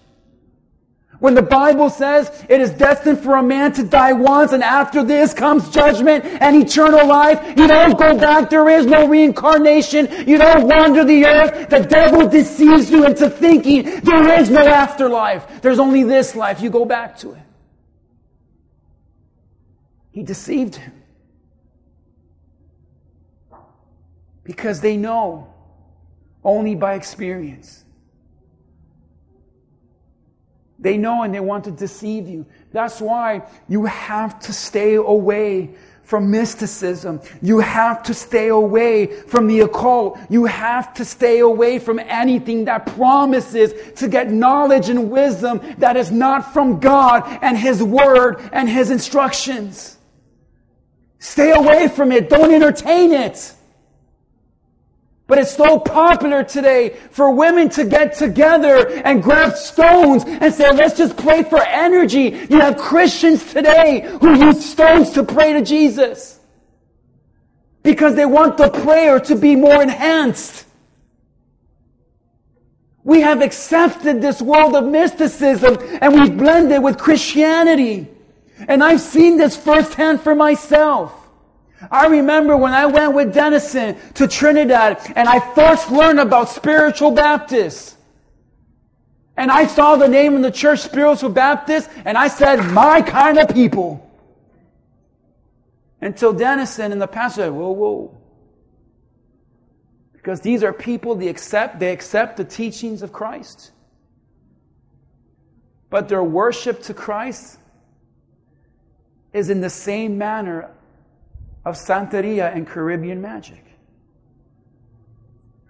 When 1.26 1.34
the 1.34 1.42
Bible 1.42 1.90
says 1.90 2.46
it 2.48 2.62
is 2.62 2.70
destined 2.70 3.18
for 3.18 3.38
a 3.38 3.42
man 3.42 3.74
to 3.74 3.84
die 3.84 4.14
once 4.14 4.52
and 4.52 4.62
after 4.62 5.04
this 5.04 5.34
comes 5.34 5.72
judgment 5.72 6.24
and 6.24 6.56
eternal 6.56 7.08
life, 7.08 7.44
you 7.58 7.66
don't 7.68 7.98
go 7.98 8.16
back. 8.16 8.52
There 8.52 8.70
is 8.70 8.86
no 8.86 9.08
reincarnation. 9.08 10.08
You 10.28 10.38
don't 10.38 10.68
wander 10.68 11.04
the 11.04 11.26
earth. 11.26 11.70
The 11.72 11.80
devil 11.80 12.30
deceives 12.30 12.92
you 12.92 13.08
into 13.08 13.28
thinking 13.28 14.02
there 14.02 14.40
is 14.40 14.52
no 14.52 14.68
afterlife. 14.68 15.64
There's 15.64 15.80
only 15.80 16.04
this 16.04 16.36
life. 16.36 16.62
You 16.62 16.70
go 16.70 16.86
back 16.86 17.18
to 17.22 17.32
it. 17.32 17.42
He 20.12 20.22
deceived 20.22 20.76
him. 20.76 20.94
Because 24.44 24.80
they 24.80 24.96
know 24.96 25.52
only 26.44 26.76
by 26.76 26.94
experience 26.94 27.85
they 30.86 30.98
know 30.98 31.24
and 31.24 31.34
they 31.34 31.40
want 31.40 31.64
to 31.64 31.72
deceive 31.72 32.28
you. 32.28 32.46
That's 32.72 33.02
why 33.02 33.42
you 33.68 33.86
have 33.86 34.40
to 34.42 34.54
stay 34.54 34.94
away 34.94 35.72
from 36.04 36.30
mysticism. 36.30 37.22
You 37.42 37.58
have 37.58 38.04
to 38.04 38.14
stay 38.14 38.50
away 38.50 39.08
from 39.08 39.48
the 39.48 39.62
occult. 39.62 40.20
You 40.30 40.46
have 40.46 40.94
to 40.94 41.04
stay 41.04 41.40
away 41.40 41.80
from 41.80 41.98
anything 41.98 42.66
that 42.66 42.86
promises 42.86 43.74
to 43.96 44.08
get 44.08 44.32
knowledge 44.32 44.90
and 44.90 45.10
wisdom 45.10 45.60
that 45.80 45.98
is 45.98 46.12
not 46.12 46.54
from 46.54 46.80
God 46.80 47.24
and 47.42 47.58
His 47.58 47.82
Word 47.82 48.48
and 48.54 48.70
His 48.70 48.92
instructions. 48.92 49.98
Stay 51.18 51.52
away 51.52 51.88
from 51.88 52.12
it. 52.12 52.30
Don't 52.30 52.54
entertain 52.54 53.12
it. 53.12 53.56
But 55.28 55.40
it's 55.40 55.56
so 55.56 55.80
popular 55.80 56.44
today 56.44 56.98
for 57.10 57.32
women 57.32 57.70
to 57.70 57.86
get 57.86 58.14
together 58.14 58.88
and 58.88 59.24
grab 59.24 59.56
stones 59.56 60.24
and 60.24 60.54
say, 60.54 60.72
let's 60.72 60.96
just 60.96 61.18
pray 61.18 61.42
for 61.42 61.62
energy. 61.62 62.46
You 62.50 62.60
have 62.60 62.78
Christians 62.78 63.52
today 63.52 64.18
who 64.22 64.46
use 64.46 64.64
stones 64.64 65.12
to 65.12 65.24
pray 65.24 65.54
to 65.54 65.64
Jesus. 65.64 66.40
Because 67.82 68.16
they 68.16 68.26
want 68.26 68.58
the 68.58 68.70
prayer 68.70 69.20
to 69.22 69.36
be 69.36 69.56
more 69.56 69.82
enhanced. 69.82 70.66
We 73.04 73.22
have 73.22 73.42
accepted 73.42 74.22
this 74.22 74.42
world 74.42 74.76
of 74.76 74.86
mysticism 74.86 75.78
and 76.02 76.14
we've 76.14 76.38
blended 76.38 76.84
with 76.84 77.00
Christianity. 77.00 78.08
And 78.68 78.84
I've 78.84 79.02
seen 79.02 79.38
this 79.38 79.58
firsthand 79.58 80.22
for 80.22 80.36
myself. 80.36 81.25
I 81.92 82.08
remember 82.08 82.56
when 82.58 82.74
I 82.74 82.86
went 82.86 83.14
with 83.14 83.34
Denison 83.34 83.98
to 84.16 84.28
Trinidad 84.28 85.00
and 85.16 85.28
I 85.28 85.40
first 85.54 85.92
learned 85.92 86.20
about 86.20 86.50
spiritual 86.50 87.12
Baptists. 87.12 87.96
And 89.38 89.52
I 89.52 89.68
saw 89.68 89.96
the 89.96 90.08
name 90.08 90.36
of 90.36 90.42
the 90.42 90.52
church, 90.52 90.80
Spiritual 90.80 91.30
Baptist, 91.30 91.90
and 92.06 92.18
I 92.18 92.30
said, 92.30 92.58
my 92.72 93.02
kind 93.02 93.38
of 93.38 93.50
people. 93.50 94.02
Until 96.00 96.32
Denison 96.32 96.92
and 96.92 97.02
the 97.02 97.08
pastor 97.08 97.42
said, 97.42 97.52
whoa, 97.52 97.72
whoa. 97.72 98.18
Because 100.14 100.40
these 100.42 100.64
are 100.64 100.72
people, 100.72 101.16
they 101.16 101.28
accept, 101.28 101.80
they 101.80 101.92
accept 101.92 102.38
the 102.38 102.46
teachings 102.46 103.02
of 103.02 103.12
Christ. 103.12 103.72
But 105.90 106.10
their 106.10 106.24
worship 106.24 106.82
to 106.84 106.94
Christ 106.94 107.60
is 109.34 109.50
in 109.50 109.60
the 109.60 109.70
same 109.70 110.18
manner 110.18 110.72
of 111.66 111.76
Santeria 111.76 112.56
and 112.56 112.68
Caribbean 112.68 113.22
magic. 113.22 113.64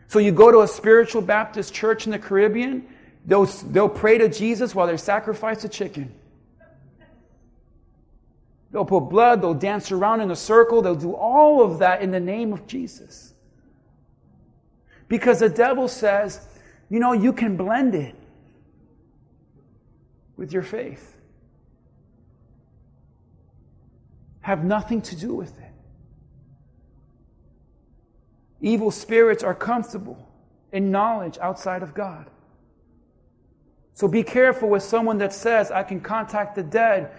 So 0.08 0.20
you 0.20 0.32
go 0.32 0.52
to 0.52 0.62
a 0.62 0.68
spiritual 0.68 1.22
Baptist 1.22 1.74
church 1.74 2.06
in 2.06 2.12
the 2.12 2.20
Caribbean, 2.20 2.88
they'll, 3.26 3.46
they'll 3.46 3.90
pray 3.90 4.18
to 4.18 4.30
Jesus 4.30 4.76
while 4.76 4.88
they 4.88 4.98
sacrifice 4.98 5.64
a 5.64 5.70
chicken. 5.70 6.14
They'll 8.72 8.86
put 8.86 9.10
blood, 9.10 9.42
they'll 9.42 9.54
dance 9.54 9.92
around 9.92 10.22
in 10.22 10.32
a 10.32 10.36
circle, 10.36 10.82
they'll 10.82 10.96
do 10.96 11.14
all 11.14 11.62
of 11.62 11.80
that 11.80 12.02
in 12.02 12.12
the 12.12 12.20
name 12.20 12.52
of 12.52 12.68
Jesus. 12.68 13.34
Because 15.08 15.40
the 15.40 15.50
devil 15.50 15.88
says, 15.88 16.46
you 16.90 17.00
know, 17.00 17.14
you 17.14 17.32
can 17.32 17.56
blend 17.56 17.96
it 17.96 18.16
with 20.36 20.52
your 20.52 20.64
faith. 20.64 21.16
Have 24.42 24.64
nothing 24.64 25.02
to 25.04 25.16
do 25.16 25.34
with 25.34 25.58
it. 25.60 25.65
Evil 28.66 28.90
spirits 28.90 29.44
are 29.44 29.54
comfortable 29.54 30.18
in 30.72 30.90
knowledge 30.90 31.38
outside 31.40 31.84
of 31.84 31.94
God. 31.94 32.32
So 33.94 34.08
be 34.08 34.24
careful 34.24 34.70
with 34.70 34.82
someone 34.82 35.20
that 35.20 35.34
says, 35.34 35.70
I 35.70 35.84
can 35.84 36.02
contact 36.02 36.56
the 36.56 36.64
dead. 36.64 37.12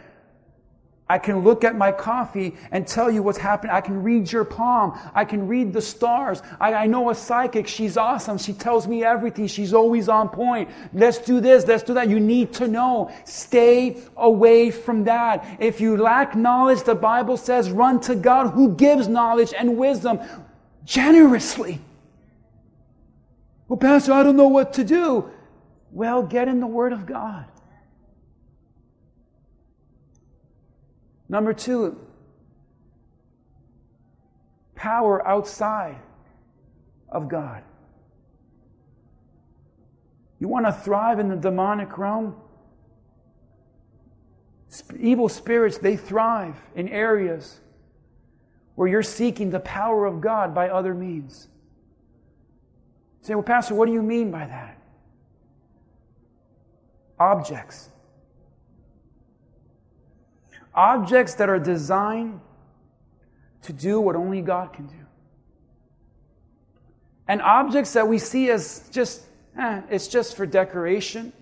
I 1.08 1.18
can 1.18 1.44
look 1.44 1.62
at 1.62 1.76
my 1.76 1.92
coffee 1.92 2.56
and 2.72 2.84
tell 2.84 3.12
you 3.12 3.22
what's 3.22 3.38
happening. 3.38 3.72
I 3.72 3.80
can 3.80 4.02
read 4.02 4.32
your 4.32 4.44
palm. 4.44 4.98
I 5.14 5.24
can 5.24 5.46
read 5.46 5.72
the 5.72 5.80
stars. 5.80 6.42
I, 6.58 6.74
I, 6.74 6.86
know 6.88 7.10
a 7.10 7.14
psychic. 7.14 7.68
She's 7.68 7.96
awesome. 7.96 8.38
She 8.38 8.52
tells 8.52 8.88
me 8.88 9.04
everything. 9.04 9.46
She's 9.46 9.72
always 9.72 10.08
on 10.08 10.28
point. 10.28 10.68
Let's 10.92 11.18
do 11.18 11.38
this. 11.38 11.64
Let's 11.64 11.84
do 11.84 11.94
that. 11.94 12.10
You 12.10 12.18
need 12.18 12.54
to 12.54 12.66
know. 12.66 13.12
Stay 13.24 14.02
away 14.16 14.72
from 14.72 15.04
that. 15.04 15.46
If 15.60 15.80
you 15.80 15.96
lack 15.96 16.34
knowledge, 16.34 16.82
the 16.82 16.96
Bible 16.96 17.36
says, 17.36 17.70
run 17.70 18.00
to 18.00 18.16
God 18.16 18.50
who 18.50 18.74
gives 18.74 19.06
knowledge 19.06 19.54
and 19.56 19.76
wisdom 19.76 20.18
generously. 20.86 21.80
Well, 23.68 23.76
Pastor, 23.76 24.12
I 24.12 24.22
don't 24.22 24.36
know 24.36 24.48
what 24.48 24.72
to 24.74 24.84
do. 24.84 25.30
Well, 25.90 26.22
get 26.22 26.48
in 26.48 26.60
the 26.60 26.66
Word 26.66 26.92
of 26.92 27.04
God. 27.04 27.44
Number 31.28 31.52
two, 31.52 31.98
power 34.76 35.26
outside 35.26 35.96
of 37.08 37.28
God. 37.28 37.64
You 40.38 40.46
want 40.46 40.66
to 40.66 40.72
thrive 40.72 41.18
in 41.18 41.28
the 41.28 41.36
demonic 41.36 41.98
realm? 41.98 42.36
Evil 45.00 45.28
spirits, 45.28 45.78
they 45.78 45.96
thrive 45.96 46.54
in 46.76 46.88
areas 46.88 47.60
where 48.76 48.86
you're 48.86 49.02
seeking 49.02 49.50
the 49.50 49.60
power 49.60 50.06
of 50.06 50.20
God 50.20 50.54
by 50.54 50.68
other 50.68 50.94
means. 50.94 51.48
You 53.20 53.26
say, 53.26 53.34
well, 53.34 53.42
Pastor, 53.42 53.74
what 53.74 53.86
do 53.86 53.92
you 53.92 54.02
mean 54.02 54.30
by 54.30 54.46
that? 54.46 54.80
Objects. 57.18 57.88
Objects 60.74 61.34
that 61.34 61.48
are 61.48 61.58
designed 61.58 62.40
to 63.62 63.72
do 63.72 63.98
what 63.98 64.14
only 64.14 64.42
God 64.42 64.74
can 64.74 64.86
do. 64.86 64.94
And 67.26 67.40
objects 67.42 67.94
that 67.94 68.06
we 68.06 68.18
see 68.18 68.50
as 68.50 68.88
just, 68.92 69.22
eh, 69.58 69.80
it's 69.90 70.06
just 70.06 70.36
for 70.36 70.44
decoration. 70.44 71.32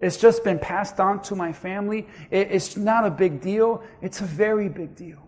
It's 0.00 0.16
just 0.16 0.44
been 0.44 0.58
passed 0.58 0.98
on 0.98 1.20
to 1.24 1.36
my 1.36 1.52
family. 1.52 2.06
it's 2.30 2.76
not 2.76 3.04
a 3.04 3.10
big 3.10 3.40
deal. 3.40 3.82
It's 4.00 4.22
a 4.22 4.24
very 4.24 4.68
big 4.68 4.96
deal. 4.96 5.27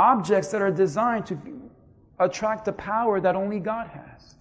Objects 0.00 0.48
that 0.52 0.62
are 0.62 0.70
designed 0.70 1.26
to 1.26 1.38
attract 2.18 2.64
the 2.64 2.72
power 2.72 3.20
that 3.20 3.36
only 3.36 3.58
God 3.58 3.86
has. 3.88 4.34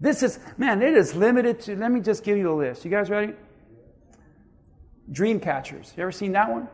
This 0.00 0.22
is, 0.22 0.38
man, 0.56 0.80
it 0.80 0.94
is 0.94 1.14
limited 1.14 1.60
to, 1.60 1.76
let 1.76 1.90
me 1.90 2.00
just 2.00 2.24
give 2.24 2.38
you 2.38 2.52
a 2.52 2.56
list. 2.64 2.84
You 2.84 2.90
guys 2.90 3.10
ready? 3.10 3.34
Dream 5.10 5.40
catchers. 5.40 5.92
You 5.96 6.02
ever 6.02 6.12
seen 6.12 6.32
that 6.32 6.50
one? 6.50 6.68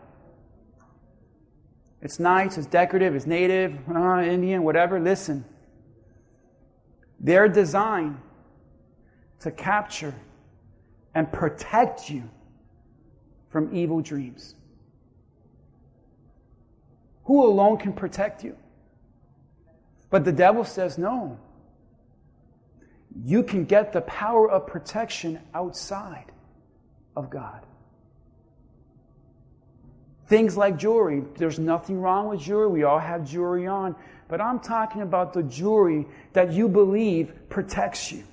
It's 2.02 2.18
nice, 2.20 2.58
it's 2.58 2.66
decorative, 2.66 3.14
it's 3.16 3.26
native, 3.26 3.72
uh, 3.88 4.20
Indian, 4.20 4.62
whatever. 4.62 5.00
Listen. 5.00 5.44
They're 7.18 7.48
designed 7.48 8.20
to 9.40 9.50
capture 9.50 10.14
and 11.14 11.32
protect 11.32 12.10
you 12.10 12.28
from 13.48 13.74
evil 13.74 14.02
dreams. 14.02 14.54
Who 17.26 17.44
alone 17.44 17.76
can 17.78 17.92
protect 17.92 18.44
you? 18.44 18.56
But 20.10 20.24
the 20.24 20.32
devil 20.32 20.64
says, 20.64 20.96
no. 20.96 21.38
You 23.24 23.42
can 23.42 23.64
get 23.64 23.92
the 23.92 24.02
power 24.02 24.48
of 24.50 24.66
protection 24.66 25.40
outside 25.52 26.30
of 27.16 27.30
God. 27.30 27.66
Things 30.28 30.56
like 30.56 30.76
jewelry. 30.76 31.24
There's 31.36 31.58
nothing 31.58 32.00
wrong 32.00 32.28
with 32.28 32.40
jewelry. 32.40 32.68
We 32.68 32.82
all 32.84 32.98
have 32.98 33.28
jewelry 33.28 33.66
on. 33.66 33.96
But 34.28 34.40
I'm 34.40 34.60
talking 34.60 35.02
about 35.02 35.32
the 35.32 35.42
jewelry 35.42 36.06
that 36.32 36.52
you 36.52 36.68
believe 36.68 37.48
protects 37.48 38.10
you, 38.12 38.24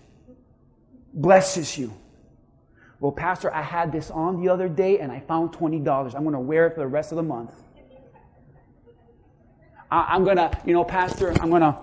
blesses 1.14 1.78
you. 1.78 1.94
Well, 3.00 3.12
Pastor, 3.12 3.54
I 3.54 3.62
had 3.62 3.92
this 3.92 4.10
on 4.10 4.42
the 4.42 4.50
other 4.50 4.70
day 4.70 5.00
and 5.00 5.12
I 5.12 5.20
found 5.20 5.52
$20. 5.54 6.16
I'm 6.16 6.24
going 6.24 6.34
to 6.34 6.40
wear 6.40 6.68
it 6.68 6.76
for 6.76 6.80
the 6.80 6.88
rest 6.88 7.12
of 7.12 7.16
the 7.16 7.24
month. 7.24 7.54
I, 9.94 10.16
am 10.16 10.24
gonna, 10.24 10.50
you 10.66 10.74
know, 10.74 10.84
Pastor, 10.84 11.32
I'm 11.40 11.52
gonna, 11.52 11.80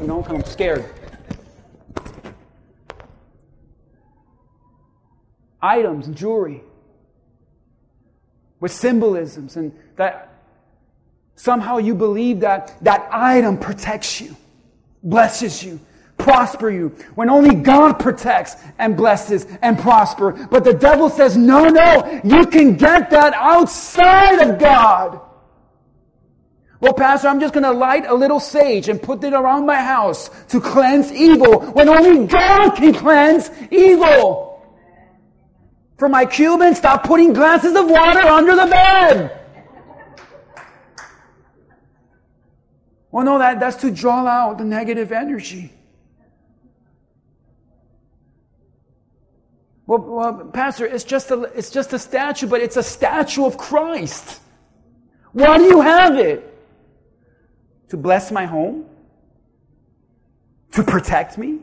you 0.00 0.06
know, 0.06 0.24
I'm 0.26 0.42
scared. 0.44 0.90
items 5.62 6.08
jewelry 6.18 6.62
with 8.60 8.72
symbolisms 8.72 9.56
and 9.58 9.78
that 9.96 10.42
somehow 11.34 11.76
you 11.76 11.94
believe 11.94 12.40
that 12.40 12.74
that 12.82 13.06
item 13.12 13.58
protects 13.58 14.22
you, 14.22 14.34
blesses 15.02 15.62
you, 15.62 15.78
prosper 16.16 16.70
you, 16.70 16.88
when 17.14 17.28
only 17.28 17.54
God 17.54 17.98
protects 17.98 18.56
and 18.78 18.96
blesses 18.96 19.46
and 19.60 19.78
prosper. 19.78 20.32
But 20.50 20.64
the 20.64 20.72
devil 20.72 21.10
says, 21.10 21.36
no, 21.36 21.68
no, 21.68 22.22
you 22.24 22.46
can 22.46 22.76
get 22.76 23.10
that 23.10 23.34
outside 23.34 24.48
of 24.48 24.58
God. 24.58 25.20
Well, 26.80 26.94
Pastor, 26.94 27.28
I'm 27.28 27.40
just 27.40 27.52
going 27.52 27.64
to 27.64 27.72
light 27.72 28.06
a 28.06 28.14
little 28.14 28.40
sage 28.40 28.88
and 28.88 29.00
put 29.02 29.22
it 29.22 29.34
around 29.34 29.66
my 29.66 29.76
house 29.76 30.30
to 30.48 30.60
cleanse 30.60 31.12
evil 31.12 31.60
when 31.72 31.90
only 31.90 32.26
God 32.26 32.70
can 32.70 32.94
cleanse 32.94 33.50
evil. 33.70 34.64
For 35.98 36.08
my 36.08 36.24
Cuban, 36.24 36.74
stop 36.74 37.04
putting 37.04 37.34
glasses 37.34 37.76
of 37.76 37.90
water 37.90 38.20
under 38.20 38.56
the 38.56 38.66
bed. 38.66 39.36
Well, 43.10 43.26
no, 43.26 43.38
that, 43.38 43.60
that's 43.60 43.76
to 43.78 43.90
draw 43.90 44.26
out 44.26 44.56
the 44.56 44.64
negative 44.64 45.12
energy. 45.12 45.74
Well, 49.86 49.98
well, 49.98 50.50
Pastor, 50.54 50.86
it's 50.86 51.04
just, 51.04 51.30
a, 51.30 51.42
it's 51.42 51.68
just 51.68 51.92
a 51.92 51.98
statue, 51.98 52.46
but 52.46 52.62
it's 52.62 52.78
a 52.78 52.82
statue 52.82 53.44
of 53.44 53.58
Christ. 53.58 54.40
Why 55.32 55.58
do 55.58 55.64
you 55.64 55.82
have 55.82 56.16
it? 56.16 56.49
To 57.90 57.96
bless 57.96 58.30
my 58.30 58.46
home? 58.46 58.86
To 60.72 60.82
protect 60.82 61.36
me? 61.36 61.58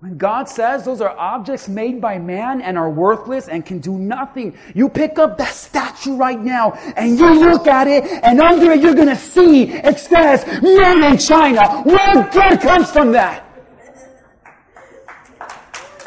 When 0.00 0.16
God 0.16 0.48
says 0.48 0.84
those 0.84 1.00
are 1.02 1.16
objects 1.16 1.68
made 1.68 2.00
by 2.00 2.18
man 2.18 2.62
and 2.62 2.78
are 2.78 2.88
worthless 2.88 3.48
and 3.48 3.64
can 3.64 3.80
do 3.80 3.98
nothing, 3.98 4.56
you 4.74 4.88
pick 4.88 5.18
up 5.18 5.36
that 5.38 5.52
statue 5.52 6.16
right 6.16 6.40
now 6.40 6.72
and 6.96 7.18
you 7.18 7.38
look 7.38 7.66
at 7.66 7.86
it 7.86 8.04
and 8.22 8.40
under 8.40 8.70
it 8.72 8.80
you're 8.80 8.94
gonna 8.94 9.16
see 9.16 9.64
it 9.64 9.98
says 9.98 10.46
made 10.62 11.06
in 11.06 11.18
China. 11.18 11.82
What 11.82 12.32
good 12.32 12.60
comes 12.60 12.90
from 12.90 13.12
that? 13.12 13.44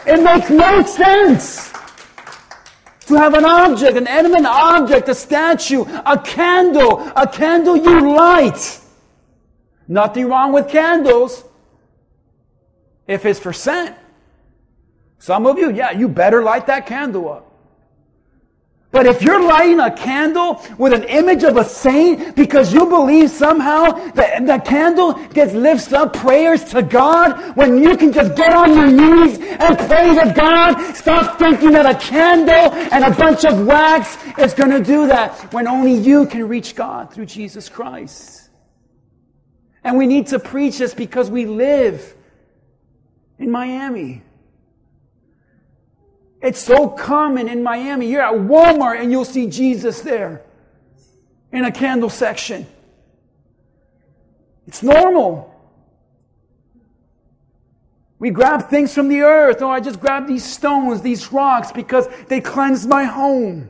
It 0.05 0.23
makes 0.23 0.49
no 0.49 0.83
sense 0.83 1.73
to 3.07 3.15
have 3.15 3.33
an 3.33 3.45
object, 3.45 3.97
an 3.97 4.07
animate 4.07 4.45
object, 4.45 5.09
a 5.09 5.15
statue, 5.15 5.83
a 6.05 6.19
candle, 6.23 6.99
a 7.15 7.27
candle 7.27 7.75
you 7.75 8.15
light. 8.15 8.79
Nothing 9.87 10.27
wrong 10.27 10.53
with 10.53 10.69
candles 10.69 11.43
if 13.07 13.25
it's 13.25 13.39
for 13.39 13.51
scent. 13.51 13.95
Some 15.19 15.45
of 15.45 15.57
you, 15.57 15.71
yeah, 15.71 15.91
you 15.91 16.07
better 16.07 16.41
light 16.41 16.67
that 16.67 16.85
candle 16.85 17.31
up. 17.31 17.42
But 18.93 19.07
if 19.07 19.23
you're 19.23 19.41
lighting 19.41 19.79
a 19.79 19.89
candle 19.89 20.61
with 20.77 20.93
an 20.93 21.03
image 21.05 21.43
of 21.43 21.57
a 21.57 21.63
saint 21.63 22.35
because 22.35 22.71
you 22.71 22.85
believe 22.85 23.31
somehow 23.31 23.93
that 24.11 24.45
the 24.45 24.59
candle 24.59 25.13
gets 25.29 25.51
lifts 25.53 25.91
up 25.91 26.13
prayers 26.13 26.63
to 26.65 26.83
God 26.83 27.57
when 27.57 27.81
you 27.81 27.97
can 27.97 28.13
just 28.13 28.35
get 28.35 28.53
on 28.53 28.75
your 28.75 28.85
knees 28.85 29.39
and 29.39 29.77
pray 29.79 30.13
to 30.13 30.31
God, 30.37 30.93
stop 30.93 31.39
thinking 31.39 31.71
that 31.71 31.87
a 31.87 31.97
candle 31.97 32.71
and 32.93 33.03
a 33.03 33.09
bunch 33.17 33.43
of 33.45 33.65
wax 33.65 34.15
is 34.37 34.53
going 34.53 34.69
to 34.69 34.83
do 34.83 35.07
that 35.07 35.51
when 35.51 35.67
only 35.67 35.95
you 35.95 36.27
can 36.27 36.47
reach 36.47 36.75
God 36.75 37.11
through 37.11 37.25
Jesus 37.25 37.69
Christ. 37.69 38.51
And 39.83 39.97
we 39.97 40.05
need 40.05 40.27
to 40.27 40.37
preach 40.37 40.77
this 40.77 40.93
because 40.93 41.31
we 41.31 41.47
live 41.47 42.15
in 43.39 43.49
Miami. 43.49 44.21
It's 46.43 46.61
so 46.61 46.89
common 46.89 47.47
in 47.47 47.63
Miami. 47.63 48.11
You're 48.11 48.21
at 48.21 48.33
Walmart 48.33 48.99
and 49.01 49.11
you'll 49.11 49.23
see 49.23 49.47
Jesus 49.47 50.01
there 50.01 50.43
in 51.53 51.63
a 51.63 51.71
candle 51.71 52.09
section. 52.09 52.67
It's 54.67 54.83
normal. 54.83 55.49
We 58.19 58.29
grab 58.29 58.69
things 58.69 58.93
from 58.93 59.07
the 59.07 59.21
earth. 59.21 59.61
Oh, 59.61 59.69
I 59.69 59.79
just 59.79 60.01
grab 60.01 60.27
these 60.27 60.43
stones, 60.43 61.01
these 61.01 61.31
rocks, 61.31 61.71
because 61.71 62.07
they 62.27 62.41
cleanse 62.41 62.85
my 62.85 63.05
home. 63.05 63.69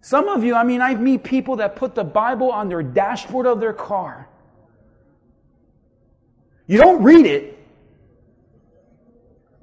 Some 0.00 0.28
of 0.28 0.42
you, 0.42 0.56
I 0.56 0.64
mean, 0.64 0.80
I 0.82 0.96
meet 0.96 1.22
people 1.22 1.56
that 1.56 1.76
put 1.76 1.94
the 1.94 2.02
Bible 2.04 2.50
on 2.50 2.68
their 2.68 2.82
dashboard 2.82 3.46
of 3.46 3.60
their 3.60 3.72
car. 3.72 4.28
You 6.66 6.78
don't 6.78 7.02
read 7.04 7.26
it, 7.26 7.59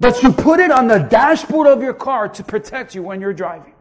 but 0.00 0.22
you 0.22 0.32
put 0.32 0.60
it 0.60 0.70
on 0.70 0.86
the 0.86 0.98
dashboard 0.98 1.66
of 1.66 1.82
your 1.82 1.94
car 1.94 2.28
to 2.28 2.44
protect 2.44 2.94
you 2.94 3.02
when 3.02 3.20
you're 3.20 3.32
driving. 3.32 3.74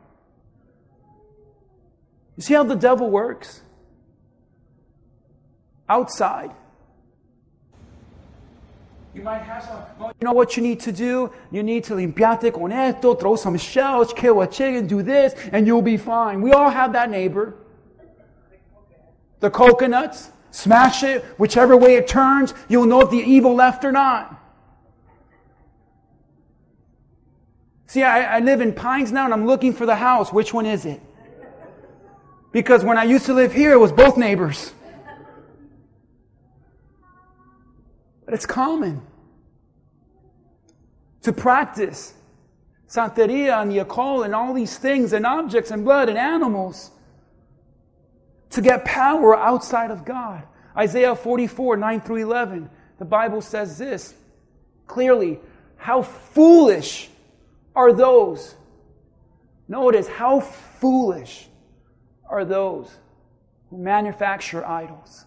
You 2.36 2.43
see 2.43 2.53
how 2.53 2.63
the 2.63 2.76
devil 2.76 3.09
works? 3.09 3.61
Outside. 5.89 6.51
You 9.13 9.24
might 9.24 9.39
have 9.39 9.63
some, 9.63 9.82
well, 9.99 10.13
you 10.20 10.26
know 10.26 10.34
what 10.34 10.55
you 10.55 10.61
need 10.61 10.80
to 10.82 10.91
do? 10.91 11.32
You 11.49 11.63
need 11.63 11.84
to 11.86 11.95
limpiate 11.95 12.53
con 12.53 12.72
esto, 12.72 13.15
throw 13.15 13.36
some 13.36 13.57
shells, 13.57 14.13
kill 14.13 14.41
a 14.41 14.47
chicken, 14.47 14.86
do 14.86 15.01
this, 15.01 15.34
and 15.51 15.65
you'll 15.65 15.82
be 15.82 15.97
fine. 15.97 16.41
We 16.41 16.51
all 16.51 16.70
have 16.70 16.93
that 16.93 17.09
neighbor. 17.09 17.55
The 19.39 19.49
coconuts. 19.49 20.32
Smash 20.51 21.03
it, 21.03 21.24
whichever 21.38 21.76
way 21.78 21.95
it 21.95 22.07
turns, 22.07 22.53
you'll 22.68 22.86
know 22.86 23.01
if 23.01 23.11
the 23.11 23.18
evil 23.18 23.53
left 23.53 23.84
or 23.86 23.91
not. 23.91 24.36
See, 27.88 28.03
I, 28.03 28.38
I, 28.38 28.39
live 28.39 28.59
in 28.59 28.73
Pines 28.73 29.13
now 29.13 29.23
and 29.23 29.33
I'm 29.33 29.45
looking 29.45 29.71
for 29.71 29.85
the 29.85 29.95
house. 29.95 30.33
Which 30.33 30.53
one 30.53 30.65
is 30.65 30.85
it? 30.85 31.01
Because 32.51 32.83
when 32.83 32.97
I 32.97 33.05
used 33.05 33.25
to 33.27 33.33
live 33.33 33.53
here, 33.53 33.71
it 33.71 33.79
was 33.79 33.93
both 33.93 34.17
neighbors. 34.17 34.73
But 38.25 38.33
it's 38.33 38.45
common 38.45 39.01
to 41.21 41.31
practice 41.31 42.13
Santeria 42.89 43.61
and 43.61 43.71
Yakol 43.71 44.25
and 44.25 44.35
all 44.35 44.53
these 44.53 44.77
things 44.77 45.13
and 45.13 45.25
objects 45.25 45.71
and 45.71 45.85
blood 45.85 46.09
and 46.09 46.17
animals 46.17 46.91
to 48.49 48.61
get 48.61 48.83
power 48.83 49.38
outside 49.38 49.91
of 49.91 50.03
God. 50.03 50.43
Isaiah 50.75 51.15
44, 51.15 51.77
9 51.77 52.01
through 52.01 52.17
11, 52.17 52.69
the 52.99 53.05
Bible 53.05 53.41
says 53.41 53.77
this 53.77 54.13
clearly 54.88 55.39
How 55.77 56.01
foolish 56.01 57.09
are 57.78 57.93
those? 57.93 58.55
Notice 59.67 60.07
how 60.07 60.39
foolish 60.39 61.47
are 62.28 62.43
those 62.43 62.89
who 63.69 63.78
manufacture 63.78 64.65
idols. 64.65 65.25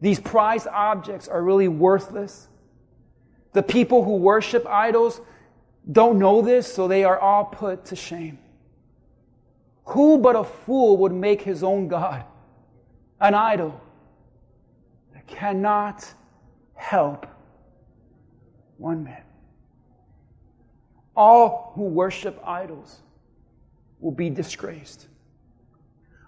These 0.00 0.18
prized 0.18 0.66
objects 0.66 1.28
are 1.28 1.40
really 1.40 1.68
worthless. 1.68 2.48
The 3.52 3.62
people 3.62 4.02
who 4.02 4.16
worship 4.16 4.66
idols 4.66 5.20
don't 5.92 6.18
know 6.18 6.42
this, 6.42 6.72
so 6.72 6.88
they 6.88 7.04
are 7.04 7.20
all 7.20 7.44
put 7.44 7.84
to 7.86 7.96
shame. 7.96 8.38
Who 9.84 10.18
but 10.18 10.34
a 10.34 10.42
fool 10.42 10.96
would 10.98 11.12
make 11.12 11.40
his 11.40 11.62
own 11.62 11.86
God 11.86 12.24
an 13.20 13.34
idol 13.34 13.80
that 15.14 15.26
cannot 15.28 16.04
help 16.74 17.26
one 18.76 19.04
man? 19.04 19.22
All 21.16 21.72
who 21.74 21.82
worship 21.82 22.40
idols 22.44 23.00
will 24.00 24.12
be 24.12 24.30
disgraced, 24.30 25.06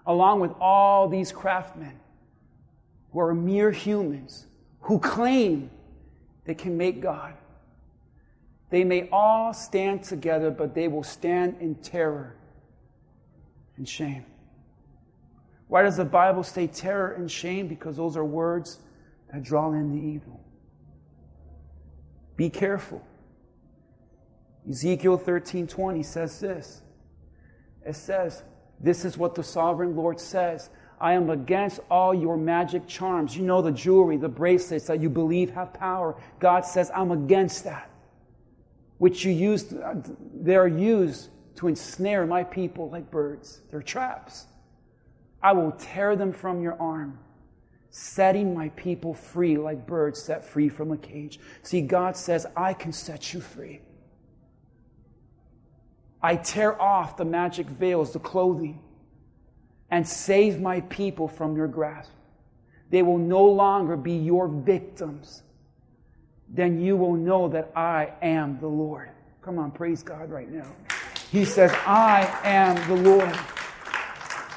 along 0.05 0.39
with 0.39 0.51
all 0.59 1.07
these 1.07 1.31
craftsmen 1.31 1.99
who 3.11 3.19
are 3.19 3.33
mere 3.33 3.71
humans 3.71 4.45
who 4.81 4.99
claim 4.99 5.69
they 6.45 6.53
can 6.53 6.77
make 6.77 7.01
God. 7.01 7.33
They 8.69 8.83
may 8.83 9.09
all 9.11 9.53
stand 9.53 10.03
together, 10.03 10.51
but 10.51 10.75
they 10.75 10.87
will 10.87 11.03
stand 11.03 11.57
in 11.59 11.75
terror 11.75 12.35
and 13.77 13.87
shame. 13.87 14.25
Why 15.67 15.81
does 15.81 15.97
the 15.97 16.05
Bible 16.05 16.43
say 16.43 16.67
terror 16.67 17.13
and 17.13 17.29
shame? 17.29 17.67
Because 17.67 17.97
those 17.97 18.15
are 18.15 18.25
words 18.25 18.79
that 19.33 19.43
draw 19.43 19.71
in 19.73 19.91
the 19.91 19.99
evil. 19.99 20.39
Be 22.37 22.49
careful. 22.49 23.01
Ezekiel 24.69 25.17
13:20 25.17 26.03
says 26.03 26.39
this. 26.39 26.81
It 27.85 27.95
says, 27.95 28.43
"This 28.79 29.05
is 29.05 29.17
what 29.17 29.35
the 29.35 29.43
sovereign 29.43 29.95
Lord 29.95 30.19
says: 30.19 30.69
I 30.99 31.13
am 31.13 31.29
against 31.29 31.81
all 31.91 32.13
your 32.13 32.37
magic 32.37 32.87
charms. 32.87 33.35
You 33.35 33.43
know 33.43 33.61
the 33.61 33.71
jewelry, 33.71 34.17
the 34.17 34.29
bracelets 34.29 34.87
that 34.87 35.01
you 35.01 35.09
believe 35.09 35.51
have 35.51 35.73
power. 35.73 36.15
God 36.39 36.65
says, 36.65 36.89
I'm 36.95 37.11
against 37.11 37.65
that. 37.65 37.89
Which 38.97 39.25
you 39.25 39.33
use, 39.33 39.73
they're 40.33 40.67
used 40.67 41.29
to 41.57 41.67
ensnare 41.67 42.25
my 42.25 42.45
people 42.45 42.89
like 42.89 43.11
birds. 43.11 43.61
They're 43.69 43.81
traps. 43.81 44.47
I 45.43 45.51
will 45.51 45.73
tear 45.73 46.15
them 46.15 46.31
from 46.31 46.61
your 46.61 46.81
arm. 46.81 47.19
setting 47.97 48.53
my 48.53 48.67
people 48.69 49.13
free 49.13 49.57
like 49.57 49.87
birds 49.87 50.21
set 50.21 50.43
free 50.43 50.67
from 50.67 50.91
a 50.91 50.97
cage. 50.97 51.39
See, 51.63 51.79
God 51.79 52.17
says, 52.17 52.45
I 52.53 52.73
can 52.73 52.91
set 52.91 53.33
you 53.33 53.39
free. 53.39 53.79
I 56.25 56.37
tear 56.37 56.81
off 56.81 57.17
the 57.17 57.23
magic 57.23 57.67
veils, 57.67 58.13
the 58.13 58.19
clothing, 58.19 58.79
and 59.91 60.07
save 60.07 60.59
my 60.59 60.81
people 60.81 61.27
from 61.27 61.55
your 61.55 61.67
grasp. 61.67 62.09
They 62.89 63.03
will 63.03 63.19
no 63.19 63.45
longer 63.45 63.95
be 63.95 64.13
your 64.13 64.47
victims. 64.47 65.43
Then 66.49 66.81
you 66.81 66.97
will 66.97 67.13
know 67.13 67.47
that 67.49 67.71
I 67.75 68.11
am 68.23 68.57
the 68.59 68.65
Lord. 68.65 69.11
Come 69.43 69.59
on, 69.59 69.69
praise 69.69 70.01
God 70.01 70.31
right 70.31 70.49
now. 70.51 70.65
He 71.31 71.45
says, 71.45 71.71
I 71.85 72.27
am 72.43 72.75
the 72.87 73.07
Lord. 73.07 73.39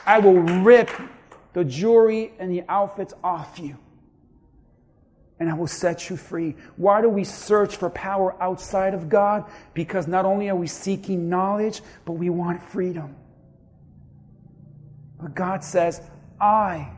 I 0.07 0.19
will 0.21 0.41
rip 0.63 0.89
the 1.53 1.67
jewelry 1.67 2.33
and 2.39 2.51
the 2.51 2.65
outfits 2.71 3.13
off 3.23 3.59
you. 3.59 3.77
And 5.41 5.49
I 5.49 5.55
will 5.55 5.69
set 5.69 6.11
you 6.11 6.17
free. 6.17 6.57
Why 6.77 7.01
do 7.01 7.09
we 7.09 7.23
search 7.23 7.77
for 7.77 7.91
power 7.91 8.41
outside 8.43 8.93
of 8.93 9.09
God? 9.09 9.45
Because 9.73 10.09
not 10.09 10.25
only 10.25 10.49
are 10.49 10.57
we 10.57 10.67
seeking 10.67 11.29
knowledge, 11.29 11.81
but 12.05 12.13
we 12.13 12.29
want 12.29 12.63
freedom. 12.63 13.15
But 15.21 15.35
God 15.35 15.63
says, 15.63 16.01
I 16.41 16.91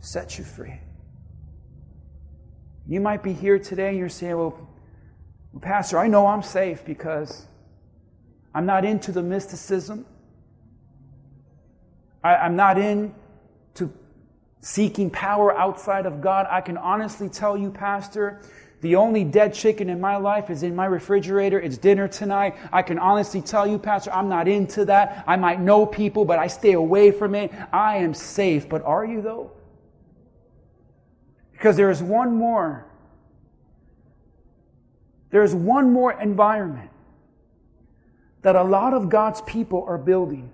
set 0.00 0.38
you 0.38 0.44
free. 0.44 0.80
You 2.88 3.00
might 3.00 3.22
be 3.22 3.32
here 3.32 3.58
today 3.58 3.88
and 3.88 3.98
you're 3.98 4.08
saying, 4.08 4.36
well, 4.36 4.68
Pastor, 5.60 5.98
I 5.98 6.06
know 6.06 6.26
I'm 6.26 6.42
safe 6.42 6.84
because 6.84 7.46
I'm 8.54 8.66
not 8.66 8.84
into 8.84 9.10
the 9.10 9.22
mysticism. 9.22 10.06
I, 12.22 12.46
am 12.46 12.56
not 12.56 12.78
into 12.78 13.14
seeking 14.66 15.08
power 15.08 15.56
outside 15.56 16.06
of 16.06 16.20
God. 16.20 16.44
I 16.50 16.60
can 16.60 16.76
honestly 16.76 17.28
tell 17.28 17.56
you, 17.56 17.70
Pastor, 17.70 18.40
the 18.80 18.96
only 18.96 19.22
dead 19.22 19.54
chicken 19.54 19.88
in 19.88 20.00
my 20.00 20.16
life 20.16 20.50
is 20.50 20.64
in 20.64 20.74
my 20.74 20.86
refrigerator. 20.86 21.60
It's 21.60 21.78
dinner 21.78 22.08
tonight. 22.08 22.56
I 22.72 22.82
can 22.82 22.98
honestly 22.98 23.40
tell 23.40 23.64
you, 23.64 23.78
Pastor, 23.78 24.12
I'm 24.12 24.28
not 24.28 24.48
into 24.48 24.84
that. 24.86 25.22
I 25.24 25.36
might 25.36 25.60
know 25.60 25.86
people, 25.86 26.24
but 26.24 26.40
I 26.40 26.48
stay 26.48 26.72
away 26.72 27.12
from 27.12 27.36
it. 27.36 27.52
I 27.72 27.98
am 27.98 28.12
safe. 28.12 28.68
But 28.68 28.82
are 28.82 29.04
you, 29.04 29.22
though? 29.22 29.52
Because 31.52 31.76
there 31.76 31.90
is 31.90 32.02
one 32.02 32.34
more. 32.34 32.88
There's 35.30 35.54
one 35.54 35.92
more 35.92 36.20
environment 36.20 36.90
that 38.42 38.56
a 38.56 38.64
lot 38.64 38.94
of 38.94 39.10
God's 39.10 39.42
people 39.42 39.84
are 39.86 39.98
building 39.98 40.50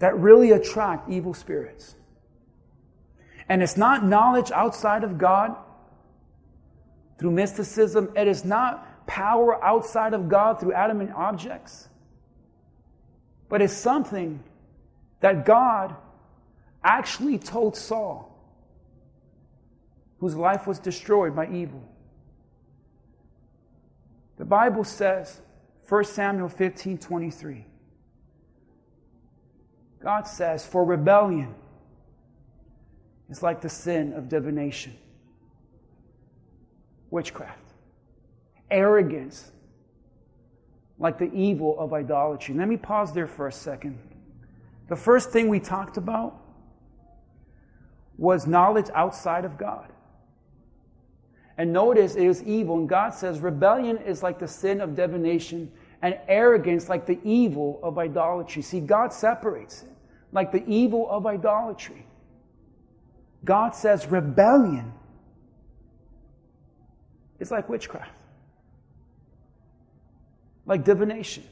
that 0.00 0.18
really 0.18 0.50
attract 0.50 1.08
evil 1.08 1.32
spirits. 1.32 1.94
And 3.48 3.62
it's 3.62 3.76
not 3.76 4.04
knowledge 4.04 4.50
outside 4.50 5.04
of 5.04 5.18
God 5.18 5.56
through 7.18 7.30
mysticism, 7.30 8.12
it 8.16 8.28
is 8.28 8.44
not 8.44 9.06
power 9.06 9.62
outside 9.64 10.12
of 10.12 10.28
God 10.28 10.60
through 10.60 10.72
adamant 10.72 11.12
objects, 11.14 11.88
but 13.48 13.62
it's 13.62 13.72
something 13.72 14.42
that 15.20 15.46
God 15.46 15.94
actually 16.84 17.38
told 17.38 17.76
Saul, 17.76 18.32
whose 20.18 20.34
life 20.34 20.66
was 20.66 20.78
destroyed 20.78 21.34
by 21.34 21.48
evil. 21.48 21.82
The 24.36 24.44
Bible 24.44 24.84
says, 24.84 25.40
1 25.88 26.04
Samuel 26.04 26.48
15 26.48 26.98
23. 26.98 27.64
God 30.02 30.28
says, 30.28 30.66
For 30.66 30.84
rebellion 30.84 31.54
is 33.28 33.42
like 33.42 33.60
the 33.60 33.68
sin 33.68 34.12
of 34.12 34.28
divination, 34.28 34.96
witchcraft, 37.10 37.72
arrogance, 38.70 39.50
like 40.98 41.18
the 41.18 41.32
evil 41.32 41.78
of 41.78 41.92
idolatry. 41.92 42.54
Let 42.54 42.68
me 42.68 42.76
pause 42.76 43.12
there 43.12 43.26
for 43.26 43.48
a 43.48 43.52
second. 43.52 43.98
The 44.88 44.96
first 44.96 45.30
thing 45.30 45.48
we 45.48 45.60
talked 45.60 45.96
about 45.96 46.40
was 48.16 48.46
knowledge 48.46 48.86
outside 48.94 49.44
of 49.44 49.58
God. 49.58 49.92
And 51.58 51.72
notice 51.72 52.16
it 52.16 52.24
is 52.24 52.42
evil, 52.44 52.78
and 52.78 52.88
God 52.88 53.14
says 53.14 53.40
rebellion 53.40 53.98
is 53.98 54.22
like 54.22 54.38
the 54.38 54.48
sin 54.48 54.80
of 54.80 54.94
divination, 54.94 55.70
and 56.02 56.18
arrogance 56.28 56.88
like 56.88 57.06
the 57.06 57.18
evil 57.24 57.80
of 57.82 57.98
idolatry. 57.98 58.62
See, 58.62 58.80
God 58.80 59.12
separates 59.12 59.82
it 59.82 59.90
like 60.32 60.52
the 60.52 60.64
evil 60.66 61.10
of 61.10 61.26
idolatry. 61.26 62.05
God 63.46 63.74
says 63.74 64.06
rebellion 64.08 64.92
is 67.38 67.50
like 67.50 67.68
witchcraft, 67.68 68.10
like 70.66 70.84
divination. 70.84 71.44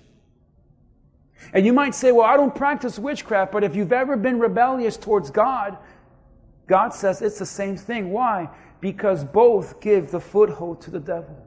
And 1.53 1.64
you 1.64 1.72
might 1.72 1.95
say, 1.95 2.11
well, 2.11 2.26
I 2.26 2.36
don't 2.36 2.55
practice 2.55 2.99
witchcraft, 2.99 3.53
but 3.53 3.62
if 3.62 3.76
you've 3.76 3.92
ever 3.92 4.16
been 4.16 4.40
rebellious 4.40 4.97
towards 4.97 5.30
God, 5.30 5.78
God 6.66 6.88
says 6.95 7.22
it's 7.22 7.38
the 7.38 7.47
same 7.47 7.76
thing. 7.76 8.11
Why? 8.11 8.51
Because 8.80 9.22
both 9.24 9.80
give 9.80 10.11
the 10.11 10.20
foothold 10.20 10.80
to 10.82 10.90
the 10.90 11.01
devil. 11.01 11.47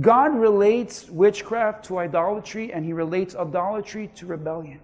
God 0.00 0.34
relates 0.34 1.08
witchcraft 1.08 1.84
to 1.86 1.98
idolatry, 1.98 2.72
and 2.72 2.84
he 2.84 2.92
relates 2.92 3.36
idolatry 3.36 4.10
to 4.16 4.26
rebellion. 4.26 4.80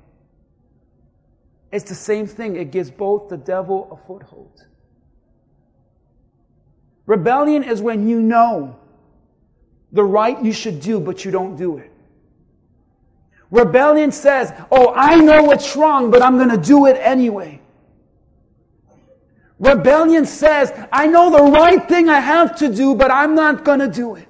It's 1.73 1.89
the 1.89 1.95
same 1.95 2.27
thing. 2.27 2.57
It 2.57 2.71
gives 2.71 2.91
both 2.91 3.31
the 3.31 3.39
devil 3.39 3.89
a 3.91 4.07
foothold. 4.07 4.67
Rebellion 7.07 7.65
is 7.65 7.81
when 7.81 8.07
you 8.09 8.21
know 8.21 8.79
the 9.91 10.05
right 10.05 10.43
you 10.43 10.53
should 10.53 10.81
do, 10.81 11.01
but 11.01 11.25
you 11.25 11.31
don't 11.31 11.57
do 11.57 11.79
it. 11.79 11.91
Rebellion 13.51 14.13
says, 14.13 14.53
Oh, 14.71 14.93
I 14.95 15.17
know 15.17 15.43
what's 15.43 15.75
wrong, 15.75 16.11
but 16.11 16.23
I'm 16.23 16.37
going 16.37 16.51
to 16.51 16.57
do 16.57 16.87
it 16.87 16.97
anyway. 17.01 17.61
Rebellion 19.59 20.27
says, 20.27 20.73
I 20.91 21.07
know 21.07 21.31
the 21.31 21.53
right 21.53 21.87
thing 21.89 22.09
I 22.09 22.21
have 22.21 22.57
to 22.57 22.69
do, 22.69 22.95
but 22.95 23.11
I'm 23.11 23.35
not 23.35 23.65
going 23.65 23.81
to 23.81 23.89
do 23.89 24.17
it. 24.17 24.27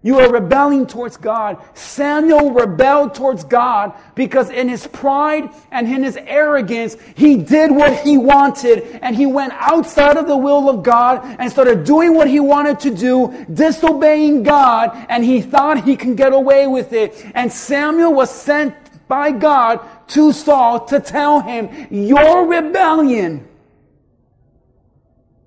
You 0.00 0.20
are 0.20 0.32
rebelling 0.32 0.86
towards 0.86 1.16
God. 1.16 1.60
Samuel 1.74 2.52
rebelled 2.52 3.16
towards 3.16 3.42
God 3.42 3.94
because 4.14 4.48
in 4.48 4.68
his 4.68 4.86
pride 4.86 5.50
and 5.72 5.88
in 5.88 6.04
his 6.04 6.16
arrogance, 6.16 6.96
he 7.16 7.36
did 7.36 7.72
what 7.72 7.92
he 7.98 8.16
wanted 8.16 8.84
and 9.02 9.16
he 9.16 9.26
went 9.26 9.52
outside 9.56 10.16
of 10.16 10.28
the 10.28 10.36
will 10.36 10.70
of 10.70 10.84
God 10.84 11.20
and 11.40 11.50
started 11.50 11.82
doing 11.82 12.14
what 12.14 12.28
he 12.28 12.38
wanted 12.38 12.78
to 12.80 12.94
do, 12.94 13.44
disobeying 13.52 14.44
God, 14.44 15.06
and 15.08 15.24
he 15.24 15.40
thought 15.40 15.82
he 15.82 15.96
can 15.96 16.14
get 16.14 16.32
away 16.32 16.68
with 16.68 16.92
it. 16.92 17.26
And 17.34 17.52
Samuel 17.52 18.14
was 18.14 18.30
sent 18.30 18.74
by 19.08 19.32
God 19.32 19.80
to 20.08 20.32
Saul 20.32 20.84
to 20.86 21.00
tell 21.00 21.40
him, 21.40 21.88
your 21.90 22.46
rebellion 22.46 23.48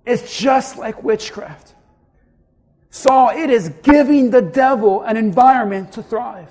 is 0.05 0.37
just 0.37 0.77
like 0.77 1.03
witchcraft. 1.03 1.70
Saul, 2.91 3.29
it 3.29 3.49
is 3.49 3.69
giving 3.83 4.29
the 4.29 4.41
devil 4.41 5.01
an 5.01 5.15
environment 5.15 5.93
to 5.93 6.03
thrive. 6.03 6.49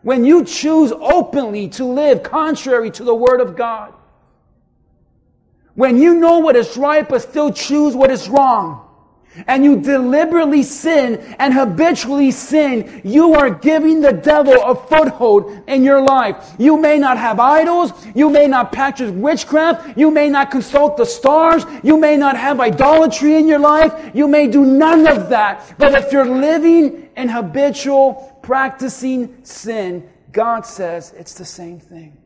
When 0.00 0.24
you 0.24 0.44
choose 0.44 0.90
openly 0.90 1.68
to 1.70 1.84
live 1.84 2.22
contrary 2.22 2.90
to 2.92 3.04
the 3.04 3.14
Word 3.14 3.40
of 3.40 3.56
God, 3.56 3.92
when 5.74 5.98
you 5.98 6.14
know 6.14 6.38
what 6.38 6.56
is 6.56 6.76
right 6.76 7.06
but 7.06 7.22
still 7.22 7.52
choose 7.52 7.94
what 7.94 8.10
is 8.10 8.28
wrong, 8.28 8.83
and 9.46 9.64
you 9.64 9.80
deliberately 9.80 10.62
sin 10.62 11.16
and 11.38 11.52
habitually 11.52 12.30
sin, 12.30 13.00
you 13.04 13.34
are 13.34 13.50
giving 13.50 14.00
the 14.00 14.12
devil 14.12 14.54
a 14.62 14.74
foothold 14.74 15.62
in 15.66 15.82
your 15.82 16.00
life. 16.00 16.54
You 16.58 16.76
may 16.76 16.98
not 16.98 17.18
have 17.18 17.40
idols. 17.40 17.92
You 18.14 18.30
may 18.30 18.46
not 18.46 18.72
practice 18.72 19.10
witchcraft. 19.10 19.98
You 19.98 20.10
may 20.10 20.28
not 20.28 20.50
consult 20.50 20.96
the 20.96 21.04
stars. 21.04 21.64
You 21.82 21.98
may 21.98 22.16
not 22.16 22.36
have 22.36 22.60
idolatry 22.60 23.36
in 23.36 23.48
your 23.48 23.58
life. 23.58 23.92
You 24.14 24.28
may 24.28 24.46
do 24.46 24.64
none 24.64 25.06
of 25.06 25.28
that. 25.30 25.74
But 25.78 25.94
if 25.94 26.12
you're 26.12 26.24
living 26.24 27.10
in 27.16 27.28
habitual 27.28 28.38
practicing 28.42 29.44
sin, 29.44 30.08
God 30.32 30.66
says 30.66 31.14
it's 31.16 31.34
the 31.34 31.44
same 31.44 31.80
thing. 31.80 32.18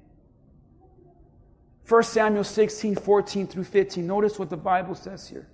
1 1.89 2.03
Samuel 2.03 2.45
16, 2.45 2.97
14 2.97 3.47
through 3.47 3.65
15. 3.65 4.07
Notice 4.07 4.39
what 4.39 4.51
the 4.51 4.57
Bible 4.57 4.95
says 4.95 5.27
here. 5.27 5.49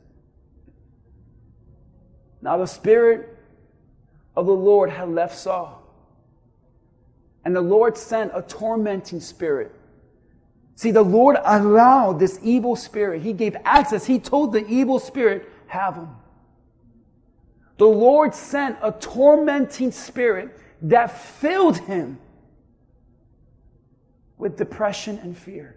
Now 2.45 2.59
the 2.59 2.67
Spirit 2.67 3.39
of 4.37 4.45
the 4.45 4.53
Lord 4.53 4.91
had 4.91 5.09
left 5.09 5.37
Saul. 5.37 5.83
And 7.43 7.57
the 7.57 7.63
Lord 7.63 7.97
sent 7.97 8.33
a 8.35 8.43
tormenting 8.43 9.21
spirit. 9.21 9.75
See, 10.77 10.91
the 10.91 11.03
Lord 11.03 11.37
allowed 11.43 12.19
this 12.19 12.39
evil 12.43 12.77
spirit. 12.77 13.23
He 13.23 13.33
gave 13.33 13.57
access. 13.65 14.05
He 14.05 14.19
told 14.19 14.53
the 14.53 14.67
evil 14.67 14.99
spirit, 14.99 15.49
have 15.69 15.95
him. 15.95 16.09
The 17.79 17.87
Lord 17.87 18.35
sent 18.35 18.77
a 18.83 18.93
tormenting 18.93 19.91
spirit 19.91 20.59
that 20.83 21.17
filled 21.19 21.79
him 21.79 22.19
with 24.37 24.59
depression 24.59 25.19
and 25.19 25.37
fear. 25.37 25.77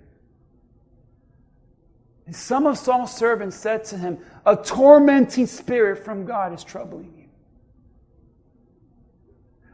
And 2.25 2.35
some 2.35 2.65
of 2.65 2.77
Saul's 2.77 3.15
servants 3.15 3.55
said 3.55 3.85
to 3.85 3.97
him, 3.97 4.19
A 4.47 4.55
tormenting 4.55 5.45
spirit 5.45 6.05
from 6.05 6.25
God 6.25 6.53
is 6.53 6.63
troubling 6.63 7.13
you. 7.17 7.25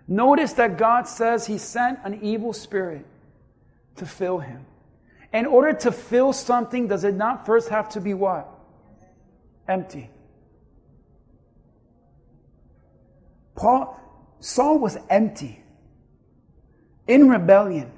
Notice 0.08 0.54
that 0.54 0.80
God 0.80 1.08
says 1.08 1.46
he 1.46 1.60
sent 1.60 2.00
an 2.04 2.22
evil 2.24 2.54
spirit 2.54 3.06
to 3.98 4.06
fill 4.08 4.40
him. 4.40 4.66
In 5.32 5.46
order 5.46 5.74
to 5.74 5.92
fill 5.92 6.34
something, 6.34 6.88
does 6.88 7.04
it 7.04 7.14
not 7.14 7.46
first 7.46 7.70
have 7.70 7.88
to 7.90 8.02
be 8.02 8.16
what? 8.16 8.50
Empty. 9.68 10.10
Paul, 13.56 14.00
Saul 14.40 14.80
was 14.80 14.98
empty, 15.08 15.64
in 17.08 17.30
rebellion, 17.30 17.92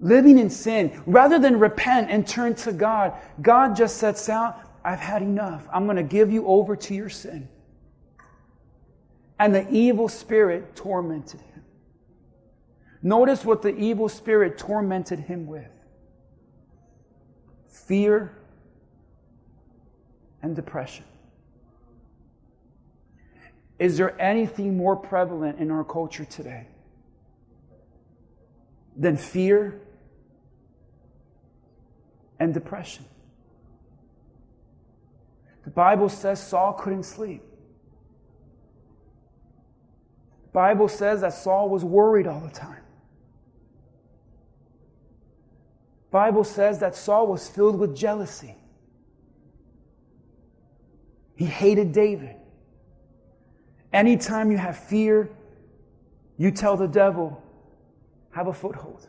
living 0.00 0.38
in 0.38 0.48
sin. 0.48 1.02
Rather 1.04 1.38
than 1.38 1.58
repent 1.58 2.10
and 2.10 2.26
turn 2.26 2.54
to 2.54 2.72
God, 2.72 3.12
God 3.42 3.76
just 3.76 3.98
said, 3.98 4.16
Sal, 4.16 4.58
I've 4.84 5.00
had 5.00 5.22
enough. 5.22 5.66
I'm 5.72 5.84
going 5.84 5.96
to 5.96 6.02
give 6.02 6.32
you 6.32 6.46
over 6.46 6.76
to 6.76 6.94
your 6.94 7.08
sin. 7.08 7.48
And 9.38 9.54
the 9.54 9.68
evil 9.70 10.08
spirit 10.08 10.76
tormented 10.76 11.40
him. 11.40 11.64
Notice 13.02 13.44
what 13.44 13.62
the 13.62 13.74
evil 13.74 14.08
spirit 14.08 14.58
tormented 14.58 15.20
him 15.20 15.46
with 15.46 15.70
fear 17.68 18.36
and 20.42 20.54
depression. 20.54 21.04
Is 23.78 23.96
there 23.96 24.20
anything 24.20 24.76
more 24.76 24.94
prevalent 24.94 25.58
in 25.58 25.70
our 25.70 25.84
culture 25.84 26.26
today 26.26 26.66
than 28.94 29.16
fear 29.16 29.80
and 32.38 32.52
depression? 32.52 33.06
The 35.70 35.74
Bible 35.74 36.08
says 36.08 36.44
Saul 36.44 36.72
couldn't 36.72 37.04
sleep. 37.04 37.42
The 40.46 40.52
Bible 40.52 40.88
says 40.88 41.20
that 41.20 41.32
Saul 41.32 41.68
was 41.68 41.84
worried 41.84 42.26
all 42.26 42.40
the 42.40 42.50
time. 42.50 42.82
The 46.08 46.10
Bible 46.10 46.42
says 46.42 46.80
that 46.80 46.96
Saul 46.96 47.28
was 47.28 47.46
filled 47.46 47.78
with 47.78 47.94
jealousy. 47.94 48.56
He 51.36 51.44
hated 51.44 51.92
David. 51.92 52.34
Anytime 53.92 54.50
you 54.50 54.58
have 54.58 54.76
fear, 54.76 55.30
you 56.36 56.50
tell 56.50 56.76
the 56.76 56.88
devil, 56.88 57.40
have 58.32 58.48
a 58.48 58.52
foothold. 58.52 59.06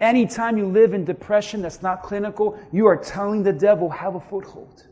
Anytime 0.00 0.56
you 0.56 0.64
live 0.64 0.94
in 0.94 1.04
depression 1.04 1.60
that's 1.60 1.82
not 1.82 2.02
clinical, 2.02 2.58
you 2.72 2.86
are 2.86 2.96
telling 2.96 3.42
the 3.42 3.52
devil, 3.52 3.90
have 3.90 4.14
a 4.14 4.20
foothold. 4.20 4.86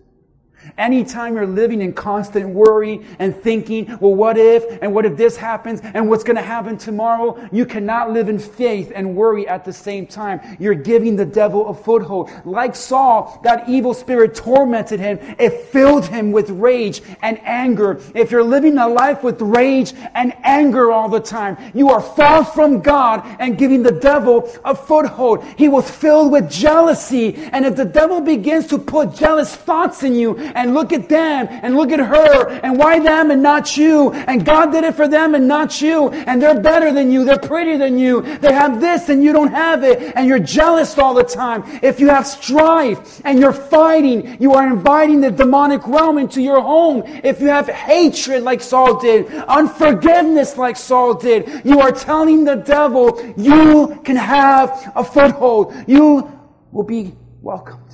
Anytime 0.76 1.34
you're 1.34 1.46
living 1.46 1.80
in 1.80 1.92
constant 1.92 2.48
worry 2.48 3.04
and 3.18 3.34
thinking, 3.34 3.86
well, 4.00 4.14
what 4.14 4.36
if, 4.36 4.64
and 4.82 4.94
what 4.94 5.06
if 5.06 5.16
this 5.16 5.36
happens, 5.36 5.80
and 5.82 6.08
what's 6.08 6.24
going 6.24 6.36
to 6.36 6.42
happen 6.42 6.76
tomorrow, 6.76 7.48
you 7.50 7.64
cannot 7.64 8.12
live 8.12 8.28
in 8.28 8.38
faith 8.38 8.92
and 8.94 9.16
worry 9.16 9.48
at 9.48 9.64
the 9.64 9.72
same 9.72 10.06
time. 10.06 10.40
You're 10.58 10.74
giving 10.74 11.16
the 11.16 11.24
devil 11.24 11.68
a 11.68 11.74
foothold. 11.74 12.30
Like 12.44 12.76
Saul, 12.76 13.40
that 13.44 13.68
evil 13.68 13.94
spirit 13.94 14.34
tormented 14.34 15.00
him. 15.00 15.18
It 15.38 15.62
filled 15.66 16.06
him 16.06 16.32
with 16.32 16.50
rage 16.50 17.02
and 17.22 17.40
anger. 17.44 18.00
If 18.14 18.30
you're 18.30 18.44
living 18.44 18.78
a 18.78 18.88
life 18.88 19.22
with 19.22 19.40
rage 19.40 19.94
and 20.14 20.34
anger 20.42 20.90
all 20.92 21.08
the 21.08 21.20
time, 21.20 21.56
you 21.74 21.90
are 21.90 22.00
far 22.00 22.44
from 22.44 22.80
God 22.80 23.22
and 23.38 23.58
giving 23.58 23.82
the 23.82 23.92
devil 23.92 24.50
a 24.64 24.74
foothold. 24.74 25.44
He 25.56 25.68
was 25.68 25.90
filled 25.90 26.32
with 26.32 26.50
jealousy. 26.50 27.34
And 27.52 27.64
if 27.64 27.76
the 27.76 27.84
devil 27.84 28.20
begins 28.20 28.66
to 28.68 28.78
put 28.78 29.14
jealous 29.14 29.54
thoughts 29.54 30.02
in 30.02 30.14
you, 30.14 30.36
and 30.54 30.74
look 30.74 30.92
at 30.92 31.08
them 31.08 31.48
and 31.50 31.76
look 31.76 31.92
at 31.92 32.00
her 32.00 32.48
and 32.48 32.78
why 32.78 32.98
them 32.98 33.30
and 33.30 33.42
not 33.42 33.76
you? 33.76 34.12
And 34.12 34.44
God 34.44 34.72
did 34.72 34.84
it 34.84 34.94
for 34.94 35.08
them 35.08 35.34
and 35.34 35.48
not 35.48 35.80
you. 35.80 36.10
And 36.10 36.40
they're 36.40 36.60
better 36.60 36.92
than 36.92 37.10
you. 37.10 37.24
They're 37.24 37.38
prettier 37.38 37.78
than 37.78 37.98
you. 37.98 38.22
They 38.38 38.52
have 38.52 38.80
this 38.80 39.08
and 39.08 39.22
you 39.22 39.32
don't 39.32 39.52
have 39.52 39.84
it. 39.84 40.12
And 40.16 40.26
you're 40.26 40.38
jealous 40.38 40.98
all 40.98 41.14
the 41.14 41.24
time. 41.24 41.64
If 41.82 42.00
you 42.00 42.08
have 42.08 42.26
strife 42.26 43.20
and 43.24 43.38
you're 43.38 43.52
fighting, 43.52 44.40
you 44.40 44.54
are 44.54 44.66
inviting 44.66 45.20
the 45.20 45.30
demonic 45.30 45.86
realm 45.86 46.18
into 46.18 46.40
your 46.40 46.60
home. 46.60 47.02
If 47.06 47.40
you 47.40 47.48
have 47.48 47.68
hatred 47.68 48.42
like 48.42 48.60
Saul 48.60 48.98
did, 49.00 49.26
unforgiveness 49.32 50.56
like 50.56 50.76
Saul 50.76 51.14
did, 51.14 51.62
you 51.64 51.80
are 51.80 51.92
telling 51.92 52.44
the 52.44 52.56
devil, 52.56 53.20
you 53.36 54.00
can 54.04 54.16
have 54.16 54.92
a 54.94 55.04
foothold. 55.04 55.74
You 55.86 56.30
will 56.72 56.84
be 56.84 57.14
welcomed. 57.42 57.87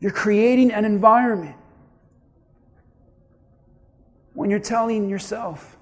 You're 0.00 0.12
creating 0.12 0.72
an 0.72 0.84
environment 0.84 1.56
when 4.32 4.48
you're 4.48 4.58
telling 4.58 5.08
yourself, 5.08 5.76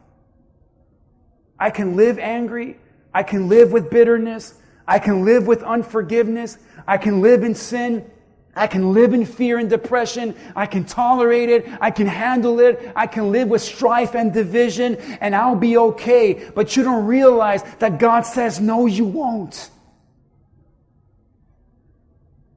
I 1.59 1.71
can 1.71 1.97
live 1.97 2.19
angry, 2.19 2.79
I 3.15 3.23
can 3.23 3.49
live 3.49 3.73
with 3.73 3.91
bitterness, 3.91 4.55
I 4.87 4.99
can 4.99 5.25
live 5.25 5.47
with 5.47 5.63
unforgiveness, 5.63 6.59
I 6.87 6.97
can 6.99 7.21
live 7.21 7.45
in 7.45 7.55
sin. 7.55 8.11
I 8.57 8.67
can 8.67 8.93
live 8.93 9.15
in 9.15 9.25
fear 9.25 9.59
and 9.59 9.71
depression. 9.71 10.35
I 10.57 10.67
can 10.67 10.85
tolerate 10.85 11.49
it. 11.49 11.69
I 11.81 11.93
can 11.93 12.09
handle 12.09 12.59
it. 12.59 12.91
I 12.97 13.07
can 13.07 13.31
live 13.31 13.47
with 13.47 13.63
strife 13.63 14.17
and 14.17 14.33
division 14.33 14.97
and 15.21 15.37
I'll 15.37 15.55
be 15.55 15.77
okay. 15.77 16.51
But 16.57 16.77
you 16.77 16.83
don't 16.83 17.07
realize 17.07 17.63
that 17.79 18.01
God 18.01 18.23
says, 18.23 18.59
no, 18.59 18.87
you 18.87 19.05
won't. 19.05 19.71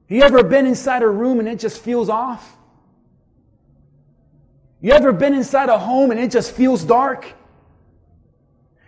You 0.08 0.22
ever 0.22 0.42
been 0.42 0.66
inside 0.66 1.02
a 1.02 1.08
room 1.08 1.38
and 1.38 1.48
it 1.48 1.58
just 1.58 1.80
feels 1.80 2.08
off? 2.08 2.56
You 4.80 4.92
ever 4.92 5.12
been 5.12 5.32
inside 5.32 5.68
a 5.68 5.78
home 5.78 6.10
and 6.10 6.18
it 6.18 6.30
just 6.30 6.52
feels 6.52 6.84
dark? 6.84 7.32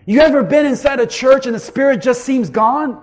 You 0.06 0.20
ever 0.20 0.42
been 0.42 0.66
inside 0.66 1.00
a 1.00 1.06
church 1.06 1.46
and 1.46 1.54
the 1.54 1.60
spirit 1.60 2.02
just 2.02 2.24
seems 2.24 2.50
gone? 2.50 3.02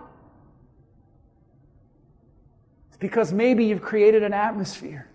It's 2.90 2.98
because 2.98 3.34
maybe 3.34 3.66
you've 3.66 3.82
created 3.82 4.24
an 4.24 4.34
atmosphere 4.34 5.08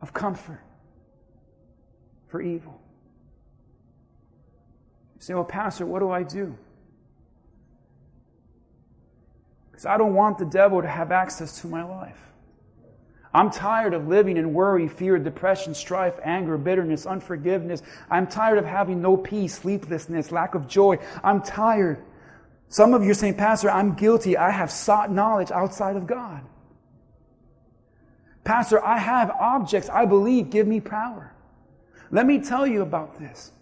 of 0.00 0.12
comfort 0.12 0.62
for 2.28 2.40
evil. 2.40 2.80
You 5.16 5.20
say, 5.20 5.34
well, 5.34 5.44
Pastor, 5.44 5.86
what 5.86 6.00
do 6.00 6.10
I 6.10 6.22
do? 6.22 6.56
Because 9.76 9.84
I 9.84 9.98
don't 9.98 10.14
want 10.14 10.38
the 10.38 10.46
devil 10.46 10.80
to 10.80 10.88
have 10.88 11.12
access 11.12 11.60
to 11.60 11.66
my 11.66 11.82
life. 11.82 12.18
I'm 13.34 13.50
tired 13.50 13.92
of 13.92 14.08
living 14.08 14.38
in 14.38 14.54
worry, 14.54 14.88
fear, 14.88 15.18
depression, 15.18 15.74
strife, 15.74 16.14
anger, 16.24 16.56
bitterness, 16.56 17.04
unforgiveness. 17.04 17.82
I'm 18.10 18.26
tired 18.26 18.56
of 18.56 18.64
having 18.64 19.02
no 19.02 19.18
peace, 19.18 19.56
sleeplessness, 19.56 20.32
lack 20.32 20.54
of 20.54 20.66
joy. 20.66 20.96
I'm 21.22 21.42
tired. 21.42 22.02
Some 22.70 22.94
of 22.94 23.04
you 23.04 23.10
are 23.10 23.14
saying, 23.14 23.34
Pastor, 23.34 23.70
I'm 23.70 23.92
guilty. 23.92 24.38
I 24.38 24.48
have 24.48 24.70
sought 24.70 25.12
knowledge 25.12 25.50
outside 25.50 25.96
of 25.96 26.06
God. 26.06 26.40
Pastor, 28.44 28.82
I 28.82 28.96
have 28.96 29.28
objects 29.28 29.90
I 29.90 30.06
believe 30.06 30.48
give 30.48 30.66
me 30.66 30.80
power. 30.80 31.34
Let 32.10 32.24
me 32.24 32.40
tell 32.40 32.66
you 32.66 32.80
about 32.80 33.18
this. 33.18 33.52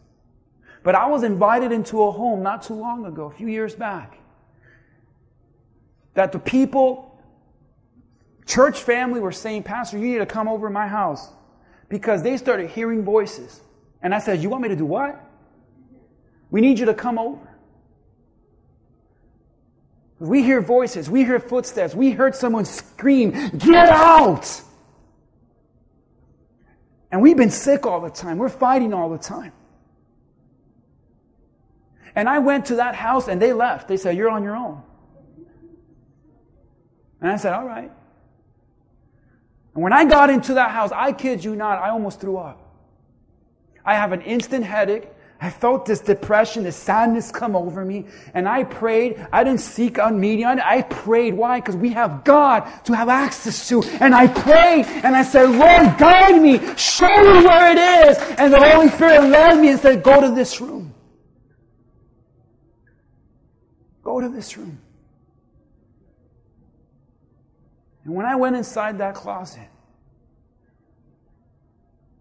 But 0.85 0.95
I 0.95 1.09
was 1.09 1.25
invited 1.25 1.73
into 1.73 2.05
a 2.05 2.13
home 2.13 2.45
not 2.45 2.63
too 2.63 2.75
long 2.75 3.05
ago, 3.05 3.25
a 3.25 3.31
few 3.33 3.49
years 3.49 3.75
back 3.75 4.21
that 6.15 6.33
the 6.33 6.39
people, 6.39 7.21
church 8.47 8.81
family, 8.81 9.21
were 9.21 9.33
saying, 9.33 9.65
Pastor, 9.65 9.99
you 9.99 10.07
need 10.07 10.19
to 10.19 10.27
come 10.27 10.49
over 10.49 10.69
to 10.69 10.73
my 10.73 10.87
house 10.87 11.29
because 11.89 12.23
they 12.23 12.37
started 12.37 12.71
hearing 12.71 13.05
voices. 13.05 13.61
And 14.03 14.15
I 14.15 14.19
said, 14.19 14.43
You 14.43 14.49
want 14.49 14.63
me 14.63 14.69
to 14.69 14.77
do 14.77 14.87
what? 14.87 15.21
We 16.51 16.61
need 16.61 16.79
you 16.79 16.87
to 16.87 16.95
come 16.95 17.19
over. 17.19 17.51
We 20.21 20.43
hear 20.43 20.61
voices, 20.61 21.11
we 21.11 21.25
hear 21.25 21.41
footsteps, 21.41 21.95
we 21.95 22.13
heard 22.13 22.35
someone 22.35 22.65
scream, 22.65 23.33
Get 23.59 23.89
out! 23.89 24.63
And 27.11 27.23
we've 27.23 27.37
been 27.37 27.51
sick 27.51 27.87
all 27.87 28.01
the 28.01 28.11
time. 28.11 28.39
We're 28.39 28.49
fighting 28.49 28.93
all 28.93 29.09
the 29.09 29.19
time. 29.19 29.53
And 32.17 32.29
I 32.29 32.41
went 32.41 32.67
to 32.67 32.77
that 32.77 32.95
house 32.95 33.29
and 33.29 33.41
they 33.41 33.53
left. 33.53 33.87
They 33.87 33.97
said, 33.97 34.17
You're 34.17 34.31
on 34.31 34.43
your 34.43 34.57
own. 34.57 34.83
And 37.25 37.33
I 37.33 37.37
said, 37.37 37.55
All 37.55 37.65
right. 37.65 37.91
And 39.73 39.83
when 39.83 39.95
I 39.95 40.05
got 40.05 40.29
into 40.29 40.55
that 40.55 40.73
house, 40.73 40.93
I 40.93 41.11
kid 41.13 41.43
you 41.43 41.57
not, 41.57 41.79
I 41.79 41.89
almost 41.89 42.21
threw 42.21 42.37
up. 42.37 42.61
I 43.83 43.95
have 43.95 44.13
an 44.13 44.21
instant 44.21 44.63
headache. 44.63 45.09
I 45.41 45.49
felt 45.49 45.87
this 45.87 46.01
depression, 46.01 46.65
this 46.65 46.77
sadness 46.77 47.31
come 47.31 47.57
over 47.57 47.83
me. 47.83 48.05
And 48.35 48.47
I 48.47 48.65
prayed. 48.65 49.27
I 49.33 49.43
didn't 49.43 49.61
seek 49.61 49.99
on 49.99 50.21
media. 50.21 50.55
I 50.63 50.83
prayed. 50.83 51.33
Why? 51.33 51.61
Because 51.61 51.77
we 51.77 51.91
have 51.91 52.25
God 52.25 52.71
to 52.85 52.95
have 52.95 53.09
access 53.09 53.69
to. 53.71 53.83
And 54.01 54.15
I 54.15 54.27
prayed 54.27 54.85
and 54.85 55.17
I 55.17 55.23
said, 55.23 55.49
Lord, 55.49 55.99
guide 55.99 56.43
me. 56.43 56.59
Show 56.77 57.07
me 57.07 57.47
where 57.47 57.73
it 57.73 58.09
is. 58.09 58.19
And 58.39 58.53
the 58.53 58.61
Holy 58.61 58.91
Spirit 58.91 59.31
led 59.31 59.59
me 59.61 59.71
and 59.71 59.81
said, 59.81 60.03
go 60.03 60.21
to 60.21 60.35
this 60.35 60.61
room. 60.61 60.95
Go 64.03 64.21
to 64.21 64.29
this 64.29 64.59
room. 64.59 64.84
And 68.05 68.15
when 68.15 68.27
I 68.27 68.37
went 68.37 68.57
inside 68.57 68.99
that 68.99 69.15
closet, 69.15 69.69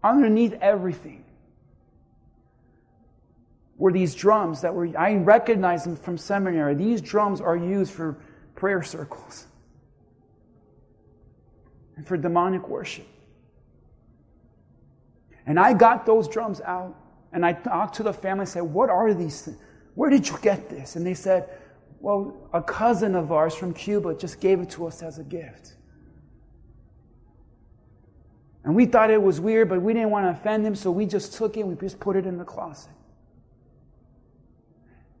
underneath 0.02 0.54
everything 0.60 1.24
were 3.76 3.92
these 3.92 4.14
drums 4.14 4.62
that 4.62 4.74
were, 4.74 4.88
I 4.98 5.14
recognized 5.16 5.86
them 5.86 5.96
from 5.96 6.16
seminary. 6.16 6.74
These 6.74 7.00
drums 7.00 7.40
are 7.40 7.56
used 7.56 7.92
for 7.92 8.16
prayer 8.54 8.82
circles 8.82 9.46
and 11.96 12.06
for 12.06 12.16
demonic 12.16 12.68
worship. 12.68 13.06
And 15.46 15.58
I 15.60 15.74
got 15.74 16.06
those 16.06 16.28
drums 16.28 16.60
out 16.62 16.96
and 17.32 17.44
I 17.44 17.52
talked 17.52 17.96
to 17.96 18.02
the 18.02 18.12
family 18.12 18.42
and 18.42 18.48
said, 18.48 18.62
What 18.62 18.88
are 18.90 19.12
these 19.12 19.42
things? 19.42 19.58
Where 19.94 20.08
did 20.08 20.28
you 20.28 20.38
get 20.40 20.70
this? 20.70 20.96
And 20.96 21.06
they 21.06 21.14
said, 21.14 21.48
Well, 22.00 22.36
a 22.52 22.62
cousin 22.62 23.14
of 23.14 23.32
ours 23.32 23.54
from 23.54 23.72
Cuba 23.72 24.14
just 24.14 24.40
gave 24.40 24.60
it 24.60 24.70
to 24.70 24.86
us 24.86 25.02
as 25.02 25.18
a 25.18 25.24
gift. 25.24 25.74
And 28.64 28.74
we 28.74 28.86
thought 28.86 29.10
it 29.10 29.22
was 29.22 29.40
weird, 29.40 29.68
but 29.68 29.82
we 29.82 29.92
didn't 29.92 30.10
want 30.10 30.26
to 30.26 30.30
offend 30.30 30.66
him, 30.66 30.74
so 30.74 30.90
we 30.90 31.06
just 31.06 31.34
took 31.34 31.56
it 31.56 31.60
and 31.60 31.68
we 31.68 31.76
just 31.76 32.00
put 32.00 32.16
it 32.16 32.26
in 32.26 32.38
the 32.38 32.44
closet. 32.44 32.90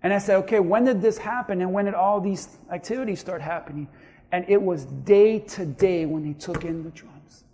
And 0.02 0.12
I 0.12 0.18
said, 0.18 0.36
okay, 0.36 0.60
when 0.60 0.84
did 0.84 1.00
this 1.00 1.16
happen? 1.16 1.62
And 1.62 1.72
when 1.72 1.86
did 1.86 1.94
all 1.94 2.20
these 2.20 2.58
activities 2.70 3.20
start 3.20 3.40
happening? 3.40 3.88
And 4.32 4.44
it 4.48 4.60
was 4.60 4.84
day 4.84 5.38
to 5.38 5.64
day 5.64 6.04
when 6.04 6.22
they 6.22 6.34
took 6.34 6.64
in 6.64 6.82
the 6.82 6.90
drums. 6.90 7.44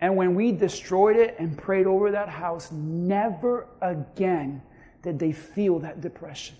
And 0.00 0.16
when 0.16 0.34
we 0.34 0.52
destroyed 0.52 1.16
it 1.16 1.36
and 1.38 1.56
prayed 1.56 1.86
over 1.86 2.10
that 2.10 2.28
house, 2.28 2.70
never 2.72 3.66
again 3.80 4.62
did 5.04 5.18
they 5.18 5.32
feel 5.32 5.78
that 5.80 6.00
depression. 6.00 6.56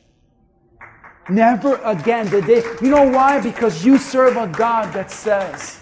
Never 1.30 1.76
again 1.82 2.26
did 2.26 2.44
they. 2.44 2.62
You 2.82 2.90
know 2.90 3.08
why? 3.08 3.40
Because 3.40 3.84
you 3.84 3.96
serve 3.96 4.36
a 4.36 4.46
God 4.46 4.92
that 4.92 5.10
says, 5.10 5.80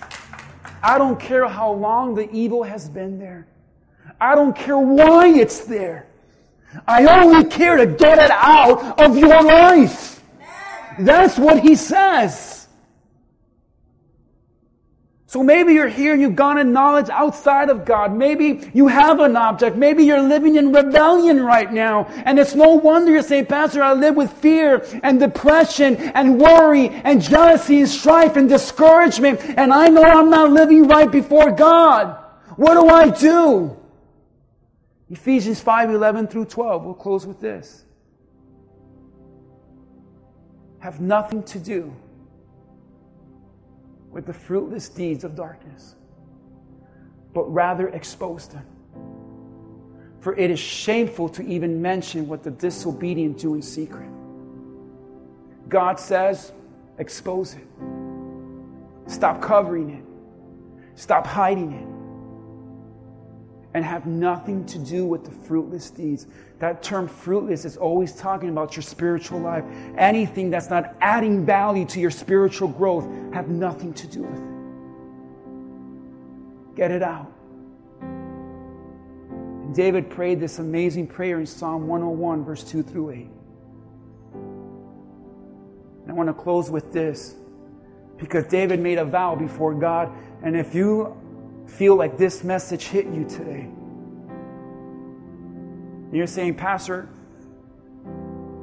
I 0.82 0.96
don't 0.96 1.18
care 1.18 1.48
how 1.48 1.72
long 1.72 2.14
the 2.14 2.30
evil 2.30 2.62
has 2.62 2.88
been 2.88 3.18
there. 3.18 3.48
I 4.20 4.36
don't 4.36 4.56
care 4.56 4.78
why 4.78 5.28
it's 5.28 5.64
there. 5.64 6.06
I 6.86 7.04
only 7.06 7.48
care 7.50 7.76
to 7.76 7.86
get 7.86 8.18
it 8.18 8.30
out 8.30 8.98
of 9.00 9.18
your 9.18 9.42
life. 9.42 10.22
That's 11.00 11.36
what 11.36 11.60
he 11.60 11.74
says. 11.74 12.61
So 15.32 15.42
maybe 15.42 15.72
you're 15.72 15.88
here 15.88 16.12
and 16.12 16.20
you've 16.20 16.36
gone 16.36 16.58
in 16.58 16.74
knowledge 16.74 17.08
outside 17.08 17.70
of 17.70 17.86
God. 17.86 18.14
Maybe 18.14 18.70
you 18.74 18.86
have 18.88 19.18
an 19.18 19.34
object. 19.34 19.78
Maybe 19.78 20.04
you're 20.04 20.20
living 20.20 20.56
in 20.56 20.74
rebellion 20.74 21.42
right 21.42 21.72
now. 21.72 22.04
And 22.26 22.38
it's 22.38 22.54
no 22.54 22.74
wonder 22.74 23.12
you're 23.12 23.22
saying, 23.22 23.46
Pastor, 23.46 23.82
I 23.82 23.94
live 23.94 24.14
with 24.14 24.30
fear 24.30 24.84
and 25.02 25.18
depression 25.18 25.96
and 25.96 26.38
worry 26.38 26.90
and 26.90 27.22
jealousy 27.22 27.80
and 27.80 27.88
strife 27.88 28.36
and 28.36 28.46
discouragement. 28.46 29.40
And 29.56 29.72
I 29.72 29.88
know 29.88 30.02
I'm 30.02 30.28
not 30.28 30.50
living 30.50 30.86
right 30.86 31.10
before 31.10 31.50
God. 31.50 32.14
What 32.56 32.74
do 32.74 32.88
I 32.90 33.08
do? 33.08 33.74
Ephesians 35.08 35.62
5 35.62 35.92
11 35.92 36.26
through 36.26 36.44
12. 36.44 36.84
We'll 36.84 36.92
close 36.92 37.24
with 37.26 37.40
this. 37.40 37.86
Have 40.80 41.00
nothing 41.00 41.42
to 41.44 41.58
do 41.58 41.96
with 44.12 44.26
the 44.26 44.32
fruitless 44.32 44.88
deeds 44.88 45.24
of 45.24 45.34
darkness, 45.34 45.94
but 47.34 47.44
rather 47.52 47.88
expose 47.88 48.46
them. 48.48 48.66
For 50.20 50.36
it 50.36 50.50
is 50.50 50.60
shameful 50.60 51.28
to 51.30 51.42
even 51.42 51.82
mention 51.82 52.28
what 52.28 52.42
the 52.42 52.50
disobedient 52.50 53.38
do 53.38 53.54
in 53.54 53.62
secret. 53.62 54.08
God 55.68 55.98
says, 55.98 56.52
expose 56.98 57.54
it. 57.54 57.66
Stop 59.06 59.42
covering 59.42 59.90
it. 59.90 60.04
Stop 60.94 61.26
hiding 61.26 61.72
it 61.72 61.91
and 63.74 63.84
have 63.84 64.06
nothing 64.06 64.64
to 64.66 64.78
do 64.78 65.04
with 65.06 65.24
the 65.24 65.30
fruitless 65.30 65.90
deeds. 65.90 66.26
That 66.58 66.82
term 66.82 67.08
fruitless 67.08 67.64
is 67.64 67.76
always 67.76 68.14
talking 68.14 68.50
about 68.50 68.76
your 68.76 68.82
spiritual 68.82 69.40
life. 69.40 69.64
Anything 69.96 70.50
that's 70.50 70.68
not 70.68 70.94
adding 71.00 71.46
value 71.46 71.86
to 71.86 72.00
your 72.00 72.10
spiritual 72.10 72.68
growth, 72.68 73.04
have 73.32 73.48
nothing 73.48 73.94
to 73.94 74.06
do 74.06 74.22
with 74.22 74.38
it. 74.38 74.52
Get 76.76 76.90
it 76.90 77.02
out. 77.02 77.32
And 78.02 79.74
David 79.74 80.10
prayed 80.10 80.38
this 80.38 80.58
amazing 80.58 81.06
prayer 81.06 81.40
in 81.40 81.46
Psalm 81.46 81.86
101, 81.86 82.44
verse 82.44 82.64
2 82.64 82.82
through 82.82 83.10
8. 83.10 83.30
And 86.02 86.10
I 86.10 86.12
want 86.12 86.28
to 86.28 86.34
close 86.34 86.70
with 86.70 86.92
this 86.92 87.34
because 88.18 88.46
David 88.46 88.80
made 88.80 88.98
a 88.98 89.04
vow 89.04 89.34
before 89.34 89.74
God. 89.74 90.12
And 90.42 90.56
if 90.56 90.74
you 90.74 91.16
feel 91.66 91.96
like 91.96 92.16
this 92.18 92.44
message 92.44 92.84
hit 92.84 93.06
you 93.06 93.24
today. 93.24 93.68
And 96.06 96.16
you're 96.16 96.26
saying, 96.26 96.56
Pastor, 96.56 97.08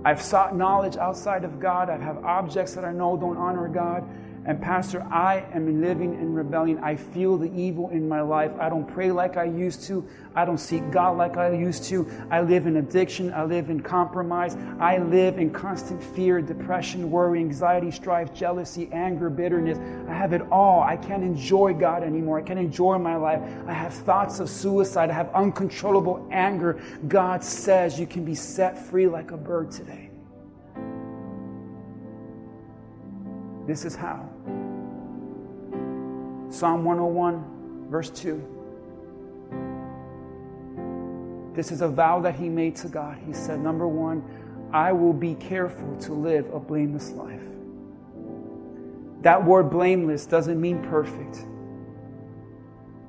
I've 0.06 0.22
sought 0.22 0.56
knowledge 0.56 0.98
outside 0.98 1.44
of 1.44 1.60
God. 1.60 1.90
I 1.90 1.98
have 1.98 2.24
objects 2.24 2.74
that 2.76 2.86
I 2.86 2.92
know 2.92 3.18
don't 3.18 3.38
honor 3.38 3.68
God. 3.68 4.08
And, 4.50 4.60
Pastor, 4.60 5.04
I 5.12 5.46
am 5.54 5.80
living 5.80 6.16
in 6.16 6.34
rebellion. 6.34 6.80
I 6.80 6.96
feel 6.96 7.38
the 7.38 7.54
evil 7.54 7.90
in 7.90 8.10
my 8.10 8.22
life. 8.22 8.52
I 8.60 8.68
don't 8.68 8.88
pray 8.88 9.12
like 9.12 9.38
I 9.38 9.44
used 9.44 9.84
to. 9.84 10.04
I 10.36 10.44
don't 10.44 10.58
seek 10.58 10.90
God 10.90 11.18
like 11.18 11.38
I 11.38 11.52
used 11.52 11.84
to. 11.84 12.10
I 12.32 12.42
live 12.42 12.66
in 12.66 12.78
addiction. 12.78 13.32
I 13.32 13.44
live 13.44 13.70
in 13.70 13.80
compromise. 13.80 14.58
I 14.80 14.98
live 14.98 15.38
in 15.38 15.52
constant 15.52 16.04
fear, 16.04 16.42
depression, 16.42 17.12
worry, 17.12 17.42
anxiety, 17.42 17.92
strife, 17.92 18.34
jealousy, 18.34 18.90
anger, 18.92 19.30
bitterness. 19.30 19.78
I 20.10 20.16
have 20.16 20.34
it 20.34 20.42
all. 20.52 20.82
I 20.82 20.98
can't 20.98 21.24
enjoy 21.24 21.76
God 21.76 22.02
anymore. 22.02 22.40
I 22.40 22.42
can't 22.42 22.58
enjoy 22.58 22.98
my 22.98 23.18
life. 23.18 23.44
I 23.68 23.74
have 23.74 23.94
thoughts 23.94 24.40
of 24.40 24.50
suicide. 24.50 25.12
I 25.12 25.14
have 25.14 25.32
uncontrollable 25.36 26.28
anger. 26.32 26.82
God 27.08 27.44
says 27.44 28.00
you 28.00 28.08
can 28.08 28.26
be 28.26 28.34
set 28.34 28.84
free 28.84 29.06
like 29.06 29.30
a 29.30 29.38
bird 29.38 29.70
today. 29.70 30.09
This 33.70 33.86
is 33.86 33.96
how. 33.96 34.28
Psalm 36.50 36.84
101, 36.84 37.86
verse 37.88 38.10
2. 38.10 38.42
This 41.54 41.72
is 41.72 41.82
a 41.82 41.88
vow 41.88 42.20
that 42.22 42.34
he 42.34 42.50
made 42.50 42.76
to 42.78 42.88
God. 42.88 43.20
He 43.24 43.32
said, 43.32 43.60
Number 43.60 43.88
one, 43.88 44.24
I 44.74 44.92
will 44.92 45.14
be 45.14 45.36
careful 45.36 45.96
to 45.98 46.14
live 46.14 46.52
a 46.52 46.60
blameless 46.60 47.12
life. 47.12 47.44
That 49.22 49.46
word 49.46 49.70
blameless 49.70 50.26
doesn't 50.26 50.60
mean 50.60 50.82
perfect. 50.82 51.46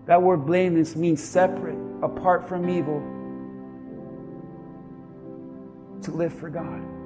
That 0.04 0.20
word 0.20 0.44
blameless 0.44 0.94
means 0.94 1.24
separate, 1.24 1.78
apart 2.02 2.46
from 2.46 2.68
evil, 2.68 3.00
to 6.02 6.10
live 6.10 6.34
for 6.34 6.50
God. 6.50 6.99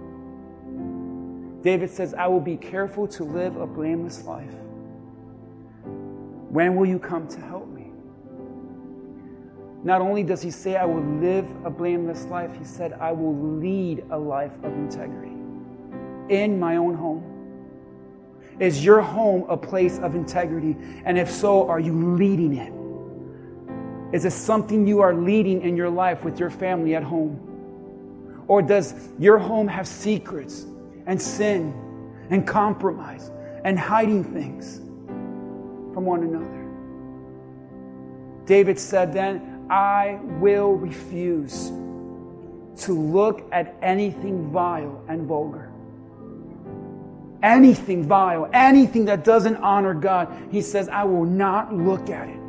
David 1.65 1.91
says, 1.91 2.12
I 2.12 2.27
will 2.27 2.43
be 2.43 2.59
careful 2.59 3.09
to 3.09 3.24
live 3.24 3.57
a 3.57 3.66
blameless 3.66 4.24
life. 4.24 4.53
When 6.51 6.77
will 6.77 6.86
you 6.86 6.99
come 6.99 7.27
to 7.28 7.41
help 7.41 7.66
me? 7.69 7.91
Not 9.82 10.03
only 10.03 10.23
does 10.23 10.43
he 10.43 10.51
say, 10.51 10.77
I 10.77 10.85
will 10.85 11.03
live 11.03 11.51
a 11.65 11.70
blameless 11.70 12.27
life, 12.27 12.55
he 12.57 12.65
said, 12.65 12.93
I 12.93 13.12
will 13.12 13.35
lead 13.59 14.05
a 14.11 14.19
life 14.19 14.53
of 14.62 14.74
integrity 14.74 15.32
in 16.28 16.61
my 16.61 16.77
own 16.77 16.95
home. 16.95 17.31
Is 18.61 18.85
your 18.85 19.01
home 19.01 19.47
a 19.49 19.57
place 19.57 19.99
of 19.99 20.15
integrity? 20.15 20.77
And 21.07 21.19
if 21.19 21.31
so, 21.31 21.66
are 21.69 21.81
you 21.81 22.15
leading 22.15 22.55
it? 22.55 24.15
Is 24.15 24.27
it 24.27 24.32
something 24.32 24.86
you 24.86 25.01
are 25.01 25.15
leading 25.15 25.62
in 25.62 25.77
your 25.77 25.91
life 25.91 26.24
with 26.24 26.39
your 26.39 26.51
family 26.51 26.95
at 26.95 27.03
home? 27.03 27.41
Or 28.49 28.61
does 28.61 28.95
your 29.19 29.39
home 29.39 29.66
have 29.66 29.89
secrets 29.89 30.66
and 31.06 31.20
sin 31.20 31.74
and 32.31 32.47
compromise 32.47 33.31
and 33.64 33.78
hiding 33.78 34.24
things 34.24 34.78
from 35.94 36.05
one 36.05 36.22
another. 36.22 36.64
David 38.47 38.78
said 38.78 39.12
then, 39.12 39.66
I 39.70 40.18
will 40.40 40.74
refuse 40.74 41.72
to 42.82 42.93
look 42.93 43.47
at 43.52 43.74
anything 43.81 44.51
vile 44.51 45.02
and 45.09 45.26
vulgar. 45.26 45.70
Anything 47.43 48.05
vile, 48.05 48.48
anything 48.52 49.05
that 49.06 49.24
doesn't 49.24 49.56
honor 49.56 49.94
God, 49.94 50.35
he 50.51 50.60
says, 50.60 50.89
I 50.89 51.05
will 51.05 51.24
not 51.24 51.74
look 51.74 52.10
at 52.10 52.28
it. 52.28 52.40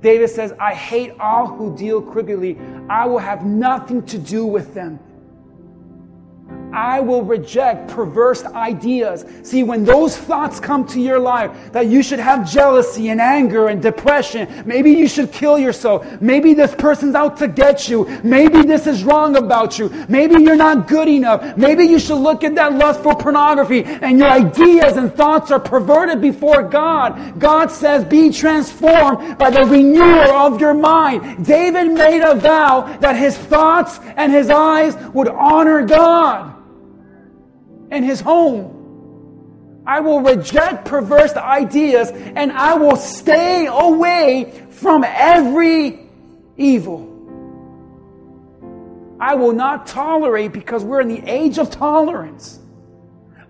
David 0.00 0.28
says, 0.28 0.52
I 0.60 0.74
hate 0.74 1.12
all 1.18 1.46
who 1.46 1.74
deal 1.76 2.02
crookedly. 2.02 2.58
I 2.90 3.06
will 3.06 3.18
have 3.18 3.46
nothing 3.46 4.04
to 4.06 4.18
do 4.18 4.44
with 4.44 4.74
them. 4.74 4.98
I 6.74 6.98
will 6.98 7.22
reject 7.22 7.88
perverse 7.88 8.44
ideas. 8.44 9.24
See, 9.44 9.62
when 9.62 9.84
those 9.84 10.16
thoughts 10.16 10.58
come 10.58 10.84
to 10.88 11.00
your 11.00 11.20
life 11.20 11.72
that 11.72 11.86
you 11.86 12.02
should 12.02 12.18
have 12.18 12.50
jealousy 12.50 13.10
and 13.10 13.20
anger 13.20 13.68
and 13.68 13.80
depression, 13.80 14.64
maybe 14.66 14.90
you 14.90 15.06
should 15.06 15.30
kill 15.30 15.56
yourself. 15.56 16.20
Maybe 16.20 16.52
this 16.52 16.74
person's 16.74 17.14
out 17.14 17.36
to 17.36 17.46
get 17.46 17.88
you. 17.88 18.06
Maybe 18.24 18.62
this 18.62 18.88
is 18.88 19.04
wrong 19.04 19.36
about 19.36 19.78
you. 19.78 19.88
Maybe 20.08 20.42
you're 20.42 20.56
not 20.56 20.88
good 20.88 21.06
enough. 21.06 21.56
Maybe 21.56 21.84
you 21.84 22.00
should 22.00 22.18
look 22.18 22.42
at 22.42 22.56
that 22.56 22.72
lust 22.72 23.04
for 23.04 23.14
pornography 23.14 23.84
and 23.84 24.18
your 24.18 24.28
ideas 24.28 24.96
and 24.96 25.14
thoughts 25.14 25.52
are 25.52 25.60
perverted 25.60 26.20
before 26.20 26.64
God. 26.64 27.38
God 27.38 27.70
says, 27.70 28.04
be 28.04 28.30
transformed 28.30 29.38
by 29.38 29.50
the 29.50 29.64
renewal 29.64 30.32
of 30.32 30.60
your 30.60 30.74
mind. 30.74 31.46
David 31.46 31.92
made 31.92 32.22
a 32.22 32.34
vow 32.34 32.96
that 32.98 33.14
his 33.14 33.38
thoughts 33.38 34.00
and 34.16 34.32
his 34.32 34.50
eyes 34.50 34.96
would 35.14 35.28
honor 35.28 35.86
God 35.86 36.63
and 37.94 38.04
his 38.04 38.20
home. 38.20 39.82
I 39.86 40.00
will 40.00 40.20
reject 40.20 40.86
perverse 40.86 41.34
ideas 41.34 42.10
and 42.10 42.52
I 42.52 42.74
will 42.74 42.96
stay 42.96 43.66
away 43.66 44.66
from 44.70 45.04
every 45.04 46.00
evil. 46.56 47.10
I 49.20 49.34
will 49.34 49.52
not 49.52 49.86
tolerate 49.86 50.52
because 50.52 50.84
we're 50.84 51.00
in 51.00 51.08
the 51.08 51.22
age 51.30 51.58
of 51.58 51.70
tolerance. 51.70 52.58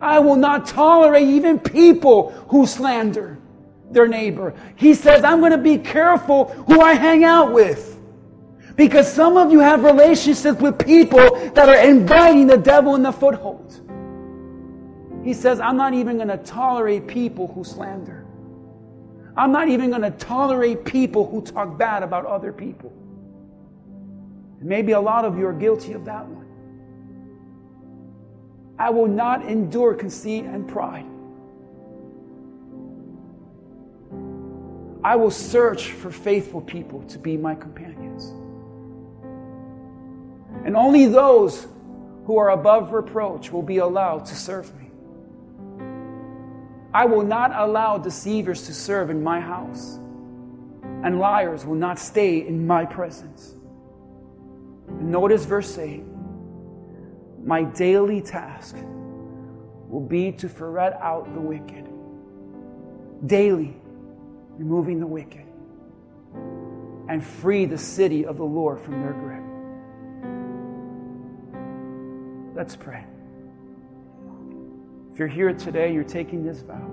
I 0.00 0.18
will 0.18 0.36
not 0.36 0.66
tolerate 0.66 1.28
even 1.28 1.58
people 1.58 2.32
who 2.48 2.66
slander 2.66 3.38
their 3.90 4.08
neighbor. 4.08 4.54
He 4.76 4.94
says, 4.94 5.24
I'm 5.24 5.40
going 5.40 5.52
to 5.52 5.58
be 5.58 5.78
careful 5.78 6.46
who 6.66 6.80
I 6.80 6.94
hang 6.94 7.24
out 7.24 7.52
with. 7.52 7.92
Because 8.76 9.10
some 9.10 9.36
of 9.36 9.52
you 9.52 9.60
have 9.60 9.84
relationships 9.84 10.60
with 10.60 10.84
people 10.84 11.50
that 11.50 11.68
are 11.68 11.88
inviting 11.88 12.48
the 12.48 12.58
devil 12.58 12.96
in 12.96 13.02
the 13.02 13.12
foothold. 13.12 13.80
He 15.24 15.32
says, 15.32 15.58
I'm 15.58 15.76
not 15.78 15.94
even 15.94 16.16
going 16.16 16.28
to 16.28 16.36
tolerate 16.36 17.06
people 17.06 17.46
who 17.48 17.64
slander. 17.64 18.26
I'm 19.36 19.50
not 19.50 19.68
even 19.68 19.88
going 19.88 20.02
to 20.02 20.10
tolerate 20.10 20.84
people 20.84 21.26
who 21.28 21.40
talk 21.40 21.78
bad 21.78 22.02
about 22.02 22.26
other 22.26 22.52
people. 22.52 22.92
maybe 24.60 24.92
a 24.92 25.00
lot 25.00 25.24
of 25.24 25.38
you 25.38 25.46
are 25.46 25.52
guilty 25.52 25.92
of 25.92 26.04
that 26.04 26.26
one. 26.26 26.46
I 28.78 28.90
will 28.90 29.06
not 29.06 29.44
endure 29.46 29.94
conceit 29.94 30.44
and 30.44 30.66
pride. 30.68 31.06
I 35.02 35.16
will 35.16 35.30
search 35.30 35.92
for 35.92 36.10
faithful 36.10 36.62
people 36.62 37.02
to 37.04 37.18
be 37.18 37.36
my 37.36 37.54
companions. 37.54 38.32
And 40.64 40.76
only 40.76 41.06
those 41.06 41.66
who 42.24 42.38
are 42.38 42.50
above 42.50 42.92
reproach 42.92 43.52
will 43.52 43.62
be 43.62 43.78
allowed 43.78 44.24
to 44.26 44.34
serve 44.34 44.74
me. 44.78 44.83
I 46.94 47.06
will 47.06 47.24
not 47.24 47.50
allow 47.52 47.98
deceivers 47.98 48.66
to 48.66 48.72
serve 48.72 49.10
in 49.10 49.20
my 49.20 49.40
house, 49.40 49.98
and 51.02 51.18
liars 51.18 51.66
will 51.66 51.74
not 51.74 51.98
stay 51.98 52.46
in 52.46 52.68
my 52.68 52.84
presence. 52.84 53.56
Notice 54.88 55.44
verse 55.44 55.76
8 55.76 56.04
My 57.42 57.64
daily 57.64 58.20
task 58.20 58.76
will 59.88 60.06
be 60.08 60.30
to 60.32 60.48
ferret 60.48 60.94
out 61.00 61.34
the 61.34 61.40
wicked, 61.40 61.88
daily 63.26 63.76
removing 64.56 65.00
the 65.00 65.06
wicked, 65.06 65.46
and 67.08 67.26
free 67.26 67.66
the 67.66 67.78
city 67.78 68.24
of 68.24 68.36
the 68.36 68.44
Lord 68.44 68.80
from 68.80 69.00
their 69.00 69.14
grip. 69.14 69.42
Let's 72.54 72.76
pray. 72.76 73.04
If 75.14 75.20
you're 75.20 75.28
here 75.28 75.52
today, 75.52 75.94
you're 75.94 76.02
taking 76.02 76.44
this 76.44 76.62
vow 76.62 76.90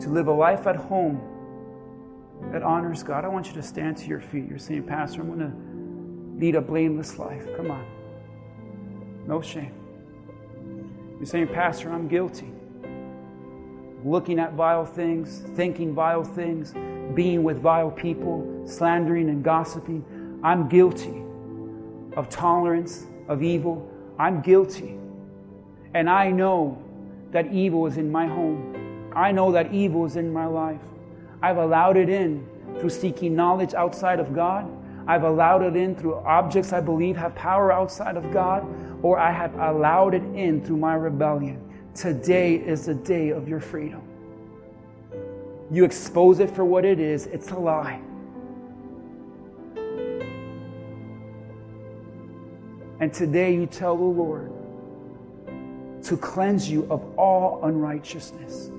to 0.00 0.08
live 0.08 0.26
a 0.26 0.32
life 0.32 0.66
at 0.66 0.74
home 0.74 1.20
that 2.50 2.64
honors 2.64 3.04
God. 3.04 3.24
I 3.24 3.28
want 3.28 3.46
you 3.46 3.52
to 3.52 3.62
stand 3.62 3.96
to 3.98 4.08
your 4.08 4.20
feet. 4.20 4.48
You're 4.48 4.58
saying, 4.58 4.82
Pastor, 4.82 5.20
I'm 5.20 5.28
going 5.28 5.38
to 5.38 6.44
lead 6.44 6.56
a 6.56 6.60
blameless 6.60 7.16
life. 7.16 7.46
Come 7.56 7.70
on. 7.70 7.86
No 9.28 9.40
shame. 9.40 9.72
You're 11.18 11.26
saying, 11.26 11.46
Pastor, 11.46 11.92
I'm 11.92 12.08
guilty. 12.08 12.50
Looking 14.04 14.40
at 14.40 14.54
vile 14.54 14.84
things, 14.84 15.44
thinking 15.54 15.94
vile 15.94 16.24
things, 16.24 16.74
being 17.14 17.44
with 17.44 17.58
vile 17.58 17.92
people, 17.92 18.64
slandering 18.66 19.28
and 19.28 19.44
gossiping. 19.44 20.40
I'm 20.42 20.68
guilty 20.68 21.22
of 22.16 22.28
tolerance, 22.28 23.06
of 23.28 23.44
evil. 23.44 23.88
I'm 24.18 24.40
guilty. 24.40 24.98
And 25.94 26.08
I 26.08 26.30
know 26.30 26.82
that 27.32 27.52
evil 27.52 27.86
is 27.86 27.96
in 27.96 28.10
my 28.10 28.26
home. 28.26 29.10
I 29.14 29.32
know 29.32 29.52
that 29.52 29.72
evil 29.72 30.04
is 30.06 30.16
in 30.16 30.32
my 30.32 30.46
life. 30.46 30.80
I've 31.42 31.58
allowed 31.58 31.96
it 31.96 32.08
in 32.08 32.46
through 32.78 32.90
seeking 32.90 33.34
knowledge 33.36 33.74
outside 33.74 34.20
of 34.20 34.34
God. 34.34 34.70
I've 35.06 35.24
allowed 35.24 35.62
it 35.62 35.76
in 35.76 35.94
through 35.94 36.14
objects 36.14 36.72
I 36.72 36.80
believe 36.80 37.16
have 37.16 37.34
power 37.34 37.72
outside 37.72 38.16
of 38.16 38.32
God, 38.32 38.64
or 39.02 39.18
I 39.18 39.32
have 39.32 39.54
allowed 39.58 40.14
it 40.14 40.22
in 40.34 40.64
through 40.64 40.76
my 40.76 40.94
rebellion. 40.94 41.60
Today 41.94 42.54
is 42.54 42.86
the 42.86 42.94
day 42.94 43.30
of 43.30 43.48
your 43.48 43.60
freedom. 43.60 44.02
You 45.70 45.84
expose 45.84 46.38
it 46.38 46.50
for 46.50 46.64
what 46.64 46.84
it 46.84 47.00
is, 47.00 47.26
it's 47.26 47.50
a 47.50 47.58
lie. 47.58 48.00
And 53.00 53.12
today 53.12 53.54
you 53.54 53.66
tell 53.66 53.96
the 53.96 54.04
Lord, 54.04 54.52
to 56.04 56.16
cleanse 56.16 56.68
you 56.70 56.86
of 56.90 57.02
all 57.18 57.64
unrighteousness. 57.64 58.70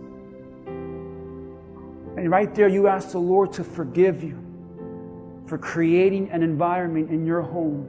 And 2.16 2.30
right 2.30 2.54
there, 2.54 2.68
you 2.68 2.88
ask 2.88 3.12
the 3.12 3.20
Lord 3.20 3.54
to 3.54 3.64
forgive 3.64 4.24
you 4.24 4.40
for 5.48 5.58
creating 5.58 6.30
an 6.32 6.44
environment 6.44 7.10
in 7.10 7.26
your 7.26 7.42
home 7.42 7.86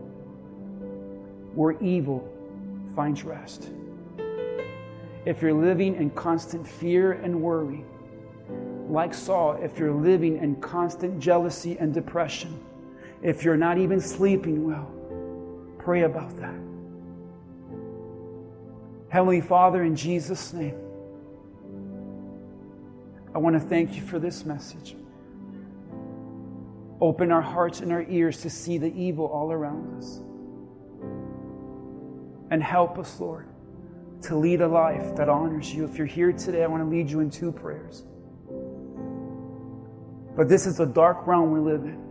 where 1.55 1.81
evil 1.81 2.28
finds 2.94 3.23
rest. 3.24 3.70
If 5.24 5.40
you're 5.40 5.52
living 5.55 5.94
in 5.97 6.11
constant 6.11 6.66
fear 6.66 7.12
and 7.12 7.40
worry, 7.40 7.85
like 8.89 9.15
Saul, 9.15 9.59
if 9.62 9.78
you're 9.78 9.93
living 9.93 10.39
in 10.39 10.56
constant 10.56 11.19
jealousy 11.19 11.77
and 11.78 11.94
depression, 11.94 12.59
if 13.23 13.43
you're 13.43 13.56
not 13.56 13.78
even 13.78 14.01
sleeping 14.01 14.66
well, 14.66 14.90
pray 15.78 16.02
about 16.02 16.36
that. 16.40 16.55
Heavenly 19.15 19.41
Father, 19.43 19.85
in 19.85 19.95
Jesus' 19.95 20.53
name, 20.53 20.74
I 23.32 23.39
want 23.39 23.55
to 23.55 23.61
thank 23.61 23.95
you 23.95 24.03
for 24.03 24.19
this 24.19 24.45
message. 24.45 24.97
Open 27.01 27.31
our 27.31 27.41
hearts 27.41 27.78
and 27.78 27.93
our 27.93 28.03
ears 28.09 28.41
to 28.41 28.51
see 28.51 28.77
the 28.77 28.93
evil 28.93 29.27
all 29.27 29.53
around 29.53 29.97
us. 29.99 30.20
And 32.51 32.61
help 32.61 32.99
us, 32.99 33.20
Lord, 33.20 33.47
to 34.23 34.35
lead 34.35 34.62
a 34.62 34.66
life 34.66 35.15
that 35.15 35.28
honors 35.28 35.73
you. 35.73 35.85
If 35.85 35.97
you're 35.97 36.09
here 36.09 36.32
today, 36.32 36.65
I 36.65 36.66
want 36.66 36.82
to 36.82 36.89
lead 36.89 37.09
you 37.09 37.20
in 37.20 37.31
two 37.31 37.53
prayers. 37.53 38.03
But 40.36 40.49
this 40.49 40.66
is 40.66 40.81
a 40.81 40.86
dark 40.86 41.24
realm 41.24 41.53
we 41.53 41.61
live 41.61 41.85
in. 41.85 42.03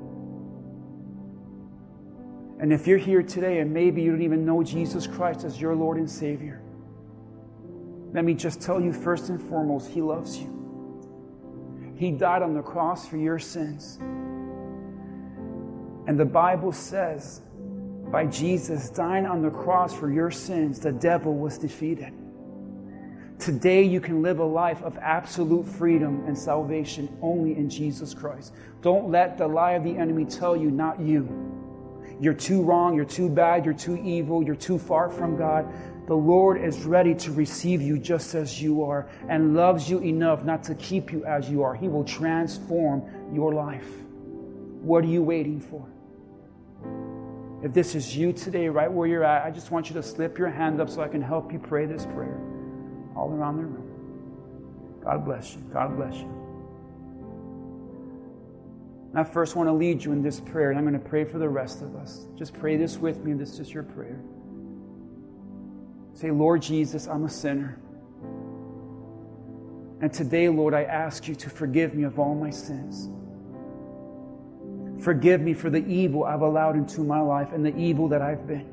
And 2.62 2.72
if 2.72 2.88
you're 2.88 2.98
here 2.98 3.24
today 3.24 3.60
and 3.60 3.74
maybe 3.74 4.02
you 4.02 4.12
don't 4.12 4.22
even 4.22 4.46
know 4.46 4.64
Jesus 4.64 5.06
Christ 5.06 5.44
as 5.44 5.60
your 5.60 5.76
Lord 5.76 5.98
and 5.98 6.10
Savior, 6.10 6.63
let 8.14 8.24
me 8.24 8.36
just 8.36 8.62
tell 8.62 8.80
you 8.80 8.94
first 8.94 9.30
and 9.30 9.42
foremost, 9.42 9.90
He 9.90 10.02
loves 10.02 10.38
you. 10.38 10.50
He 11.96 12.12
died 12.12 12.42
on 12.44 12.54
the 12.54 12.62
cross 12.62 13.08
for 13.08 13.18
your 13.18 13.40
sins. 13.40 13.98
And 16.06 16.20
the 16.20 16.26
Bible 16.26 16.72
says, 16.72 17.42
by 18.12 18.28
Jesus 18.28 18.90
dying 18.90 19.26
on 19.26 19.42
the 19.42 19.50
cross 19.50 19.94
for 19.96 20.12
your 20.12 20.30
sins, 20.30 20.80
the 20.80 20.92
devil 20.92 21.34
was 21.34 21.58
defeated. 21.58 22.14
Today, 23.40 23.82
you 23.82 24.00
can 24.00 24.22
live 24.22 24.40
a 24.40 24.46
life 24.46 24.84
of 24.84 24.98
absolute 25.00 25.68
freedom 25.68 26.24
and 26.28 26.38
salvation 26.38 27.10
only 27.22 27.58
in 27.58 27.70
Jesus 27.70 28.14
Christ. 28.14 28.54
Don't 28.82 29.10
let 29.10 29.38
the 29.38 29.48
lie 29.48 29.72
of 29.72 29.84
the 29.84 29.98
enemy 29.98 30.26
tell 30.26 30.56
you, 30.56 30.70
not 30.70 31.00
you. 31.00 31.28
You're 32.22 32.36
too 32.36 32.62
wrong, 32.62 32.96
you're 32.96 33.06
too 33.06 33.28
bad, 33.28 33.66
you're 33.66 33.74
too 33.74 33.98
evil, 33.98 34.44
you're 34.44 34.56
too 34.56 34.78
far 34.78 35.10
from 35.10 35.36
God 35.36 35.68
the 36.06 36.16
Lord 36.16 36.62
is 36.62 36.84
ready 36.84 37.16
to 37.16 37.32
receive 37.32 37.82
you 37.82 37.98
just 37.98 38.36
as 38.36 38.62
you 38.62 38.84
are 38.84 39.08
and 39.30 39.56
loves 39.56 39.90
you 39.90 40.00
enough 40.00 40.44
not 40.44 40.64
to 40.66 40.76
keep 40.76 41.12
you 41.12 41.24
as 41.26 41.50
you 41.50 41.64
are. 41.64 41.74
He 41.74 41.88
will 41.88 42.04
transform 42.04 43.04
your 43.34 43.54
life. 43.54 43.88
What 44.82 45.06
are 45.06 45.08
you 45.08 45.24
waiting 45.24 45.62
for? 45.62 45.88
If 47.64 47.74
this 47.74 47.96
is 47.96 48.18
you 48.18 48.34
today, 48.34 48.68
right 48.68 48.92
where 48.92 49.08
you're 49.08 49.24
at, 49.24 49.46
I 49.46 49.52
just 49.52 49.72
want 49.72 49.90
you 49.90 49.96
to 49.96 50.04
slip 50.04 50.38
your 50.38 50.50
hand 50.50 50.82
up 50.82 50.90
so 50.90 51.02
I 51.02 51.08
can 51.08 51.22
help 51.22 51.54
you 51.54 51.60
pray 51.60 51.86
this 51.86 52.06
prayer 52.08 52.42
all 53.16 53.32
around 53.32 53.58
the 53.58 53.64
room. 53.64 55.00
God 55.02 55.24
bless 55.24 55.56
you. 55.56 55.62
God 55.72 55.96
bless 55.96 56.16
you. 56.16 56.30
I 59.16 59.24
first 59.24 59.56
want 59.56 59.70
to 59.70 59.74
lead 59.74 60.04
you 60.04 60.12
in 60.12 60.24
this 60.24 60.40
prayer, 60.40 60.72
and 60.72 60.78
I'm 60.78 60.86
going 60.86 61.00
to 61.00 61.08
pray 61.08 61.24
for 61.24 61.38
the 61.38 61.48
rest 61.48 61.82
of 61.82 61.96
us. 61.96 62.26
Just 62.36 62.54
pray 62.54 62.76
this 62.78 62.98
with 62.98 63.24
me, 63.24 63.32
and 63.32 63.40
this 63.40 63.60
is 63.60 63.72
your 63.72 63.84
prayer. 63.84 64.20
Say, 66.14 66.32
Lord 66.32 66.62
Jesus, 66.62 67.08
I'm 67.08 67.26
a 67.26 67.30
sinner. 67.30 67.80
And 70.02 70.12
today, 70.12 70.50
Lord, 70.50 70.74
I 70.74 70.84
ask 70.84 71.28
you 71.28 71.36
to 71.36 71.50
forgive 71.50 71.96
me 71.96 72.04
of 72.04 72.20
all 72.20 72.36
my 72.36 72.50
sins. 72.50 73.10
Forgive 75.04 75.42
me 75.42 75.54
for 75.54 75.70
the 75.70 75.86
evil 75.86 76.24
I've 76.24 76.42
allowed 76.42 76.76
into 76.76 77.02
my 77.02 77.20
life 77.20 77.52
and 77.52 77.66
the 77.66 77.76
evil 77.76 78.08
that 78.10 78.22
I've 78.22 78.46
been. 78.48 78.70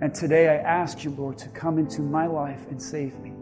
And 0.00 0.14
today 0.14 0.48
I 0.48 0.56
ask 0.56 1.04
you, 1.04 1.10
Lord, 1.10 1.36
to 1.38 1.48
come 1.48 1.78
into 1.78 2.00
my 2.00 2.26
life 2.26 2.66
and 2.70 2.80
save 2.80 3.18
me. 3.20 3.32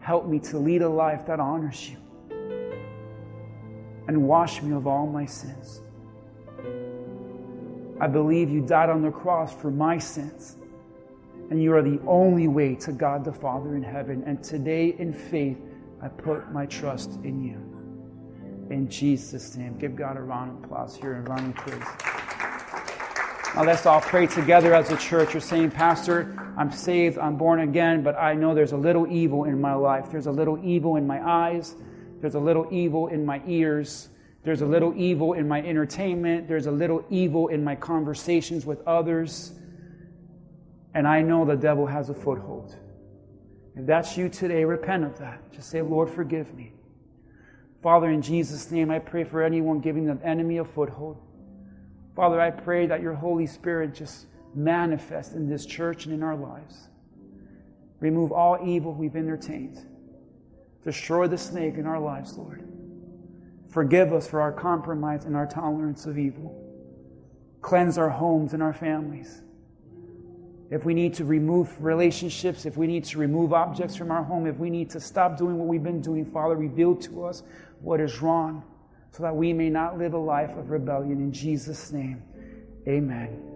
Help 0.00 0.26
me 0.26 0.38
to 0.40 0.58
lead 0.58 0.80
a 0.82 0.88
life 0.88 1.26
that 1.26 1.40
honors 1.40 1.90
you 1.90 1.98
and 4.06 4.22
wash 4.26 4.62
me 4.62 4.74
of 4.74 4.86
all 4.86 5.06
my 5.06 5.26
sins. 5.26 5.82
I 8.00 8.06
believe 8.06 8.50
you 8.50 8.60
died 8.60 8.90
on 8.90 9.02
the 9.02 9.10
cross 9.10 9.52
for 9.52 9.70
my 9.70 9.98
sins, 9.98 10.56
and 11.50 11.62
you 11.62 11.72
are 11.74 11.82
the 11.82 12.00
only 12.06 12.46
way 12.46 12.74
to 12.76 12.92
God 12.92 13.24
the 13.24 13.32
Father 13.32 13.74
in 13.74 13.82
heaven. 13.82 14.22
And 14.26 14.42
today, 14.42 14.94
in 14.98 15.12
faith, 15.12 15.58
I 16.00 16.08
put 16.08 16.52
my 16.52 16.66
trust 16.66 17.12
in 17.24 17.42
you. 17.42 17.58
In 18.70 18.88
Jesus' 18.88 19.56
name, 19.56 19.76
give 19.78 19.96
God 19.96 20.16
a 20.16 20.20
round 20.20 20.50
of 20.50 20.64
applause 20.64 20.94
here 20.94 21.14
and 21.14 21.28
round 21.28 21.50
of 21.50 21.54
praise. 21.56 21.82
Now 23.54 23.64
let's 23.64 23.86
all 23.86 24.00
pray 24.00 24.26
together 24.26 24.74
as 24.74 24.90
a 24.90 24.96
church. 24.96 25.32
You're 25.32 25.40
saying, 25.40 25.70
Pastor, 25.70 26.52
I'm 26.56 26.70
saved, 26.70 27.18
I'm 27.18 27.36
born 27.36 27.60
again, 27.60 28.02
but 28.02 28.16
I 28.16 28.34
know 28.34 28.54
there's 28.54 28.72
a 28.72 28.76
little 28.76 29.10
evil 29.10 29.44
in 29.44 29.60
my 29.60 29.74
life. 29.74 30.10
There's 30.10 30.26
a 30.26 30.30
little 30.30 30.60
evil 30.62 30.96
in 30.96 31.06
my 31.06 31.26
eyes. 31.26 31.74
There's 32.20 32.34
a 32.34 32.40
little 32.40 32.68
evil 32.70 33.08
in 33.08 33.24
my 33.24 33.40
ears. 33.46 34.10
There's 34.48 34.62
a 34.62 34.66
little 34.66 34.94
evil 34.96 35.34
in 35.34 35.46
my 35.46 35.60
entertainment. 35.60 36.48
There's 36.48 36.64
a 36.64 36.70
little 36.70 37.04
evil 37.10 37.48
in 37.48 37.62
my 37.62 37.74
conversations 37.74 38.64
with 38.64 38.80
others. 38.86 39.52
And 40.94 41.06
I 41.06 41.20
know 41.20 41.44
the 41.44 41.54
devil 41.54 41.84
has 41.84 42.08
a 42.08 42.14
foothold. 42.14 42.74
If 43.76 43.84
that's 43.84 44.16
you 44.16 44.30
today, 44.30 44.64
repent 44.64 45.04
of 45.04 45.18
that. 45.18 45.52
Just 45.52 45.68
say, 45.68 45.82
Lord, 45.82 46.08
forgive 46.08 46.54
me. 46.54 46.72
Father, 47.82 48.08
in 48.08 48.22
Jesus' 48.22 48.70
name, 48.70 48.90
I 48.90 49.00
pray 49.00 49.22
for 49.22 49.42
anyone 49.42 49.80
giving 49.80 50.06
the 50.06 50.18
enemy 50.26 50.56
a 50.56 50.64
foothold. 50.64 51.20
Father, 52.16 52.40
I 52.40 52.50
pray 52.50 52.86
that 52.86 53.02
your 53.02 53.12
Holy 53.12 53.46
Spirit 53.46 53.94
just 53.94 54.28
manifest 54.54 55.34
in 55.34 55.46
this 55.46 55.66
church 55.66 56.06
and 56.06 56.14
in 56.14 56.22
our 56.22 56.36
lives. 56.36 56.88
Remove 58.00 58.32
all 58.32 58.58
evil 58.66 58.94
we've 58.94 59.14
entertained. 59.14 59.84
Destroy 60.84 61.26
the 61.26 61.36
snake 61.36 61.74
in 61.74 61.84
our 61.84 62.00
lives, 62.00 62.38
Lord. 62.38 62.77
Forgive 63.68 64.12
us 64.12 64.26
for 64.26 64.40
our 64.40 64.52
compromise 64.52 65.24
and 65.24 65.36
our 65.36 65.46
tolerance 65.46 66.06
of 66.06 66.18
evil. 66.18 66.64
Cleanse 67.60 67.98
our 67.98 68.08
homes 68.08 68.54
and 68.54 68.62
our 68.62 68.72
families. 68.72 69.42
If 70.70 70.84
we 70.84 70.94
need 70.94 71.14
to 71.14 71.24
remove 71.24 71.82
relationships, 71.82 72.66
if 72.66 72.76
we 72.76 72.86
need 72.86 73.04
to 73.06 73.18
remove 73.18 73.52
objects 73.52 73.96
from 73.96 74.10
our 74.10 74.22
home, 74.22 74.46
if 74.46 74.56
we 74.56 74.68
need 74.68 74.90
to 74.90 75.00
stop 75.00 75.38
doing 75.38 75.58
what 75.58 75.66
we've 75.66 75.82
been 75.82 76.02
doing, 76.02 76.26
Father, 76.26 76.56
reveal 76.56 76.94
to 76.96 77.24
us 77.24 77.42
what 77.80 78.00
is 78.00 78.20
wrong 78.20 78.62
so 79.10 79.22
that 79.22 79.34
we 79.34 79.52
may 79.52 79.70
not 79.70 79.98
live 79.98 80.12
a 80.12 80.18
life 80.18 80.56
of 80.56 80.70
rebellion. 80.70 81.12
In 81.12 81.32
Jesus' 81.32 81.90
name, 81.90 82.22
amen 82.86 83.48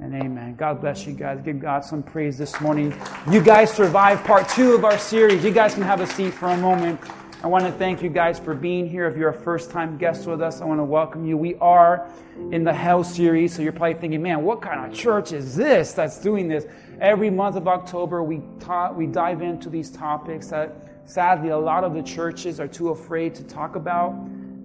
and 0.00 0.14
amen. 0.14 0.54
God 0.54 0.80
bless 0.80 1.06
you 1.06 1.12
guys. 1.12 1.40
Give 1.44 1.58
God 1.58 1.84
some 1.84 2.04
praise 2.04 2.38
this 2.38 2.60
morning. 2.60 2.94
You 3.30 3.42
guys 3.42 3.72
survived 3.72 4.24
part 4.24 4.48
two 4.48 4.74
of 4.74 4.84
our 4.84 4.98
series. 4.98 5.42
You 5.44 5.50
guys 5.50 5.74
can 5.74 5.82
have 5.82 6.00
a 6.00 6.06
seat 6.06 6.34
for 6.34 6.48
a 6.48 6.56
moment. 6.56 7.00
I 7.40 7.46
want 7.46 7.64
to 7.64 7.70
thank 7.70 8.02
you 8.02 8.08
guys 8.08 8.40
for 8.40 8.52
being 8.52 8.88
here. 8.88 9.06
If 9.06 9.16
you're 9.16 9.28
a 9.28 9.32
first 9.32 9.70
time 9.70 9.96
guest 9.96 10.26
with 10.26 10.42
us, 10.42 10.60
I 10.60 10.64
want 10.64 10.80
to 10.80 10.84
welcome 10.84 11.24
you. 11.24 11.36
We 11.36 11.54
are 11.56 12.10
in 12.50 12.64
the 12.64 12.74
Hell 12.74 13.04
series, 13.04 13.54
so 13.54 13.62
you're 13.62 13.70
probably 13.70 13.94
thinking, 13.94 14.20
man, 14.20 14.42
what 14.42 14.60
kind 14.60 14.84
of 14.84 14.98
church 14.98 15.30
is 15.30 15.54
this 15.54 15.92
that's 15.92 16.20
doing 16.20 16.48
this? 16.48 16.66
Every 17.00 17.30
month 17.30 17.54
of 17.54 17.68
October, 17.68 18.24
we, 18.24 18.42
ta- 18.58 18.90
we 18.90 19.06
dive 19.06 19.40
into 19.40 19.70
these 19.70 19.88
topics 19.88 20.48
that 20.48 21.00
sadly 21.04 21.50
a 21.50 21.56
lot 21.56 21.84
of 21.84 21.94
the 21.94 22.02
churches 22.02 22.58
are 22.58 22.66
too 22.66 22.88
afraid 22.88 23.36
to 23.36 23.44
talk 23.44 23.76
about 23.76 24.14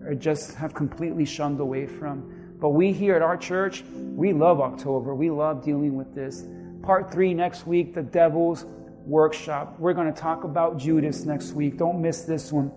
or 0.03 0.15
just 0.15 0.55
have 0.55 0.73
completely 0.73 1.25
shunned 1.25 1.59
away 1.59 1.85
from. 1.85 2.55
But 2.59 2.69
we 2.69 2.91
here 2.91 3.15
at 3.15 3.21
our 3.21 3.37
church, 3.37 3.83
we 3.93 4.33
love 4.33 4.59
October. 4.59 5.13
We 5.13 5.29
love 5.29 5.63
dealing 5.63 5.95
with 5.95 6.15
this. 6.15 6.47
Part 6.81 7.11
three 7.11 7.35
next 7.35 7.67
week, 7.67 7.93
the 7.93 8.01
devil's 8.01 8.65
workshop. 9.05 9.80
We're 9.80 9.93
going 9.93 10.11
to 10.13 10.19
talk 10.19 10.43
about 10.43 10.77
Judas 10.77 11.25
next 11.25 11.53
week. 11.53 11.77
Don't 11.77 12.01
miss 12.01 12.21
this 12.21 12.51
one. 12.51 12.71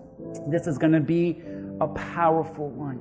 This 0.47 0.67
is 0.67 0.77
going 0.77 0.93
to 0.93 0.99
be 0.99 1.41
a 1.79 1.87
powerful 1.87 2.69
one. 2.69 2.99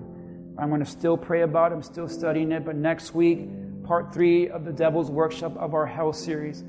I'm 0.58 0.68
going 0.68 0.84
to 0.84 0.90
still 0.90 1.16
pray 1.16 1.42
about 1.42 1.72
it. 1.72 1.74
I'm 1.74 1.82
still 1.82 2.08
studying 2.08 2.52
it. 2.52 2.64
But 2.64 2.76
next 2.76 3.14
week, 3.14 3.48
part 3.84 4.12
three 4.12 4.48
of 4.48 4.64
the 4.64 4.72
Devil's 4.72 5.10
Workshop 5.10 5.56
of 5.56 5.74
our 5.74 5.86
Hell 5.86 6.12
series. 6.12 6.64